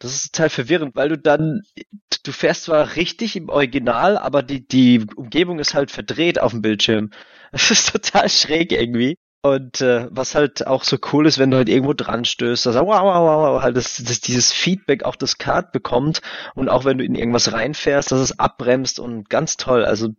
[0.00, 1.62] Das ist total verwirrend, weil du dann,
[2.24, 6.62] du fährst zwar richtig im Original, aber die, die Umgebung ist halt verdreht auf dem
[6.62, 7.10] Bildschirm.
[7.52, 9.16] Das ist total schräg irgendwie.
[9.42, 12.76] Und äh, was halt auch so cool ist, wenn du halt irgendwo dran stößt, dass
[12.76, 16.20] wow, wow, wow, halt das, das, dieses Feedback auch das Kart bekommt
[16.54, 19.84] und auch wenn du in irgendwas reinfährst, dass es abbremst und ganz toll.
[19.84, 20.10] Also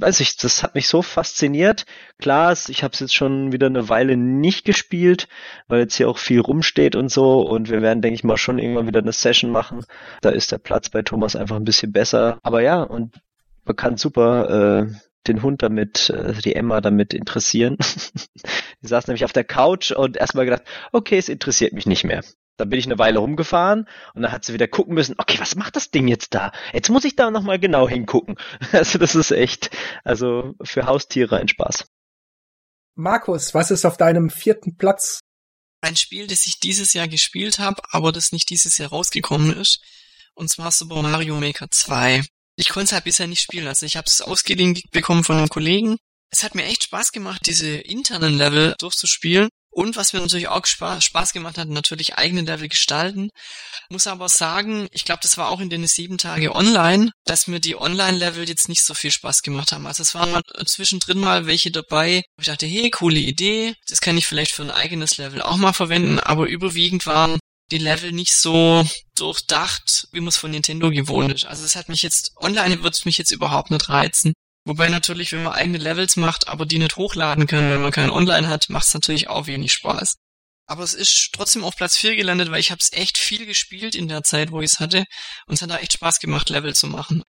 [0.00, 1.84] weiß ich, das hat mich so fasziniert.
[2.18, 5.28] Klar, ich habe es jetzt schon wieder eine Weile nicht gespielt,
[5.68, 7.40] weil jetzt hier auch viel rumsteht und so.
[7.42, 9.84] Und wir werden, denke ich mal, schon irgendwann wieder eine Session machen.
[10.22, 12.38] Da ist der Platz bei Thomas einfach ein bisschen besser.
[12.42, 13.20] Aber ja, und
[13.64, 14.94] man kann super äh,
[15.26, 17.76] den Hund damit, äh, die Emma damit interessieren.
[18.82, 20.62] die saß nämlich auf der Couch und erstmal gedacht,
[20.92, 22.22] okay, es interessiert mich nicht mehr.
[22.60, 25.56] Dann bin ich eine Weile rumgefahren und dann hat sie wieder gucken müssen, okay, was
[25.56, 26.52] macht das Ding jetzt da?
[26.72, 28.36] Jetzt muss ich da nochmal genau hingucken.
[28.72, 29.70] Also das ist echt,
[30.04, 31.86] also für Haustiere ein Spaß.
[32.94, 35.20] Markus, was ist auf deinem vierten Platz?
[35.80, 39.80] Ein Spiel, das ich dieses Jahr gespielt habe, aber das nicht dieses Jahr rausgekommen ist.
[40.34, 42.22] Und zwar Super Mario Maker 2.
[42.56, 43.66] Ich konnte es halt bisher nicht spielen.
[43.66, 45.96] Also ich habe es ausgeliehen bekommen von einem Kollegen.
[46.30, 49.48] Es hat mir echt Spaß gemacht, diese internen Level durchzuspielen.
[49.72, 53.30] Und was mir natürlich auch Spaß gemacht hat, natürlich eigene Level gestalten.
[53.88, 57.60] Muss aber sagen, ich glaube, das war auch in den sieben Tage online, dass mir
[57.60, 59.86] die Online-Level jetzt nicht so viel Spaß gemacht haben.
[59.86, 64.18] Also es waren zwischendrin mal welche dabei, wo ich dachte, hey, coole Idee, das kann
[64.18, 67.38] ich vielleicht für ein eigenes Level auch mal verwenden, aber überwiegend waren
[67.70, 68.84] die Level nicht so
[69.14, 71.44] durchdacht, wie man es von Nintendo gewohnt ist.
[71.44, 74.32] Also es hat mich jetzt, online wird es mich jetzt überhaupt nicht reizen.
[74.64, 78.10] Wobei natürlich, wenn man eigene Levels macht, aber die nicht hochladen kann, wenn man keinen
[78.10, 80.16] Online hat, macht es natürlich auch wenig Spaß.
[80.66, 83.94] Aber es ist trotzdem auf Platz 4 gelandet, weil ich habe es echt viel gespielt
[83.94, 85.04] in der Zeit, wo ich es hatte.
[85.46, 87.22] Und es hat da echt Spaß gemacht, Level zu machen.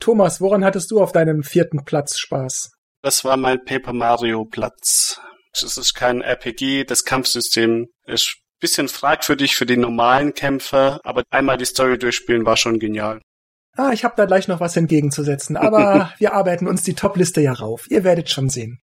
[0.00, 2.70] Thomas, woran hattest du auf deinem vierten Platz Spaß?
[3.02, 5.20] Das war mein Paper Mario Platz.
[5.52, 11.58] Es ist kein RPG, das Kampfsystem ist Bisschen fragwürdig für den normalen Kämpfer, aber einmal
[11.58, 13.20] die Story durchspielen war schon genial.
[13.76, 17.52] Ah, ich habe da gleich noch was entgegenzusetzen, aber wir arbeiten uns die Top-Liste ja
[17.52, 17.86] rauf.
[17.90, 18.78] Ihr werdet schon sehen.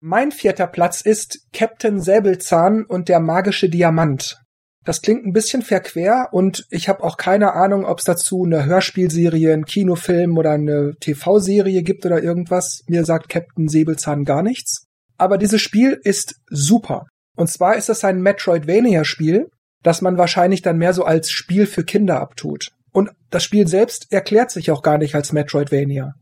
[0.00, 4.42] Mein vierter Platz ist Captain Säbelzahn und der magische Diamant.
[4.84, 8.64] Das klingt ein bisschen verquer und ich habe auch keine Ahnung, ob es dazu eine
[8.64, 12.82] Hörspielserie, einen Kinofilm oder eine TV-Serie gibt oder irgendwas.
[12.88, 14.86] Mir sagt Captain Säbelzahn gar nichts.
[15.18, 17.06] Aber dieses Spiel ist super.
[17.36, 19.48] Und zwar ist es ein Metroidvania-Spiel,
[19.84, 22.72] das man wahrscheinlich dann mehr so als Spiel für Kinder abtut.
[22.92, 26.14] Und das Spiel selbst erklärt sich auch gar nicht als Metroidvania.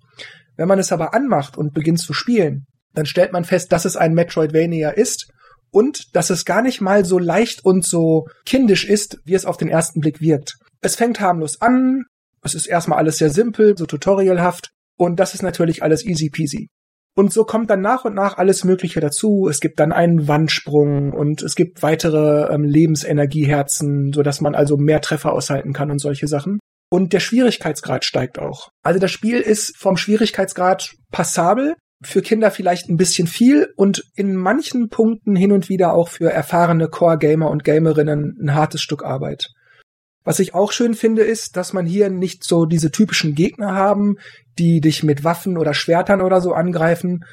[0.57, 3.97] Wenn man es aber anmacht und beginnt zu spielen, dann stellt man fest, dass es
[3.97, 5.31] ein Metroidvania ist
[5.71, 9.57] und dass es gar nicht mal so leicht und so kindisch ist, wie es auf
[9.57, 10.59] den ersten Blick wirkt.
[10.81, 12.05] Es fängt harmlos an,
[12.43, 16.69] es ist erstmal alles sehr simpel, so tutorialhaft und das ist natürlich alles easy peasy.
[17.21, 19.47] Und so kommt dann nach und nach alles Mögliche dazu.
[19.51, 24.79] Es gibt dann einen Wandsprung und es gibt weitere ähm, Lebensenergieherzen, so dass man also
[24.79, 26.61] mehr Treffer aushalten kann und solche Sachen.
[26.91, 28.71] Und der Schwierigkeitsgrad steigt auch.
[28.83, 34.35] Also das Spiel ist vom Schwierigkeitsgrad passabel, für Kinder vielleicht ein bisschen viel und in
[34.35, 39.49] manchen Punkten hin und wieder auch für erfahrene Core-Gamer und Gamerinnen ein hartes Stück Arbeit.
[40.25, 44.17] Was ich auch schön finde, ist, dass man hier nicht so diese typischen Gegner haben,
[44.59, 47.25] die dich mit Waffen oder Schwertern oder so angreifen,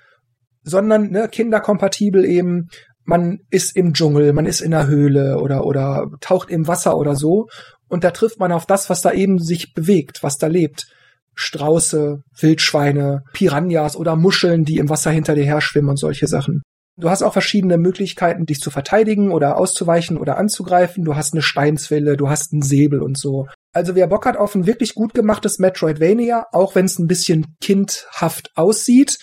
[0.63, 2.69] sondern ne, kinderkompatibel eben.
[3.03, 7.15] Man ist im Dschungel, man ist in der Höhle oder, oder taucht im Wasser oder
[7.15, 7.47] so.
[7.87, 10.87] Und da trifft man auf das, was da eben sich bewegt, was da lebt.
[11.33, 16.63] Strauße, Wildschweine, Piranhas oder Muscheln, die im Wasser hinter dir her schwimmen und solche Sachen.
[16.99, 21.05] Du hast auch verschiedene Möglichkeiten, dich zu verteidigen oder auszuweichen oder anzugreifen.
[21.05, 23.47] Du hast eine Steinswelle, du hast einen Säbel und so.
[23.71, 27.55] Also wer Bock hat auf ein wirklich gut gemachtes Metroidvania, auch wenn es ein bisschen
[27.61, 29.19] kindhaft aussieht,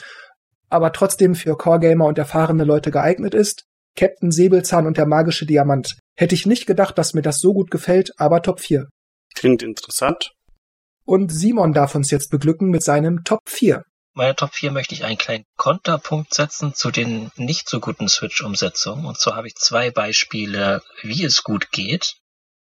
[0.68, 3.64] aber trotzdem für Core-Gamer und erfahrene Leute geeignet ist,
[3.96, 5.96] Captain Säbelzahn und der magische Diamant.
[6.16, 8.86] Hätte ich nicht gedacht, dass mir das so gut gefällt, aber Top 4.
[9.34, 10.30] Klingt interessant.
[11.04, 13.82] Und Simon darf uns jetzt beglücken mit seinem Top 4
[14.14, 19.04] meiner Top 4 möchte ich einen kleinen Konterpunkt setzen zu den nicht so guten Switch-Umsetzungen.
[19.04, 22.14] Und zwar habe ich zwei Beispiele, wie es gut geht.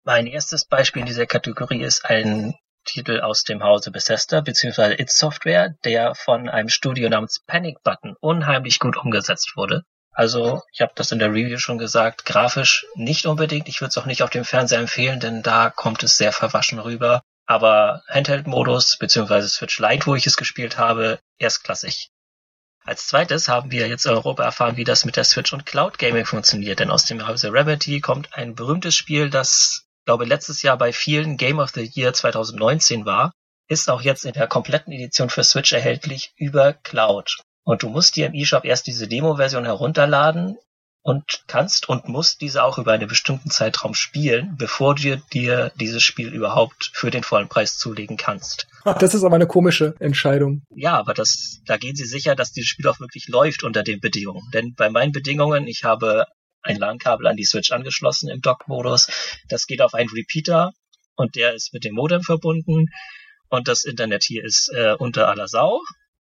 [0.04, 2.54] Mein erstes Beispiel in dieser Kategorie ist ein
[2.84, 4.94] Titel aus dem Hause Bethesda bzw.
[4.94, 9.82] It Software, der von einem Studio namens Panic Button unheimlich gut umgesetzt wurde.
[10.12, 13.68] Also, ich habe das in der Review schon gesagt, grafisch nicht unbedingt.
[13.68, 16.78] Ich würde es auch nicht auf dem Fernseher empfehlen, denn da kommt es sehr verwaschen
[16.78, 17.22] rüber.
[17.50, 19.48] Aber Handheld-Modus bzw.
[19.48, 22.10] Switch Lite, wo ich es gespielt habe, erstklassig.
[22.84, 25.98] Als zweites haben wir jetzt in Europa erfahren, wie das mit der Switch und Cloud
[25.98, 30.78] Gaming funktioniert, denn aus dem Hause Remedy kommt ein berühmtes Spiel, das, glaube letztes Jahr
[30.78, 33.32] bei vielen Game of the Year 2019 war,
[33.66, 37.38] ist auch jetzt in der kompletten Edition für Switch erhältlich über Cloud.
[37.64, 40.56] Und du musst dir im eShop erst diese Demo-Version herunterladen,
[41.02, 46.02] und kannst und musst diese auch über einen bestimmten Zeitraum spielen, bevor du dir dieses
[46.02, 48.66] Spiel überhaupt für den vollen Preis zulegen kannst.
[48.98, 50.62] Das ist aber eine komische Entscheidung.
[50.74, 54.00] Ja, aber das, da gehen sie sicher, dass dieses Spiel auch wirklich läuft unter den
[54.00, 54.50] Bedingungen.
[54.52, 56.26] Denn bei meinen Bedingungen, ich habe
[56.62, 59.08] ein LAN-Kabel an die Switch angeschlossen im Dock-Modus.
[59.48, 60.72] Das geht auf einen Repeater
[61.16, 62.86] und der ist mit dem Modem verbunden.
[63.48, 65.80] Und das Internet hier ist äh, unter aller Sau.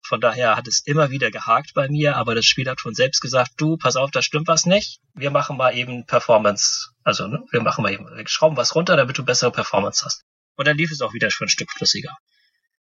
[0.05, 3.21] Von daher hat es immer wieder gehakt bei mir, aber das Spiel hat von selbst
[3.21, 4.99] gesagt, du, pass auf, da stimmt was nicht.
[5.13, 8.97] Wir machen mal eben Performance, also ne, wir machen mal eben, wir schrauben was runter,
[8.97, 10.23] damit du bessere Performance hast.
[10.57, 12.17] Und dann lief es auch wieder für ein Stück flüssiger.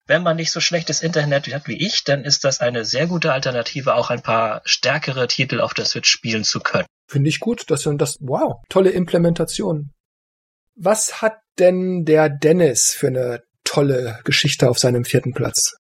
[0.05, 3.33] Wenn man nicht so schlechtes Internet hat wie ich, dann ist das eine sehr gute
[3.33, 6.87] Alternative, auch ein paar stärkere Titel auf der Switch spielen zu können.
[7.09, 9.91] Finde ich gut, dass das, wow, tolle Implementation.
[10.75, 15.75] Was hat denn der Dennis für eine tolle Geschichte auf seinem vierten Platz?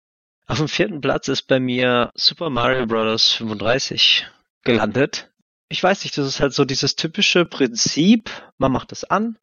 [0.53, 3.33] Auf dem vierten Platz ist bei mir Super Mario Bros.
[3.33, 4.27] 35
[4.65, 5.31] gelandet.
[5.71, 9.39] Ich weiß nicht, das ist halt so dieses typische Prinzip, man macht das an,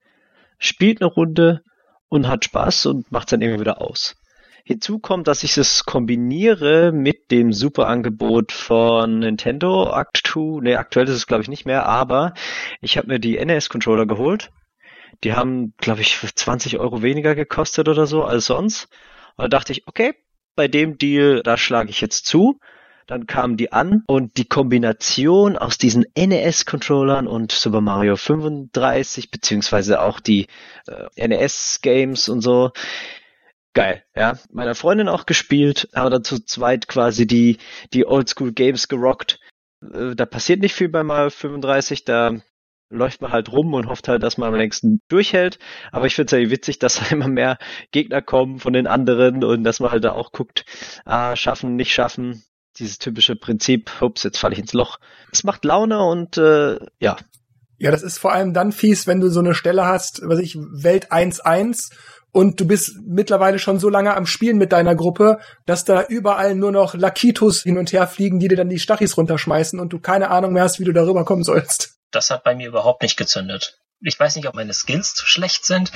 [0.60, 1.64] spielt eine Runde
[2.10, 4.18] und hat Spaß und macht es dann irgendwie wieder aus.
[4.64, 10.62] Hinzu kommt, dass ich es kombiniere mit dem Super-Angebot von Nintendo Act 2.
[10.62, 12.36] Ne, aktuell ist es glaube ich nicht mehr, aber
[12.82, 14.52] ich habe mir die NES-Controller geholt.
[15.24, 18.90] Die haben, glaube ich, 20 Euro weniger gekostet oder so als sonst.
[19.38, 20.14] Und da dachte ich, okay,
[20.60, 22.60] bei dem Deal, da schlage ich jetzt zu.
[23.08, 30.02] Dann kamen die an und die Kombination aus diesen NES-Controllern und Super Mario 35, beziehungsweise
[30.02, 30.48] auch die
[31.16, 32.72] äh, NES-Games und so.
[33.74, 34.38] Geil, ja.
[34.52, 37.58] Meiner Freundin auch gespielt, aber dann zu zweit quasi die,
[37.94, 39.40] die Oldschool-Games gerockt.
[39.82, 42.36] Äh, da passiert nicht viel bei Mario 35, da
[42.90, 45.60] läuft man halt rum und hofft halt, dass man am längsten durchhält.
[45.92, 47.58] Aber ich finde es ja witzig, dass da immer mehr
[47.92, 50.66] Gegner kommen von den anderen und dass man halt da auch guckt,
[51.06, 52.44] ah, schaffen, nicht schaffen.
[52.78, 55.00] Dieses typische Prinzip, ups, jetzt falle ich ins Loch.
[55.32, 57.18] Es macht Laune und äh, ja,
[57.78, 60.56] Ja, das ist vor allem dann fies, wenn du so eine Stelle hast, was ich,
[60.56, 61.90] Welt 1-1
[62.32, 66.56] und du bist mittlerweile schon so lange am Spielen mit deiner Gruppe, dass da überall
[66.56, 70.00] nur noch Lakitos hin und her fliegen, die dir dann die Stachis runterschmeißen und du
[70.00, 71.99] keine Ahnung mehr hast, wie du darüber kommen sollst.
[72.12, 73.80] Das hat bei mir überhaupt nicht gezündet.
[74.02, 75.92] Ich weiß nicht, ob meine Skills zu schlecht sind,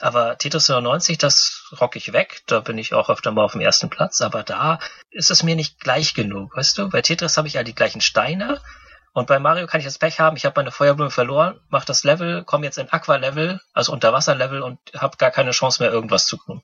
[0.00, 2.42] aber Tetris 99, das rock ich weg.
[2.46, 4.78] Da bin ich auch öfter mal auf dem ersten Platz, aber da
[5.10, 6.90] ist es mir nicht gleich genug, weißt du?
[6.90, 8.60] Bei Tetris habe ich all die gleichen Steine,
[9.16, 12.04] und bei Mario kann ich das Pech haben, ich habe meine Feuerblume verloren, mache das
[12.04, 16.36] Level, komme jetzt in Aqua-Level, also Unterwasser-Level und habe gar keine Chance mehr, irgendwas zu
[16.36, 16.62] tun.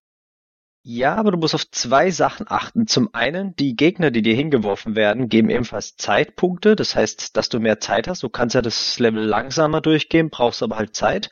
[0.84, 2.88] Ja, aber du musst auf zwei Sachen achten.
[2.88, 6.74] Zum einen, die Gegner, die dir hingeworfen werden, geben ebenfalls Zeitpunkte.
[6.74, 8.24] Das heißt, dass du mehr Zeit hast.
[8.24, 11.30] Du kannst ja das Level langsamer durchgehen, brauchst aber halt Zeit.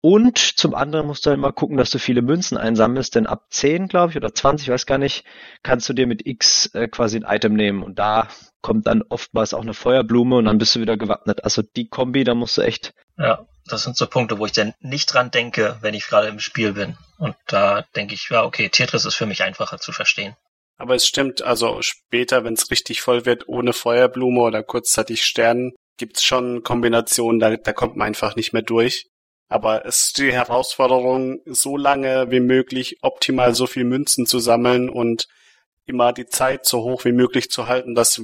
[0.00, 3.46] Und zum anderen musst du halt mal gucken, dass du viele Münzen einsammelst, denn ab
[3.48, 5.24] 10, glaube ich, oder 20, weiß gar nicht,
[5.62, 7.82] kannst du dir mit X äh, quasi ein Item nehmen.
[7.82, 8.28] Und da
[8.60, 11.44] kommt dann oftmals auch eine Feuerblume und dann bist du wieder gewappnet.
[11.44, 12.94] Also die Kombi, da musst du echt.
[13.18, 16.40] Ja, das sind so Punkte, wo ich dann nicht dran denke, wenn ich gerade im
[16.40, 16.96] Spiel bin.
[17.18, 20.36] Und da denke ich, ja, okay, Tetris ist für mich einfacher zu verstehen.
[20.76, 25.72] Aber es stimmt, also später, wenn es richtig voll wird, ohne Feuerblume oder kurzzeitig Sternen,
[25.96, 29.06] gibt's schon Kombinationen, da, da kommt man einfach nicht mehr durch.
[29.48, 34.88] Aber es ist die Herausforderung, so lange wie möglich optimal so viel Münzen zu sammeln
[34.88, 35.28] und
[35.86, 38.20] immer die Zeit so hoch wie möglich zu halten, dass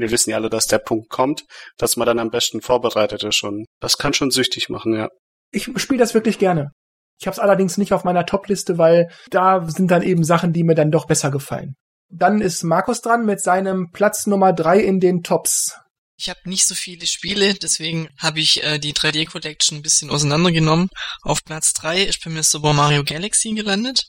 [0.00, 1.44] wir wissen ja alle, dass der Punkt kommt,
[1.78, 3.64] dass man dann am besten vorbereitet ist schon.
[3.80, 5.08] Das kann schon süchtig machen, ja.
[5.50, 6.72] Ich spiele das wirklich gerne.
[7.20, 10.64] Ich habe es allerdings nicht auf meiner Top-Liste, weil da sind dann eben Sachen, die
[10.64, 11.74] mir dann doch besser gefallen.
[12.10, 15.76] Dann ist Markus dran mit seinem Platz Nummer drei in den Tops.
[16.16, 20.10] Ich habe nicht so viele Spiele, deswegen habe ich äh, die 3D Collection ein bisschen
[20.10, 20.88] auseinandergenommen.
[21.22, 24.04] Auf Platz drei ist bei mir Super Mario Galaxy gelandet.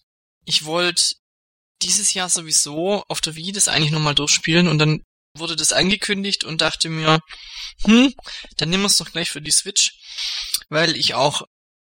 [0.45, 1.03] Ich wollte
[1.81, 5.01] dieses Jahr sowieso auf der Wii das eigentlich nochmal durchspielen und dann
[5.37, 7.19] wurde das angekündigt und dachte mir,
[7.83, 8.13] hm,
[8.57, 9.91] dann nehmen wir es doch gleich für die Switch,
[10.69, 11.43] weil ich auch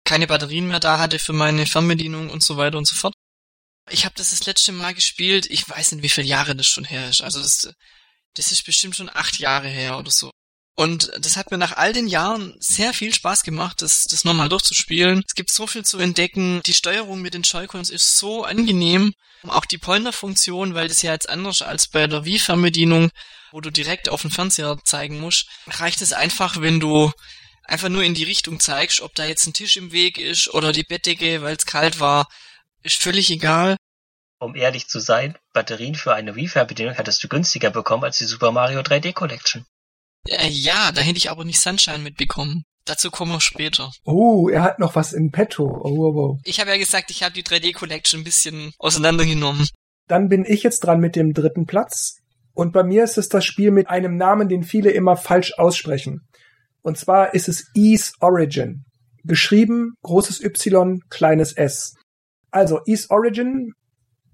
[0.04, 3.14] keine Batterien mehr da hatte für meine Fernbedienung und so weiter und so fort.
[3.90, 6.84] Ich habe das das letzte Mal gespielt, ich weiß nicht, wie viele Jahre das schon
[6.84, 7.22] her ist.
[7.22, 7.68] Also das,
[8.34, 10.30] das ist bestimmt schon acht Jahre her oder so.
[10.78, 14.50] Und das hat mir nach all den Jahren sehr viel Spaß gemacht, das, das nochmal
[14.50, 15.24] durchzuspielen.
[15.26, 16.60] Es gibt so viel zu entdecken.
[16.66, 19.14] Die Steuerung mit den Joy-Cons ist so angenehm.
[19.44, 23.10] Auch die Pointer-Funktion, weil das ja jetzt anders als bei der Wii-Fernbedienung,
[23.52, 27.10] wo du direkt auf den Fernseher zeigen musst, reicht es einfach, wenn du
[27.64, 30.72] einfach nur in die Richtung zeigst, ob da jetzt ein Tisch im Weg ist oder
[30.72, 32.28] die Bettdecke, weil es kalt war,
[32.82, 33.76] ist völlig egal.
[34.38, 38.52] Um ehrlich zu sein, Batterien für eine Wii-Fernbedienung hattest du günstiger bekommen als die Super
[38.52, 39.64] Mario 3D Collection.
[40.28, 42.64] Äh, ja, da hätte ich aber nicht Sunshine mitbekommen.
[42.84, 43.90] Dazu kommen wir später.
[44.04, 45.64] Oh, er hat noch was in petto.
[45.64, 46.38] Oh, oh, oh.
[46.44, 49.66] Ich habe ja gesagt, ich habe die 3D Collection ein bisschen auseinandergenommen.
[50.06, 52.18] Dann bin ich jetzt dran mit dem dritten Platz.
[52.54, 56.20] Und bei mir ist es das Spiel mit einem Namen, den viele immer falsch aussprechen.
[56.82, 58.84] Und zwar ist es Ease Origin.
[59.24, 61.94] Geschrieben großes Y, kleines S.
[62.52, 63.72] Also Ease Origin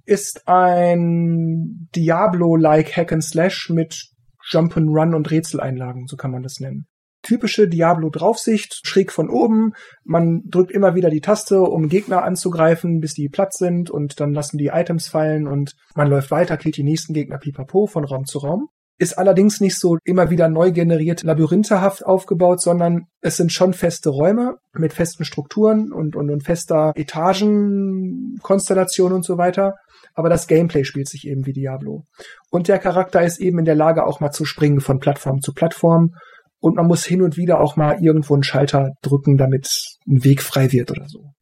[0.05, 4.12] ist ein Diablo-like Hack and Slash mit
[4.51, 6.87] Jump'n'Run und Rätseleinlagen, so kann man das nennen.
[7.23, 9.75] Typische Diablo-Draufsicht, schräg von oben.
[10.03, 14.35] Man drückt immer wieder die Taste, um Gegner anzugreifen, bis die platt sind und dann
[14.35, 18.25] lassen die Items fallen und man läuft weiter, killt die nächsten Gegner pipapo von Raum
[18.25, 18.71] zu Raum.
[18.99, 24.11] Ist allerdings nicht so immer wieder neu generiert labyrinthaft aufgebaut, sondern es sind schon feste
[24.11, 29.77] Räume mit festen Strukturen und, und, und fester Etagenkonstellation und so weiter
[30.15, 32.05] aber das Gameplay spielt sich eben wie Diablo.
[32.51, 35.53] Und der Charakter ist eben in der Lage, auch mal zu springen von Plattform zu
[35.53, 36.15] Plattform.
[36.61, 39.69] Und man muss hin und wieder auch mal irgendwo einen Schalter drücken, damit
[40.07, 41.33] ein Weg frei wird oder so.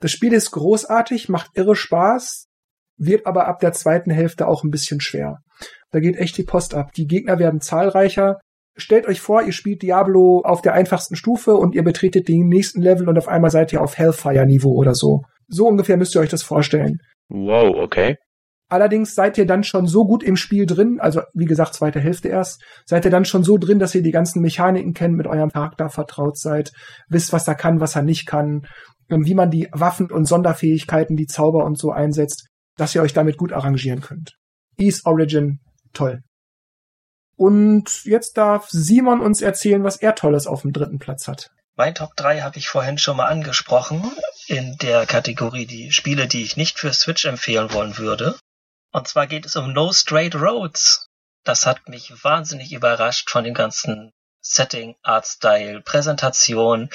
[0.00, 2.46] Das Spiel ist großartig, macht irre Spaß,
[2.96, 5.38] wird aber ab der zweiten Hälfte auch ein bisschen schwer.
[5.92, 6.92] Da geht echt die Post ab.
[6.92, 8.40] Die Gegner werden zahlreicher.
[8.76, 12.82] Stellt euch vor, ihr spielt Diablo auf der einfachsten Stufe und ihr betretet den nächsten
[12.82, 15.22] Level und auf einmal seid ihr auf Hellfire-Niveau oder so.
[15.46, 16.98] So ungefähr müsst ihr euch das vorstellen.
[17.34, 18.16] Wow, okay.
[18.68, 22.28] Allerdings seid ihr dann schon so gut im Spiel drin, also wie gesagt, zweite Hälfte
[22.28, 25.50] erst, seid ihr dann schon so drin, dass ihr die ganzen Mechaniken kennt, mit eurem
[25.50, 26.72] Charakter vertraut seid,
[27.08, 28.66] wisst, was er kann, was er nicht kann,
[29.10, 32.46] ähm, wie man die Waffen und Sonderfähigkeiten, die Zauber und so einsetzt,
[32.76, 34.36] dass ihr euch damit gut arrangieren könnt.
[34.78, 35.58] Ease Origin,
[35.92, 36.20] toll.
[37.36, 41.50] Und jetzt darf Simon uns erzählen, was er Tolles auf dem dritten Platz hat.
[41.74, 44.04] Mein Top 3 habe ich vorhin schon mal angesprochen
[44.48, 48.38] in der Kategorie die Spiele, die ich nicht für Switch empfehlen wollen würde.
[48.92, 51.08] Und zwar geht es um No Straight Roads.
[51.44, 56.90] Das hat mich wahnsinnig überrascht von dem ganzen Setting, Artstyle, Präsentation.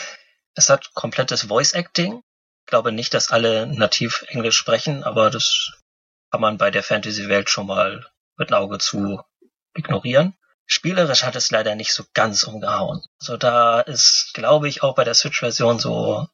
[0.56, 2.22] Es hat komplettes Voice Acting.
[2.66, 5.72] Ich glaube nicht, dass alle nativ Englisch sprechen, aber das
[6.32, 8.06] kann man bei der Fantasy-Welt schon mal
[8.38, 9.22] mit einem Auge zu
[9.74, 10.36] ignorieren.
[10.66, 13.02] Spielerisch hat es leider nicht so ganz umgehauen.
[13.18, 16.28] So also da ist, glaube ich, auch bei der Switch-Version so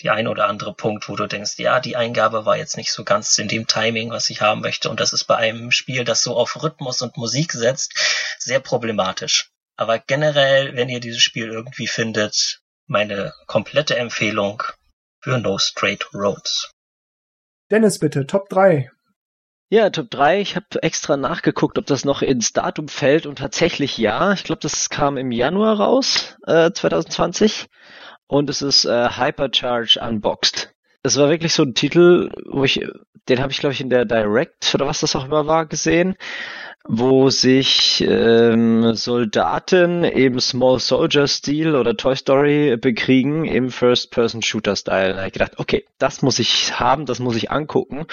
[0.00, 3.04] die ein oder andere Punkt, wo du denkst, ja, die Eingabe war jetzt nicht so
[3.04, 4.90] ganz in dem Timing, was ich haben möchte.
[4.90, 7.94] Und das ist bei einem Spiel, das so auf Rhythmus und Musik setzt,
[8.38, 9.50] sehr problematisch.
[9.76, 14.62] Aber generell, wenn ihr dieses Spiel irgendwie findet, meine komplette Empfehlung
[15.20, 16.70] für No Straight Roads.
[17.70, 18.90] Dennis, bitte, Top 3.
[19.68, 20.40] Ja, Top 3.
[20.40, 24.32] Ich habe extra nachgeguckt, ob das noch ins Datum fällt und tatsächlich ja.
[24.32, 27.66] Ich glaube, das kam im Januar raus, äh, 2020
[28.26, 30.74] und es ist äh, Hypercharge Unboxed.
[31.02, 32.80] Es war wirklich so ein Titel, wo ich,
[33.28, 36.16] den habe ich glaube ich in der Direct oder was das auch immer war gesehen,
[36.88, 45.12] wo sich ähm, Soldaten im Small Soldier Stil oder Toy Story bekriegen im First-Person-Shooter-Style.
[45.12, 48.06] Da habe ich gedacht, okay, das muss ich haben, das muss ich angucken.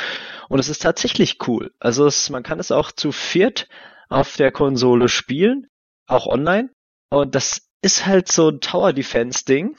[0.49, 1.71] Und es ist tatsächlich cool.
[1.79, 3.67] Also es, man kann es auch zu viert
[4.09, 5.67] auf der Konsole spielen,
[6.07, 6.69] auch online.
[7.09, 9.75] Und das ist halt so ein Tower Defense Ding.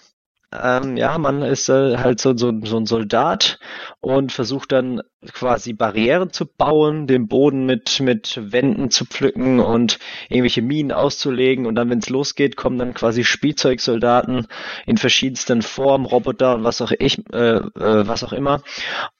[0.63, 3.59] Ähm, ja, man ist äh, halt so, so, so ein Soldat
[4.01, 5.03] und versucht dann
[5.33, 9.99] quasi Barrieren zu bauen, den Boden mit, mit Wänden zu pflücken und
[10.29, 11.67] irgendwelche Minen auszulegen.
[11.67, 14.47] Und dann, wenn es losgeht, kommen dann quasi Spielzeugsoldaten
[14.87, 17.63] in verschiedensten Formen, Roboter und was auch ich, äh, äh,
[18.07, 18.63] was auch immer.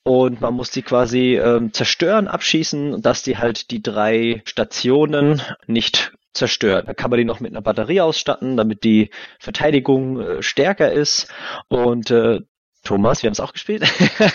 [0.03, 6.13] Und man muss die quasi äh, zerstören, abschießen, dass die halt die drei Stationen nicht
[6.35, 6.89] zerstört.
[6.89, 11.33] Da kann man die noch mit einer Batterie ausstatten, damit die Verteidigung äh, stärker ist.
[11.69, 12.41] Und äh,
[12.85, 13.85] Thomas, wir haben es auch gespielt.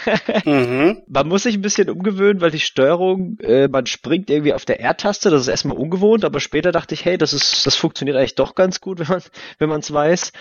[0.46, 1.04] mhm.
[1.08, 4.80] Man muss sich ein bisschen umgewöhnen, weil die Steuerung, äh, man springt irgendwie auf der
[4.80, 8.36] R-Taste, das ist erstmal ungewohnt, aber später dachte ich, hey, das ist, das funktioniert eigentlich
[8.36, 9.22] doch ganz gut, wenn man,
[9.60, 10.32] wenn man es weiß.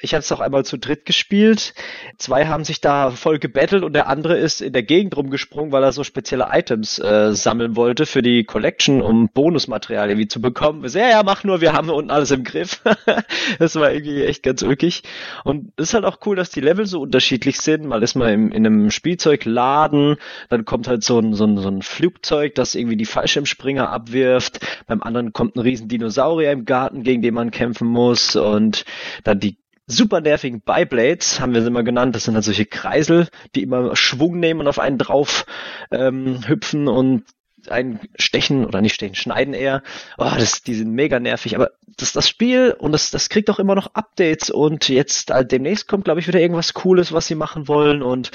[0.00, 1.74] Ich habe es auch einmal zu dritt gespielt.
[2.18, 5.84] Zwei haben sich da voll gebettelt und der andere ist in der Gegend rumgesprungen, weil
[5.84, 10.84] er so spezielle Items äh, sammeln wollte für die Collection, um Bonusmaterial irgendwie zu bekommen.
[10.88, 12.82] Ja, ja, mach nur, wir haben unten alles im Griff.
[13.58, 15.02] das war irgendwie echt ganz ulkig.
[15.44, 17.86] Und es ist halt auch cool, dass die Level so unterschiedlich unterschiedlich sind.
[17.86, 20.16] Mal ist man im, in einem Spielzeugladen,
[20.48, 24.60] dann kommt halt so ein, so, ein, so ein Flugzeug, das irgendwie die Fallschirmspringer abwirft.
[24.86, 28.36] Beim anderen kommt ein riesen Dinosaurier im Garten, gegen den man kämpfen muss.
[28.36, 28.84] Und
[29.24, 32.14] dann die super nervigen Beyblades, haben wir sie immer genannt.
[32.14, 35.44] Das sind halt solche Kreisel, die immer Schwung nehmen und auf einen drauf
[35.90, 37.24] ähm, hüpfen und
[37.68, 39.82] ein Stechen oder nicht Stechen, Schneiden eher.
[40.18, 41.54] Oh, das, die sind mega nervig.
[41.54, 45.44] Aber das das Spiel und das, das kriegt auch immer noch Updates und jetzt äh,
[45.44, 48.02] demnächst kommt, glaube ich, wieder irgendwas Cooles, was sie machen wollen.
[48.02, 48.30] Und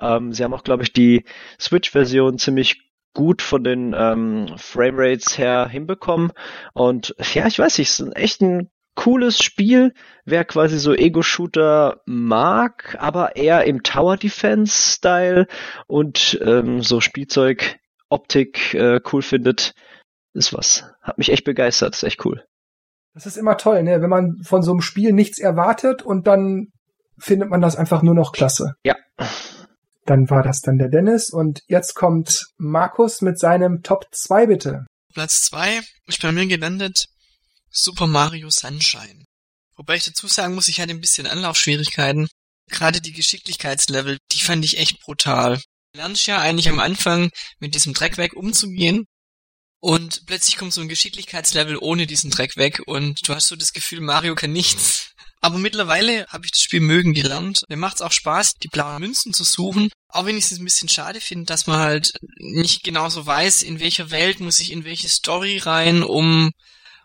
[0.00, 1.24] ähm, sie haben auch, glaube ich, die
[1.60, 2.82] Switch-Version ziemlich
[3.14, 6.32] gut von den ähm, Framerates her hinbekommen.
[6.72, 9.94] Und ja, ich weiß nicht, es ist echt ein cooles Spiel,
[10.24, 15.46] wer quasi so Ego-Shooter mag, aber eher im Tower Defense-Style
[15.86, 17.78] und ähm, so Spielzeug
[18.12, 19.72] Optik äh, cool findet,
[20.34, 20.84] ist was.
[21.02, 22.44] Hat mich echt begeistert, ist echt cool.
[23.14, 24.00] Das ist immer toll, ne?
[24.00, 26.68] wenn man von so einem Spiel nichts erwartet und dann
[27.18, 28.74] findet man das einfach nur noch klasse.
[28.84, 28.96] Ja.
[30.04, 34.86] Dann war das dann der Dennis und jetzt kommt Markus mit seinem Top 2 bitte.
[35.14, 37.06] Platz 2 ist bei mir gelandet
[37.70, 39.24] Super Mario Sunshine.
[39.76, 42.28] Wobei ich dazu sagen muss, ich hatte ein bisschen Anlaufschwierigkeiten.
[42.70, 45.60] Gerade die Geschicklichkeitslevel, die fand ich echt brutal
[45.94, 49.06] lernst ja eigentlich am Anfang mit diesem Dreck weg umzugehen
[49.80, 53.72] und plötzlich kommt so ein Geschicklichkeitslevel ohne diesen Dreck weg und du hast so das
[53.72, 55.10] Gefühl, Mario kann nichts.
[55.40, 57.64] Aber mittlerweile habe ich das Spiel mögen gelernt.
[57.68, 59.90] Mir macht es auch Spaß, die blauen Münzen zu suchen.
[60.08, 63.80] Auch wenn ich es ein bisschen schade finde, dass man halt nicht genauso weiß, in
[63.80, 66.52] welcher Welt muss ich in welche Story rein, um,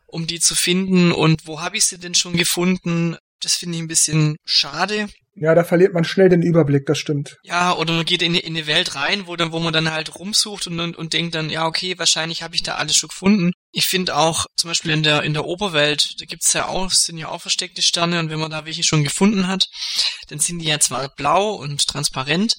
[0.05, 3.17] um die zu finden und wo habe ich sie denn schon gefunden.
[3.39, 5.09] Das finde ich ein bisschen schade.
[5.39, 7.37] Ja, da verliert man schnell den Überblick, das stimmt.
[7.43, 10.15] Ja, oder man geht in, in eine Welt rein, wo dann, wo man dann halt
[10.15, 13.51] rumsucht und, und, und denkt dann, ja, okay, wahrscheinlich habe ich da alles schon gefunden.
[13.71, 17.19] Ich finde auch, zum Beispiel in der, in der Oberwelt, da gibt's ja auch, sind
[17.19, 19.65] ja auch versteckte Sterne und wenn man da welche schon gefunden hat,
[20.29, 22.55] dann sind die ja zwar blau und transparent,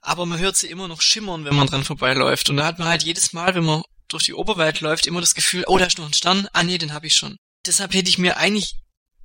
[0.00, 2.48] aber man hört sie immer noch schimmern, wenn man dran vorbeiläuft.
[2.48, 5.34] Und da hat man halt jedes Mal, wenn man durch die Oberwelt läuft, immer das
[5.34, 7.36] Gefühl, oh, da ist noch ein Stern, ah nee, den habe ich schon.
[7.66, 8.76] Deshalb hätte ich mir eigentlich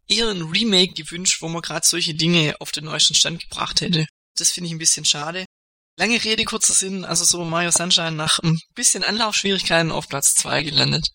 [0.09, 4.05] eher ein Remake gewünscht, wo man gerade solche Dinge auf den neuesten Stand gebracht hätte.
[4.37, 5.45] Das finde ich ein bisschen schade.
[5.97, 10.63] Lange Rede, kurzer Sinn, also so Mario Sunshine nach ein bisschen Anlaufschwierigkeiten auf Platz 2
[10.63, 11.09] gelandet.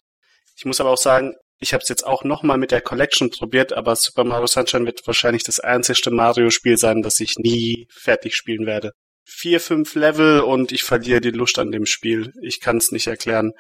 [0.57, 3.73] Ich muss aber auch sagen, ich habe es jetzt auch nochmal mit der Collection probiert,
[3.73, 8.67] aber Super Mario Sunshine wird wahrscheinlich das einzigste Mario-Spiel sein, das ich nie fertig spielen
[8.67, 8.91] werde.
[9.27, 12.33] Vier, fünf Level und ich verliere die Lust an dem Spiel.
[12.43, 13.53] Ich kann es nicht erklären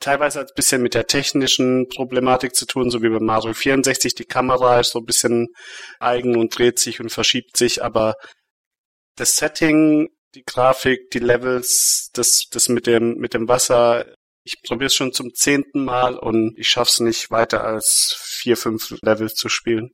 [0.00, 3.54] teilweise hat es ein bisschen mit der technischen Problematik zu tun, so wie bei Mario
[3.54, 4.14] 64.
[4.14, 5.48] Die Kamera ist so ein bisschen
[6.00, 8.14] eigen und dreht sich und verschiebt sich, aber
[9.16, 14.06] das Setting, die Grafik, die Levels, das, das mit dem, mit dem Wasser,
[14.44, 18.94] Ich probiere es schon zum zehnten Mal und ich schaff's nicht weiter als vier, fünf
[19.02, 19.90] Levels zu spielen.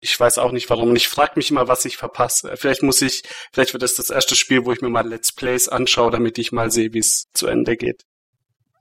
[0.00, 0.90] Ich weiß auch nicht warum.
[0.90, 2.56] Und ich frage mich immer, was ich verpasse.
[2.56, 3.22] Vielleicht muss ich,
[3.52, 6.50] vielleicht wird das das erste Spiel, wo ich mir mal Let's Plays anschaue, damit ich
[6.50, 8.02] mal sehe, wie es zu Ende geht.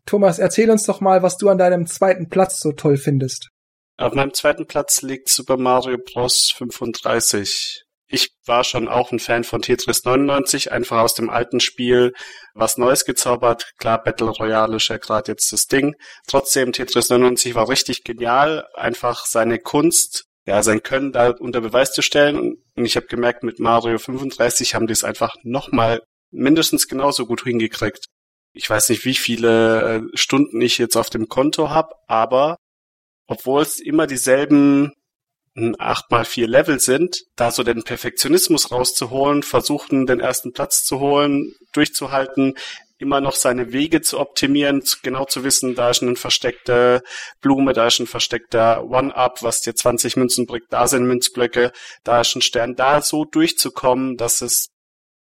[0.05, 3.49] Thomas, erzähl uns doch mal, was du an deinem zweiten Platz so toll findest.
[3.97, 6.51] Auf meinem zweiten Platz liegt Super Mario Bros.
[6.57, 7.83] 35.
[8.07, 12.11] Ich war schon auch ein Fan von Tetris 99, einfach aus dem alten Spiel
[12.53, 13.71] was Neues gezaubert.
[13.77, 15.95] Klar, Battle Royale ist ja gerade jetzt das Ding.
[16.27, 21.93] Trotzdem, Tetris 99 war richtig genial, einfach seine Kunst, ja, sein Können da unter Beweis
[21.93, 22.57] zu stellen.
[22.75, 26.01] Und ich habe gemerkt, mit Mario 35 haben die es einfach nochmal
[26.31, 28.07] mindestens genauso gut hingekriegt.
[28.53, 32.57] Ich weiß nicht, wie viele äh, Stunden ich jetzt auf dem Konto habe, aber
[33.27, 34.93] obwohl es immer dieselben
[35.79, 40.99] acht mal vier Level sind, da so den Perfektionismus rauszuholen, versuchen den ersten Platz zu
[40.99, 42.55] holen, durchzuhalten,
[42.97, 47.01] immer noch seine Wege zu optimieren, genau zu wissen, da ist eine versteckte
[47.41, 51.73] Blume, da ist ein versteckter One-Up, was dir 20 Münzen bringt, da sind Münzblöcke,
[52.03, 54.67] da ist ein Stern, da so durchzukommen, dass es,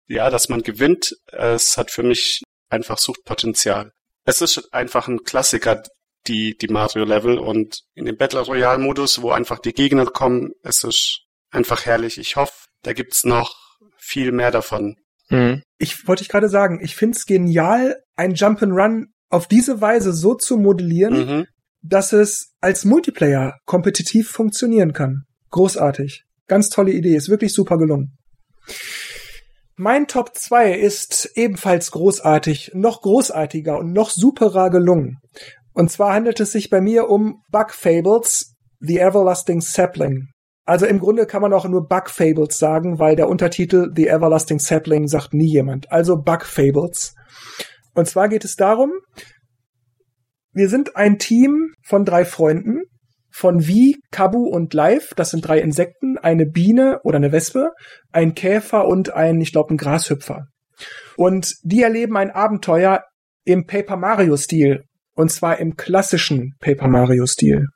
[0.06, 3.92] ja, dass man gewinnt, es hat für mich einfach Suchtpotenzial.
[4.24, 5.82] Es ist einfach ein Klassiker,
[6.26, 11.22] die, die Mario-Level und in dem Battle Royale-Modus, wo einfach die Gegner kommen, es ist
[11.50, 12.18] einfach herrlich.
[12.18, 12.52] Ich hoffe,
[12.82, 13.54] da gibt's noch
[13.96, 14.96] viel mehr davon.
[15.28, 15.62] Mhm.
[15.78, 20.56] Ich wollte ich gerade sagen, ich find's genial, ein Jump'n'Run auf diese Weise so zu
[20.56, 21.46] modellieren, mhm.
[21.82, 25.22] dass es als Multiplayer kompetitiv funktionieren kann.
[25.50, 26.24] Großartig.
[26.46, 28.18] Ganz tolle Idee, ist wirklich super gelungen.
[29.82, 35.16] Mein Top 2 ist ebenfalls großartig, noch großartiger und noch superer gelungen.
[35.72, 40.28] Und zwar handelt es sich bei mir um Bug Fables, The Everlasting Sapling.
[40.66, 44.58] Also im Grunde kann man auch nur Bug Fables sagen, weil der Untertitel The Everlasting
[44.58, 45.90] Sapling sagt nie jemand.
[45.90, 47.14] Also Bug Fables.
[47.94, 48.92] Und zwar geht es darum,
[50.52, 52.82] wir sind ein Team von drei Freunden,
[53.30, 55.14] von Vi, Kabu und Live.
[55.14, 57.70] Das sind drei Insekten, eine Biene oder eine Wespe,
[58.12, 60.46] ein Käfer und ein, ich glaube, ein Grashüpfer.
[61.16, 63.04] Und die erleben ein Abenteuer
[63.44, 64.84] im Paper Mario Stil.
[65.14, 67.66] Und zwar im klassischen Paper Mario Stil.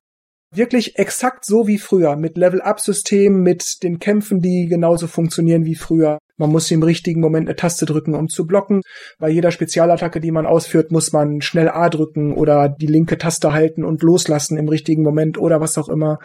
[0.54, 6.18] Wirklich exakt so wie früher, mit Level-Up-System, mit den Kämpfen, die genauso funktionieren wie früher.
[6.36, 8.82] Man muss im richtigen Moment eine Taste drücken, um zu blocken.
[9.18, 13.52] Bei jeder Spezialattacke, die man ausführt, muss man schnell A drücken oder die linke Taste
[13.52, 16.18] halten und loslassen im richtigen Moment oder was auch immer.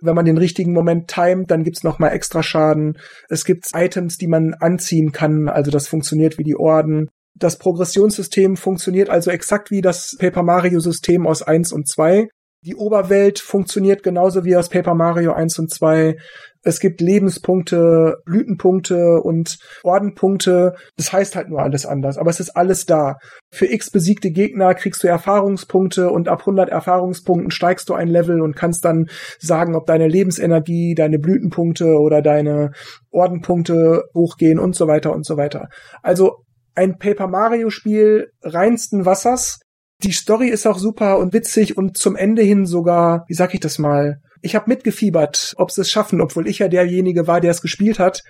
[0.00, 2.98] Wenn man den richtigen Moment timet, dann gibt's noch mal extra Schaden.
[3.28, 7.08] Es gibt Items, die man anziehen kann, also das funktioniert wie die Orden.
[7.34, 12.28] Das Progressionssystem funktioniert also exakt wie das Paper Mario System aus 1 und 2.
[12.62, 16.16] Die Oberwelt funktioniert genauso wie aus Paper Mario 1 und 2.
[16.62, 20.74] Es gibt Lebenspunkte, Blütenpunkte und Ordenpunkte.
[20.96, 23.18] Das heißt halt nur alles anders, aber es ist alles da.
[23.52, 28.40] Für x besiegte Gegner kriegst du Erfahrungspunkte und ab 100 Erfahrungspunkten steigst du ein Level
[28.40, 29.06] und kannst dann
[29.38, 32.72] sagen, ob deine Lebensenergie, deine Blütenpunkte oder deine
[33.12, 35.68] Ordenpunkte hochgehen und so weiter und so weiter.
[36.02, 39.60] Also ein Paper Mario Spiel reinsten Wassers.
[40.02, 43.60] Die Story ist auch super und witzig und zum Ende hin sogar, wie sag ich
[43.60, 47.50] das mal, ich habe mitgefiebert, ob sie es schaffen, obwohl ich ja derjenige war, der
[47.50, 48.22] es gespielt hat.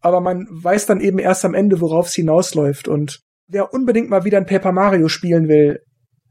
[0.00, 2.88] Aber man weiß dann eben erst am Ende, worauf es hinausläuft.
[2.88, 5.80] Und wer unbedingt mal wieder ein Paper Mario spielen will,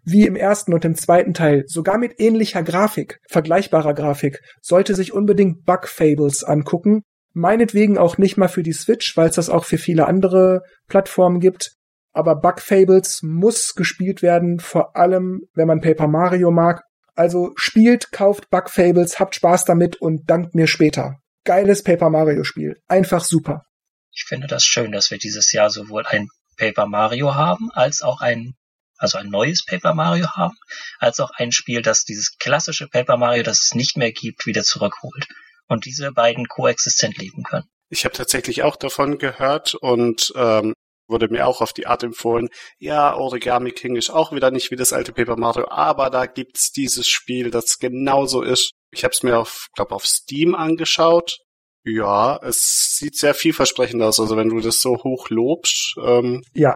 [0.03, 5.13] wie im ersten und im zweiten Teil, sogar mit ähnlicher Grafik, vergleichbarer Grafik, sollte sich
[5.13, 7.03] unbedingt Bug Fables angucken.
[7.33, 11.39] Meinetwegen auch nicht mal für die Switch, weil es das auch für viele andere Plattformen
[11.39, 11.75] gibt.
[12.13, 16.83] Aber Bug Fables muss gespielt werden, vor allem wenn man Paper Mario mag.
[17.15, 21.17] Also spielt, kauft Bug Fables, habt Spaß damit und dankt mir später.
[21.43, 22.81] Geiles Paper Mario Spiel.
[22.87, 23.63] Einfach super.
[24.11, 26.27] Ich finde das schön, dass wir dieses Jahr sowohl ein
[26.57, 28.53] Paper Mario haben, als auch ein,
[28.97, 30.55] also ein neues Paper Mario haben,
[30.99, 34.63] als auch ein Spiel, das dieses klassische Paper Mario, das es nicht mehr gibt, wieder
[34.63, 35.27] zurückholt
[35.67, 37.65] und diese beiden koexistent leben können.
[37.89, 40.73] Ich habe tatsächlich auch davon gehört und ähm,
[41.09, 44.75] wurde mir auch auf die Art empfohlen, ja, Origami King ist auch wieder nicht wie
[44.75, 48.71] das alte Paper Mario, aber da gibt's dieses Spiel, das genauso ist.
[48.91, 51.37] Ich habe es mir auf, glaube auf Steam angeschaut.
[51.83, 55.95] Ja, es sieht sehr vielversprechend aus, also wenn du das so hoch lobst.
[56.03, 56.75] Ähm, ja.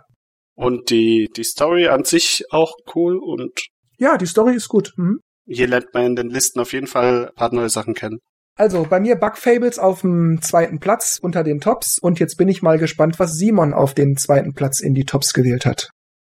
[0.55, 3.67] Und die, die Story an sich auch cool und.
[3.97, 4.91] Ja, die Story ist gut.
[4.97, 5.19] Mhm.
[5.45, 8.19] Hier lernt man in den Listen auf jeden Fall ein paar neue Sachen kennen.
[8.55, 12.47] Also bei mir Bug Fables auf dem zweiten Platz unter den Tops und jetzt bin
[12.47, 15.89] ich mal gespannt, was Simon auf den zweiten Platz in die Tops gewählt hat.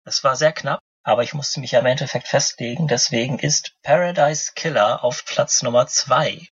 [0.03, 5.03] Das war sehr knapp, aber ich musste mich im Endeffekt festlegen, deswegen ist Paradise Killer
[5.03, 6.47] auf Platz Nummer zwei.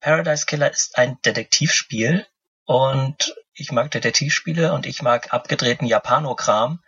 [0.00, 2.26] Paradise Killer ist ein Detektivspiel
[2.64, 6.80] und ich mag Detektivspiele und ich mag abgedrehten Japanokram.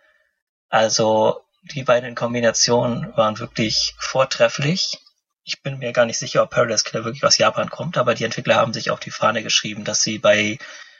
[0.69, 4.99] Also Die beiden in Kombination waren wirklich vortrefflich.
[5.43, 8.23] Ich bin mir gar nicht sicher, ob Paradise Killer wirklich aus Japan kommt, aber die
[8.23, 10.59] Entwickler haben sich auf die Fahne geschrieben, dass sie bei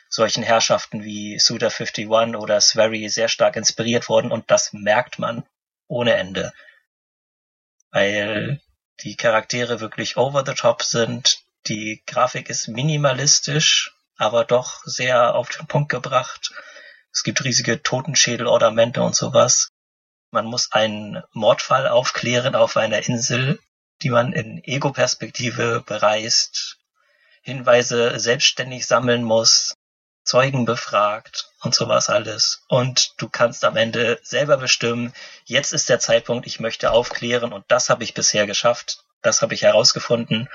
[0.10, 5.44] solchen Herrschaften wie Suda 51 oder Swery sehr stark inspiriert wurden und das merkt man
[5.88, 6.54] ohne Ende.
[7.92, 8.62] Weil
[9.02, 15.50] die Charaktere wirklich over the top sind, die Grafik ist minimalistisch, aber doch sehr auf
[15.50, 16.52] den Punkt gebracht.
[17.14, 19.70] Es gibt riesige Totenschädelornamente und sowas.
[20.32, 23.60] Man muss einen Mordfall aufklären auf einer Insel,
[24.04, 26.78] die man in Ego-Perspektive bereist,
[27.42, 29.76] Hinweise selbstständig sammeln muss,
[30.24, 32.64] Zeugen befragt und sowas alles.
[32.68, 35.14] Und du kannst am Ende selber bestimmen,
[35.46, 39.04] jetzt ist der Zeitpunkt, ich möchte aufklären und das habe ich bisher geschafft.
[39.22, 40.48] Das habe ich herausgefunden.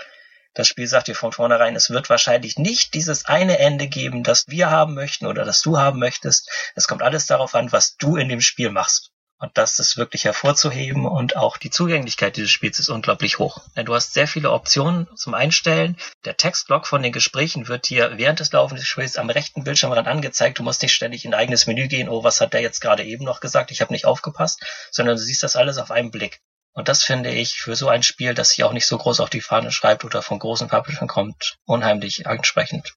[0.55, 4.49] Das Spiel sagt dir von vornherein, es wird wahrscheinlich nicht dieses eine Ende geben, das
[4.49, 6.49] wir haben möchten oder das du haben möchtest.
[6.75, 9.11] Es kommt alles darauf an, was du in dem Spiel machst.
[9.39, 13.61] Und das ist wirklich hervorzuheben und auch die Zugänglichkeit dieses Spiels ist unglaublich hoch.
[13.77, 15.99] Denn du hast sehr viele Optionen zum Einstellen.
[16.25, 20.09] Der Textlog von den Gesprächen wird dir während des Laufens des Spiels am rechten Bildschirmrand
[20.09, 20.59] angezeigt.
[20.59, 23.05] Du musst nicht ständig in ein eigenes Menü gehen, oh, was hat der jetzt gerade
[23.05, 26.41] eben noch gesagt, ich habe nicht aufgepasst, sondern du siehst das alles auf einen Blick.
[26.73, 29.31] Und das finde ich für so ein Spiel, das sich auch nicht so groß auf
[29.31, 32.95] die Fahne schreibt oder von großen Publishern kommt, unheimlich ansprechend.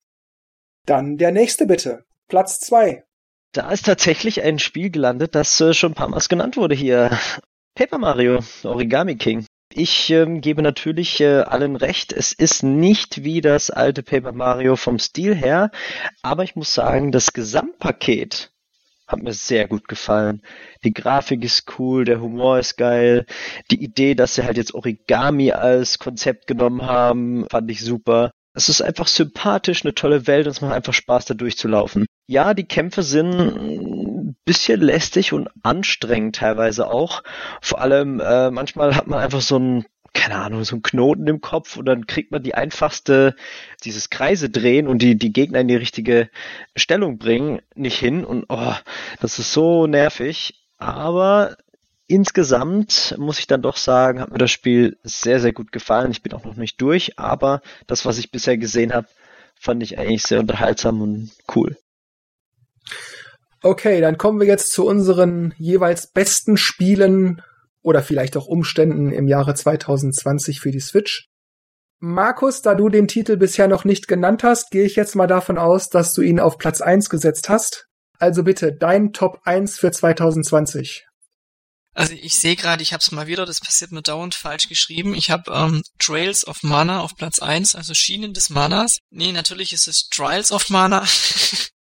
[0.85, 2.05] Dann der nächste bitte.
[2.27, 3.03] Platz zwei.
[3.51, 7.17] Da ist tatsächlich ein Spiel gelandet, das äh, schon ein paar Mal genannt wurde hier.
[7.73, 9.45] Paper Mario, Origami King.
[9.73, 14.75] Ich ähm, gebe natürlich äh, allen recht, es ist nicht wie das alte Paper Mario
[14.75, 15.71] vom Stil her,
[16.21, 18.51] aber ich muss sagen, das Gesamtpaket
[19.07, 20.43] hat mir sehr gut gefallen.
[20.83, 23.25] Die Grafik ist cool, der Humor ist geil.
[23.71, 28.31] Die Idee, dass sie halt jetzt Origami als Konzept genommen haben, fand ich super.
[28.53, 32.05] Es ist einfach sympathisch, eine tolle Welt und es macht einfach Spaß, da durchzulaufen.
[32.29, 37.23] Ja, die Kämpfe sind ein bisschen lästig und anstrengend teilweise auch.
[37.59, 41.41] Vor allem, äh, manchmal hat man einfach so ein keine Ahnung, so ein Knoten im
[41.41, 43.35] Kopf und dann kriegt man die einfachste,
[43.83, 46.29] dieses Kreise drehen und die, die Gegner in die richtige
[46.75, 48.75] Stellung bringen, nicht hin und oh,
[49.21, 50.67] das ist so nervig.
[50.77, 51.57] Aber
[52.05, 56.11] insgesamt muss ich dann doch sagen, hat mir das Spiel sehr, sehr gut gefallen.
[56.11, 59.07] Ich bin auch noch nicht durch, aber das, was ich bisher gesehen habe,
[59.55, 61.75] fand ich eigentlich sehr unterhaltsam und cool.
[63.61, 67.41] Okay, dann kommen wir jetzt zu unseren jeweils besten Spielen
[67.81, 71.27] oder vielleicht auch Umständen im Jahre 2020 für die Switch.
[71.99, 75.57] Markus, da du den Titel bisher noch nicht genannt hast, gehe ich jetzt mal davon
[75.57, 77.87] aus, dass du ihn auf Platz 1 gesetzt hast.
[78.17, 81.05] Also bitte dein Top 1 für 2020.
[81.93, 85.13] Also ich sehe gerade, ich habe es mal wieder, das passiert mir dauernd falsch geschrieben.
[85.13, 88.99] Ich habe ähm, Trails of Mana auf Platz 1, also Schienen des Manas.
[89.09, 91.05] Nee, natürlich ist es Trials of Mana.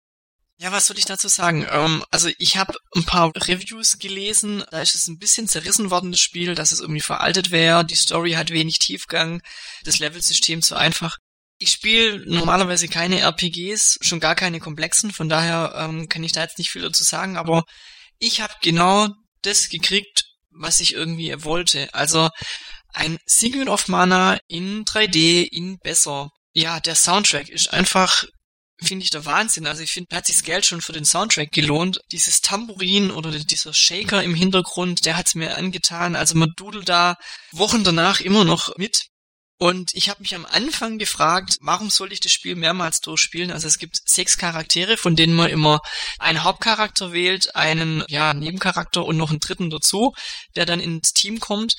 [0.58, 1.66] Ja, was soll ich dazu sagen?
[1.68, 6.12] Ähm, also ich habe ein paar Reviews gelesen, da ist es ein bisschen zerrissen worden,
[6.12, 9.42] das Spiel, dass es irgendwie veraltet wäre, die Story hat wenig Tiefgang,
[9.84, 11.16] das Levelsystem zu einfach.
[11.58, 16.42] Ich spiele normalerweise keine RPGs, schon gar keine komplexen, von daher ähm, kann ich da
[16.42, 17.64] jetzt nicht viel dazu sagen, aber
[18.18, 19.08] ich habe genau
[19.42, 21.92] das gekriegt, was ich irgendwie wollte.
[21.94, 22.30] Also
[22.92, 26.30] ein Secret of Mana in 3D, in besser.
[26.52, 28.24] Ja, der Soundtrack ist einfach
[28.80, 29.66] finde ich der Wahnsinn.
[29.66, 32.00] Also ich finde, hat sich das Geld schon für den Soundtrack gelohnt.
[32.12, 36.16] Dieses Tambourin oder dieser Shaker im Hintergrund, der hat's mir angetan.
[36.16, 37.16] Also man dudelt da
[37.52, 39.08] Wochen danach immer noch mit.
[39.64, 43.50] Und ich habe mich am Anfang gefragt, warum soll ich das Spiel mehrmals durchspielen?
[43.50, 45.80] Also es gibt sechs Charaktere, von denen man immer
[46.18, 50.12] einen Hauptcharakter wählt, einen ja, Nebencharakter und noch einen dritten dazu,
[50.54, 51.76] der dann ins Team kommt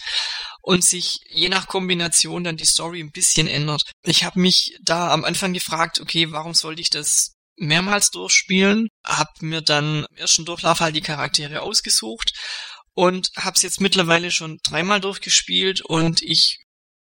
[0.63, 3.83] und sich je nach Kombination dann die Story ein bisschen ändert.
[4.01, 8.87] Ich habe mich da am Anfang gefragt, okay, warum sollte ich das mehrmals durchspielen?
[9.03, 12.33] Hab mir dann im ersten Durchlauf halt die Charaktere ausgesucht
[12.95, 16.64] und hab's jetzt mittlerweile schon dreimal durchgespielt und ich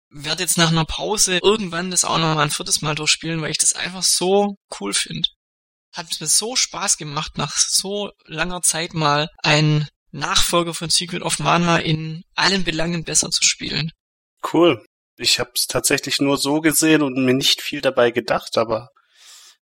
[0.10, 3.52] werde jetzt nach einer Pause irgendwann das auch noch mal ein viertes Mal durchspielen, weil
[3.52, 5.30] ich das einfach so cool finde.
[5.94, 11.40] Hat mir so Spaß gemacht, nach so langer Zeit mal ein Nachfolger von Secret of
[11.40, 13.92] Mana in allen Belangen besser zu spielen.
[14.54, 14.84] Cool.
[15.18, 18.90] Ich habe es tatsächlich nur so gesehen und mir nicht viel dabei gedacht, aber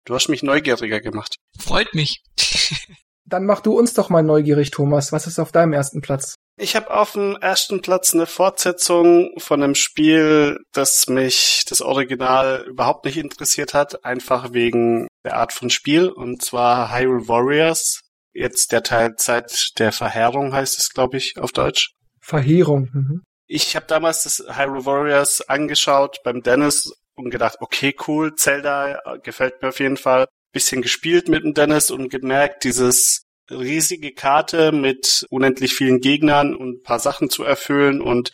[0.06, 1.36] du hast mich neugieriger gemacht.
[1.60, 2.22] Freut mich.
[3.26, 5.12] Dann mach du uns doch mal neugierig, Thomas.
[5.12, 6.36] Was ist auf deinem ersten Platz?
[6.56, 12.64] Ich habe auf dem ersten Platz eine Fortsetzung von einem Spiel, das mich das Original
[12.68, 18.02] überhaupt nicht interessiert hat, einfach wegen der Art von Spiel, und zwar Hyrule Warriors.
[18.34, 21.94] Jetzt der Teil Zeit der Verheerung heißt es, glaube ich, auf Deutsch.
[22.20, 22.90] Verheerung.
[22.94, 23.24] Mhm.
[23.48, 29.62] Ich habe damals das Hyrule Warriors angeschaut beim Dennis und gedacht, okay, cool, Zelda gefällt
[29.62, 30.28] mir auf jeden Fall.
[30.52, 36.80] Bisschen gespielt mit dem Dennis und gemerkt, dieses riesige Karte mit unendlich vielen Gegnern und
[36.80, 38.32] ein paar Sachen zu erfüllen und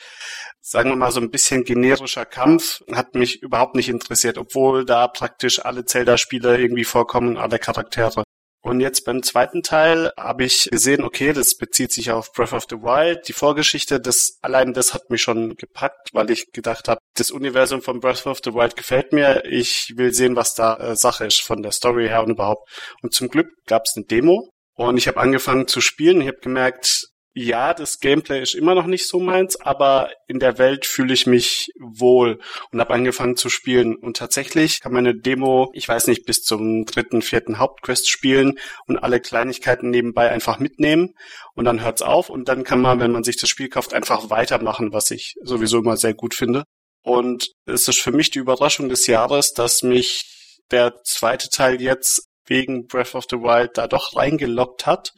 [0.62, 5.08] sagen wir mal so ein bisschen generischer Kampf hat mich überhaupt nicht interessiert, obwohl da
[5.08, 8.24] praktisch alle Zelda-Spieler irgendwie vorkommen, alle Charaktere.
[8.62, 12.66] Und jetzt beim zweiten Teil habe ich gesehen, okay, das bezieht sich auf Breath of
[12.70, 13.26] the Wild.
[13.30, 17.82] Die Vorgeschichte, das allein das hat mich schon gepackt, weil ich gedacht habe, das Universum
[17.82, 19.46] von Breath of the Wild gefällt mir.
[19.46, 22.70] Ich will sehen, was da äh, Sache ist von der Story her und überhaupt.
[23.02, 24.50] Und zum Glück gab es eine Demo
[24.88, 26.22] und ich habe angefangen zu spielen.
[26.22, 30.58] Ich habe gemerkt, ja, das Gameplay ist immer noch nicht so meins, aber in der
[30.58, 32.40] Welt fühle ich mich wohl
[32.72, 33.96] und habe angefangen zu spielen.
[33.96, 38.58] Und tatsächlich kann man eine Demo, ich weiß nicht, bis zum dritten, vierten Hauptquest spielen
[38.88, 41.14] und alle Kleinigkeiten nebenbei einfach mitnehmen
[41.56, 44.30] und dann hört's auf und dann kann man, wenn man sich das Spiel kauft, einfach
[44.30, 46.64] weitermachen, was ich sowieso immer sehr gut finde.
[47.04, 50.24] Und es ist für mich die Überraschung des Jahres, dass mich
[50.72, 55.14] der zweite Teil jetzt wegen Breath of the Wild da doch reingelockt hat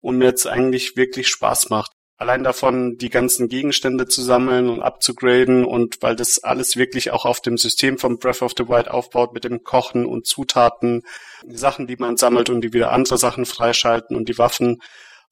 [0.00, 1.92] und mir jetzt eigentlich wirklich Spaß macht.
[2.18, 7.26] Allein davon, die ganzen Gegenstände zu sammeln und abzugraden und weil das alles wirklich auch
[7.26, 11.02] auf dem System von Breath of the Wild aufbaut mit dem Kochen und Zutaten,
[11.44, 14.80] die Sachen, die man sammelt und die wieder andere Sachen freischalten und die Waffen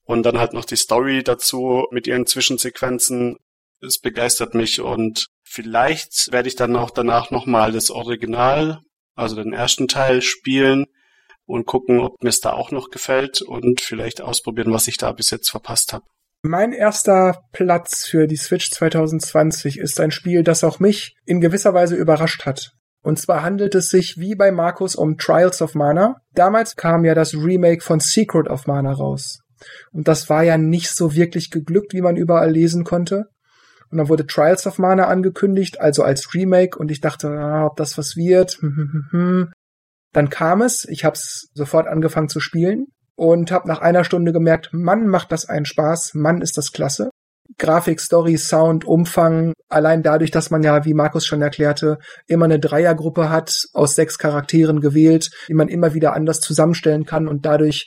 [0.03, 3.39] und dann halt noch die Story dazu mit ihren Zwischensequenzen.
[3.81, 8.81] Es begeistert mich und vielleicht werde ich dann auch danach nochmal das Original,
[9.15, 10.87] also den ersten Teil spielen
[11.47, 15.12] und gucken, ob mir es da auch noch gefällt und vielleicht ausprobieren, was ich da
[15.12, 16.05] bis jetzt verpasst habe.
[16.43, 21.73] Mein erster Platz für die Switch 2020 ist ein Spiel, das auch mich in gewisser
[21.73, 22.73] Weise überrascht hat.
[23.03, 26.16] Und zwar handelt es sich wie bei Markus um Trials of Mana.
[26.33, 29.41] Damals kam ja das Remake von Secret of Mana raus.
[29.93, 33.27] Und das war ja nicht so wirklich geglückt, wie man überall lesen konnte.
[33.91, 36.79] Und dann wurde Trials of Mana angekündigt, also als Remake.
[36.79, 38.59] Und ich dachte, ah, ob das was wird.
[40.15, 42.86] Dann kam es, ich habe es sofort angefangen zu spielen
[43.16, 47.11] und habe nach einer Stunde gemerkt, Mann, macht das einen Spaß, Mann, ist das klasse.
[47.59, 52.59] Grafik, Story, Sound, Umfang, allein dadurch, dass man ja, wie Markus schon erklärte, immer eine
[52.59, 57.86] Dreiergruppe hat, aus sechs Charakteren gewählt, die man immer wieder anders zusammenstellen kann und dadurch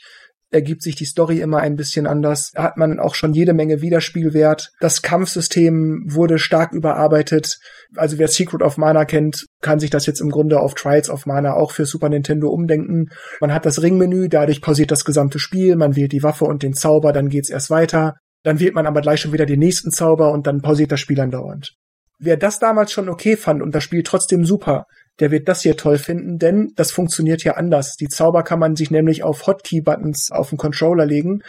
[0.50, 2.52] ergibt sich die Story immer ein bisschen anders.
[2.56, 4.70] Hat man auch schon jede Menge Wiederspielwert.
[4.80, 7.58] Das Kampfsystem wurde stark überarbeitet.
[7.96, 11.26] Also wer Secret of Mana kennt, kann sich das jetzt im Grunde auf Trials of
[11.26, 13.08] Mana auch für Super Nintendo umdenken.
[13.40, 16.74] Man hat das Ringmenü, dadurch pausiert das gesamte Spiel, man wählt die Waffe und den
[16.74, 18.14] Zauber, dann geht's erst weiter.
[18.42, 21.20] Dann wählt man aber gleich schon wieder den nächsten Zauber und dann pausiert das Spiel
[21.20, 21.74] andauernd.
[22.20, 24.86] Wer das damals schon okay fand und das Spiel trotzdem super,
[25.20, 27.96] der wird das hier toll finden, denn das funktioniert ja anders.
[27.96, 31.40] Die Zauber kann man sich nämlich auf Hotkey-Buttons auf den Controller legen.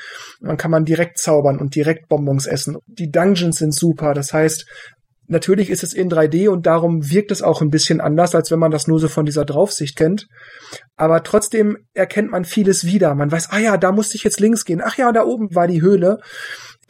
[0.41, 2.77] Dann kann man direkt zaubern und direkt Bonbons essen.
[2.87, 4.13] Die Dungeons sind super.
[4.13, 4.65] Das heißt,
[5.27, 8.59] natürlich ist es in 3D und darum wirkt es auch ein bisschen anders, als wenn
[8.59, 10.27] man das nur so von dieser Draufsicht kennt.
[10.95, 13.13] Aber trotzdem erkennt man vieles wieder.
[13.15, 14.81] Man weiß, ah ja, da musste ich jetzt links gehen.
[14.83, 16.17] Ach ja, da oben war die Höhle.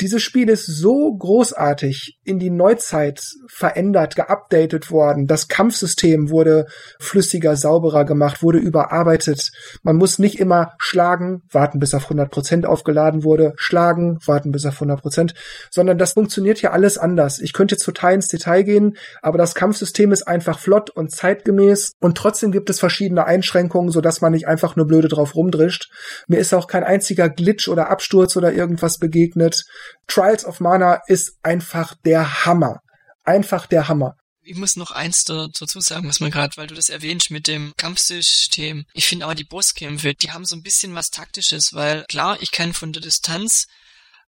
[0.02, 5.28] Dieses Spiel ist so großartig in die Neuzeit verändert, geupdatet worden.
[5.28, 6.68] Das Kampfsystem wurde
[7.00, 9.52] flüssiger, sauberer gemacht, wurde überarbeitet.
[9.84, 14.66] Man muss nicht immer schlagen, warten bis auf 100 Prozent aufgeladen wurde, schlagen, warten bis
[14.66, 15.34] auf 100%, Prozent,
[15.70, 17.40] sondern das funktioniert ja alles anders.
[17.40, 21.94] Ich könnte jetzt total ins Detail gehen, aber das Kampfsystem ist einfach flott und zeitgemäß
[22.00, 25.92] und trotzdem gibt es verschiedene Einschränkungen, sodass man nicht einfach nur blöde drauf rumdrischt.
[26.28, 29.66] Mir ist auch kein einziger Glitch oder Absturz oder irgendwas begegnet.
[30.08, 32.82] Trials of Mana ist einfach der Hammer.
[33.24, 34.16] Einfach der Hammer.
[34.42, 37.74] Ich muss noch eins dazu sagen, was man gerade, weil du das erwähnst mit dem
[37.78, 38.86] Kampfsystem.
[38.94, 42.50] Ich finde auch die Bosskämpfe, die haben so ein bisschen was Taktisches, weil klar, ich
[42.52, 43.68] kann von der Distanz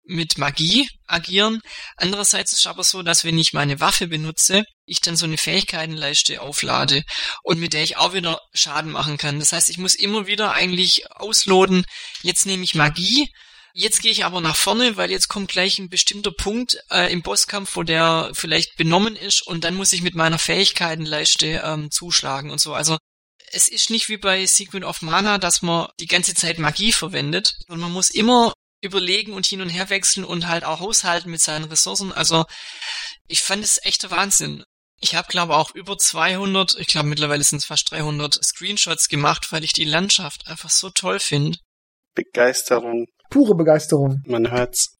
[0.04, 1.62] mit Magie agieren.
[1.96, 6.42] Andererseits ist aber so, dass wenn ich meine Waffe benutze, ich dann so eine Fähigkeitenleiste
[6.42, 7.04] auflade
[7.44, 9.40] und mit der ich auch wieder Schaden machen kann.
[9.40, 11.86] Das heißt, ich muss immer wieder eigentlich ausloten,
[12.22, 13.30] jetzt nehme ich Magie,
[13.74, 17.22] Jetzt gehe ich aber nach vorne, weil jetzt kommt gleich ein bestimmter Punkt äh, im
[17.22, 22.52] Bosskampf, wo der vielleicht benommen ist und dann muss ich mit meiner Fähigkeitenleiste ähm, zuschlagen
[22.52, 22.74] und so.
[22.74, 22.98] Also
[23.52, 27.54] es ist nicht wie bei Secret of Mana, dass man die ganze Zeit Magie verwendet
[27.68, 31.42] und man muss immer überlegen und hin und her wechseln und halt auch haushalten mit
[31.42, 32.12] seinen Ressourcen.
[32.12, 32.46] Also
[33.28, 34.64] ich fand es echter Wahnsinn.
[35.00, 39.52] Ich habe glaube auch über 200, ich glaube mittlerweile sind es fast 300 Screenshots gemacht,
[39.52, 41.58] weil ich die Landschaft einfach so toll finde.
[42.14, 44.22] Begeisterung pure Begeisterung.
[44.28, 44.98] Man hört's.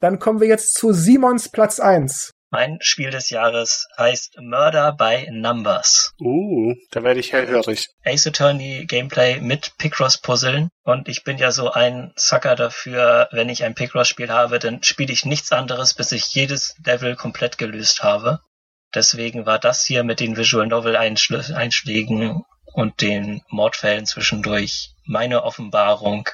[0.00, 2.32] Dann kommen wir jetzt zu Simons Platz 1.
[2.50, 6.12] Mein Spiel des Jahres heißt Murder by Numbers.
[6.20, 7.88] Uh, da werde ich hellhörig.
[8.04, 10.68] Ace Attorney Gameplay mit Picross-Puzzeln.
[10.84, 15.12] Und ich bin ja so ein Sucker dafür, wenn ich ein Picross-Spiel habe, dann spiele
[15.12, 18.40] ich nichts anderes, bis ich jedes Level komplett gelöst habe.
[18.94, 22.42] Deswegen war das hier mit den Visual Novel Einschlägen
[22.72, 26.28] und den Mordfällen zwischendurch meine Offenbarung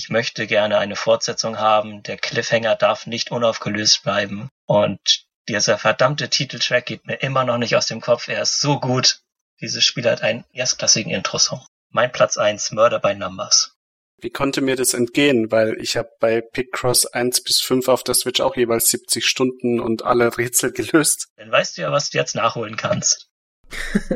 [0.00, 6.30] ich möchte gerne eine Fortsetzung haben, der Cliffhanger darf nicht unaufgelöst bleiben und dieser verdammte
[6.30, 9.20] Titeltrack geht mir immer noch nicht aus dem Kopf, er ist so gut.
[9.60, 11.60] Dieses Spiel hat einen erstklassigen Intro-Song.
[11.90, 13.74] Mein Platz 1, Murder by Numbers.
[14.22, 15.50] Wie konnte mir das entgehen?
[15.50, 19.80] Weil ich habe bei Picross 1 bis 5 auf der Switch auch jeweils 70 Stunden
[19.80, 21.28] und alle Rätsel gelöst.
[21.36, 23.28] Dann weißt du ja, was du jetzt nachholen kannst.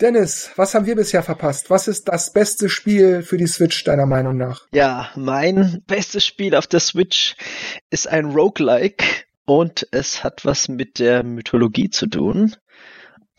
[0.00, 1.70] Dennis, was haben wir bisher verpasst?
[1.70, 4.66] Was ist das beste Spiel für die Switch deiner Meinung nach?
[4.72, 7.34] Ja, mein bestes Spiel auf der Switch
[7.90, 9.04] ist ein Roguelike
[9.44, 12.54] und es hat was mit der Mythologie zu tun.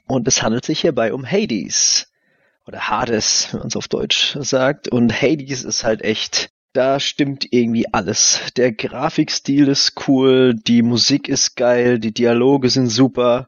[0.05, 2.11] Und es handelt sich hierbei um Hades.
[2.67, 4.89] Oder Hades, wenn man es auf Deutsch sagt.
[4.89, 8.41] Und Hades ist halt echt, da stimmt irgendwie alles.
[8.57, 13.47] Der Grafikstil ist cool, die Musik ist geil, die Dialoge sind super.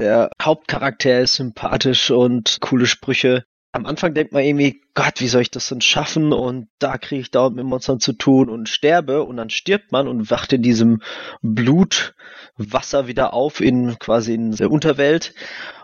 [0.00, 3.44] Der Hauptcharakter ist sympathisch und coole Sprüche.
[3.72, 6.32] Am Anfang denkt man irgendwie, Gott, wie soll ich das denn schaffen?
[6.32, 10.08] Und da kriege ich dauernd mit Monstern zu tun und sterbe und dann stirbt man
[10.08, 11.02] und wacht in diesem
[11.42, 15.34] Blutwasser wieder auf in quasi in der Unterwelt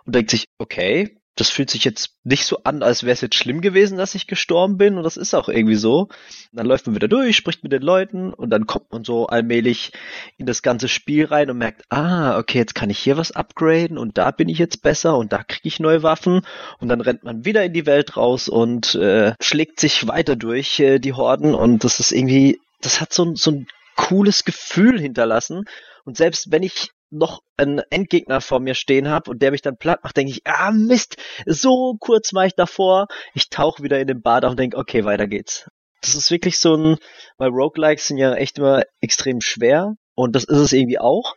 [0.06, 3.34] und denkt sich, okay, das fühlt sich jetzt nicht so an, als wäre es jetzt
[3.34, 4.96] schlimm gewesen, dass ich gestorben bin.
[4.96, 6.08] Und das ist auch irgendwie so.
[6.52, 9.92] dann läuft man wieder durch, spricht mit den Leuten und dann kommt man so allmählich
[10.38, 13.98] in das ganze Spiel rein und merkt, ah, okay, jetzt kann ich hier was upgraden
[13.98, 16.40] und da bin ich jetzt besser und da kriege ich neue Waffen.
[16.80, 20.80] Und dann rennt man wieder in die Welt raus und äh, schlägt sich weiter durch
[20.80, 21.54] äh, die Horden.
[21.54, 25.64] Und das ist irgendwie, das hat so, so ein cooles Gefühl hinterlassen.
[26.04, 29.76] Und selbst wenn ich noch einen Endgegner vor mir stehen habe und der mich dann
[29.76, 31.16] platt macht, denke ich, ah Mist,
[31.46, 33.06] so kurz war ich davor.
[33.34, 35.68] Ich tauche wieder in den Bad und denke, okay, weiter geht's.
[36.02, 36.96] Das ist wirklich so ein,
[37.38, 41.34] weil Roguelikes sind ja echt immer extrem schwer und das ist es irgendwie auch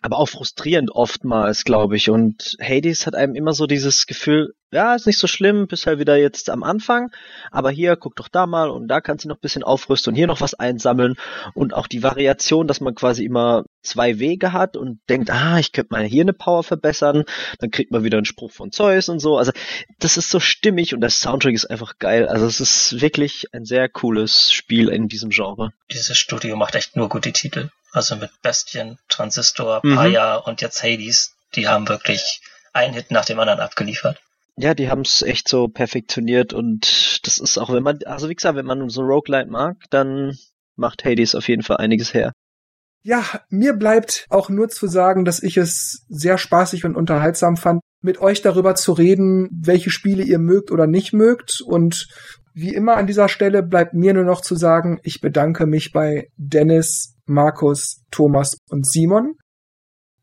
[0.00, 2.10] aber auch frustrierend oftmals, glaube ich.
[2.10, 5.98] Und Hades hat einem immer so dieses Gefühl, ja, ist nicht so schlimm, bist halt
[5.98, 7.10] wieder jetzt am Anfang,
[7.50, 10.16] aber hier, guck doch da mal und da kannst du noch ein bisschen aufrüsten und
[10.16, 11.16] hier noch was einsammeln
[11.54, 15.72] und auch die Variation, dass man quasi immer zwei Wege hat und denkt, ah, ich
[15.72, 17.24] könnte mal hier eine Power verbessern,
[17.60, 19.38] dann kriegt man wieder einen Spruch von Zeus und so.
[19.38, 19.52] Also
[19.98, 22.28] das ist so stimmig und der Soundtrack ist einfach geil.
[22.28, 25.72] Also es ist wirklich ein sehr cooles Spiel in diesem Genre.
[25.90, 27.70] Dieses Studio macht echt nur gute Titel.
[27.92, 29.96] Also mit Bestien, Transistor, mhm.
[29.96, 32.42] Paya und jetzt Hades, die haben wirklich
[32.74, 34.20] einen Hit nach dem anderen abgeliefert.
[34.60, 38.34] Ja, die haben es echt so perfektioniert und das ist auch, wenn man, also wie
[38.34, 40.36] gesagt, wenn man so Roguelite mag, dann
[40.74, 42.32] macht Hades auf jeden Fall einiges her.
[43.02, 47.80] Ja, mir bleibt auch nur zu sagen, dass ich es sehr spaßig und unterhaltsam fand,
[48.02, 51.60] mit euch darüber zu reden, welche Spiele ihr mögt oder nicht mögt.
[51.64, 52.08] Und
[52.52, 56.28] wie immer an dieser Stelle bleibt mir nur noch zu sagen, ich bedanke mich bei
[56.36, 59.34] Dennis, Markus, Thomas und Simon.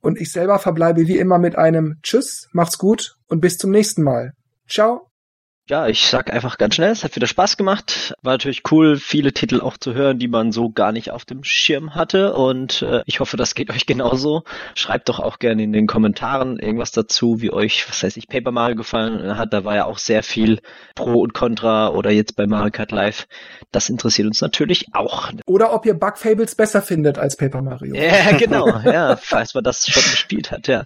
[0.05, 4.03] Und ich selber verbleibe wie immer mit einem Tschüss, macht's gut und bis zum nächsten
[4.03, 4.33] Mal.
[4.69, 5.09] Ciao.
[5.67, 8.13] Ja, ich sag einfach ganz schnell, es hat wieder Spaß gemacht.
[8.21, 11.43] War natürlich cool, viele Titel auch zu hören, die man so gar nicht auf dem
[11.43, 12.35] Schirm hatte.
[12.35, 14.43] Und äh, ich hoffe, das geht euch genauso.
[14.75, 18.51] Schreibt doch auch gerne in den Kommentaren irgendwas dazu, wie euch, was heißt ich, Paper
[18.51, 19.53] Mario gefallen hat.
[19.53, 20.59] Da war ja auch sehr viel
[20.93, 23.25] Pro und Contra oder jetzt bei Mario Kart Live.
[23.71, 25.31] Das interessiert uns natürlich auch.
[25.47, 27.95] Oder ob ihr Bug Fables besser findet als Paper Mario.
[27.95, 28.67] Ja, genau.
[28.81, 30.67] ja, falls man das schon gespielt hat.
[30.67, 30.83] Ja.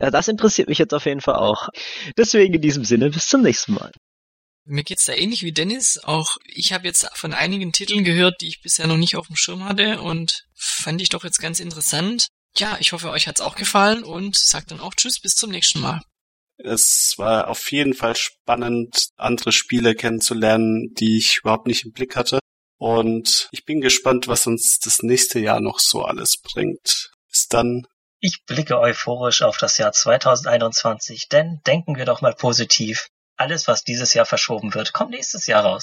[0.00, 1.68] ja, das interessiert mich jetzt auf jeden Fall auch.
[2.16, 3.90] Deswegen in diesem Sinne, bis zum nächsten Mal.
[4.64, 5.98] Mir geht's da ähnlich wie Dennis.
[5.98, 9.36] Auch ich habe jetzt von einigen Titeln gehört, die ich bisher noch nicht auf dem
[9.36, 12.28] Schirm hatte und fand ich doch jetzt ganz interessant.
[12.56, 15.80] Ja, ich hoffe, euch hat's auch gefallen und sagt dann auch Tschüss, bis zum nächsten
[15.80, 16.02] Mal.
[16.58, 22.14] Es war auf jeden Fall spannend, andere Spiele kennenzulernen, die ich überhaupt nicht im Blick
[22.14, 22.38] hatte.
[22.78, 27.10] Und ich bin gespannt, was uns das nächste Jahr noch so alles bringt.
[27.28, 27.86] Bis dann.
[28.20, 33.08] Ich blicke euphorisch auf das Jahr 2021, denn denken wir doch mal positiv.
[33.36, 35.80] Alles, was dieses Jahr verschoben wird, kommt nächstes Jahr raus.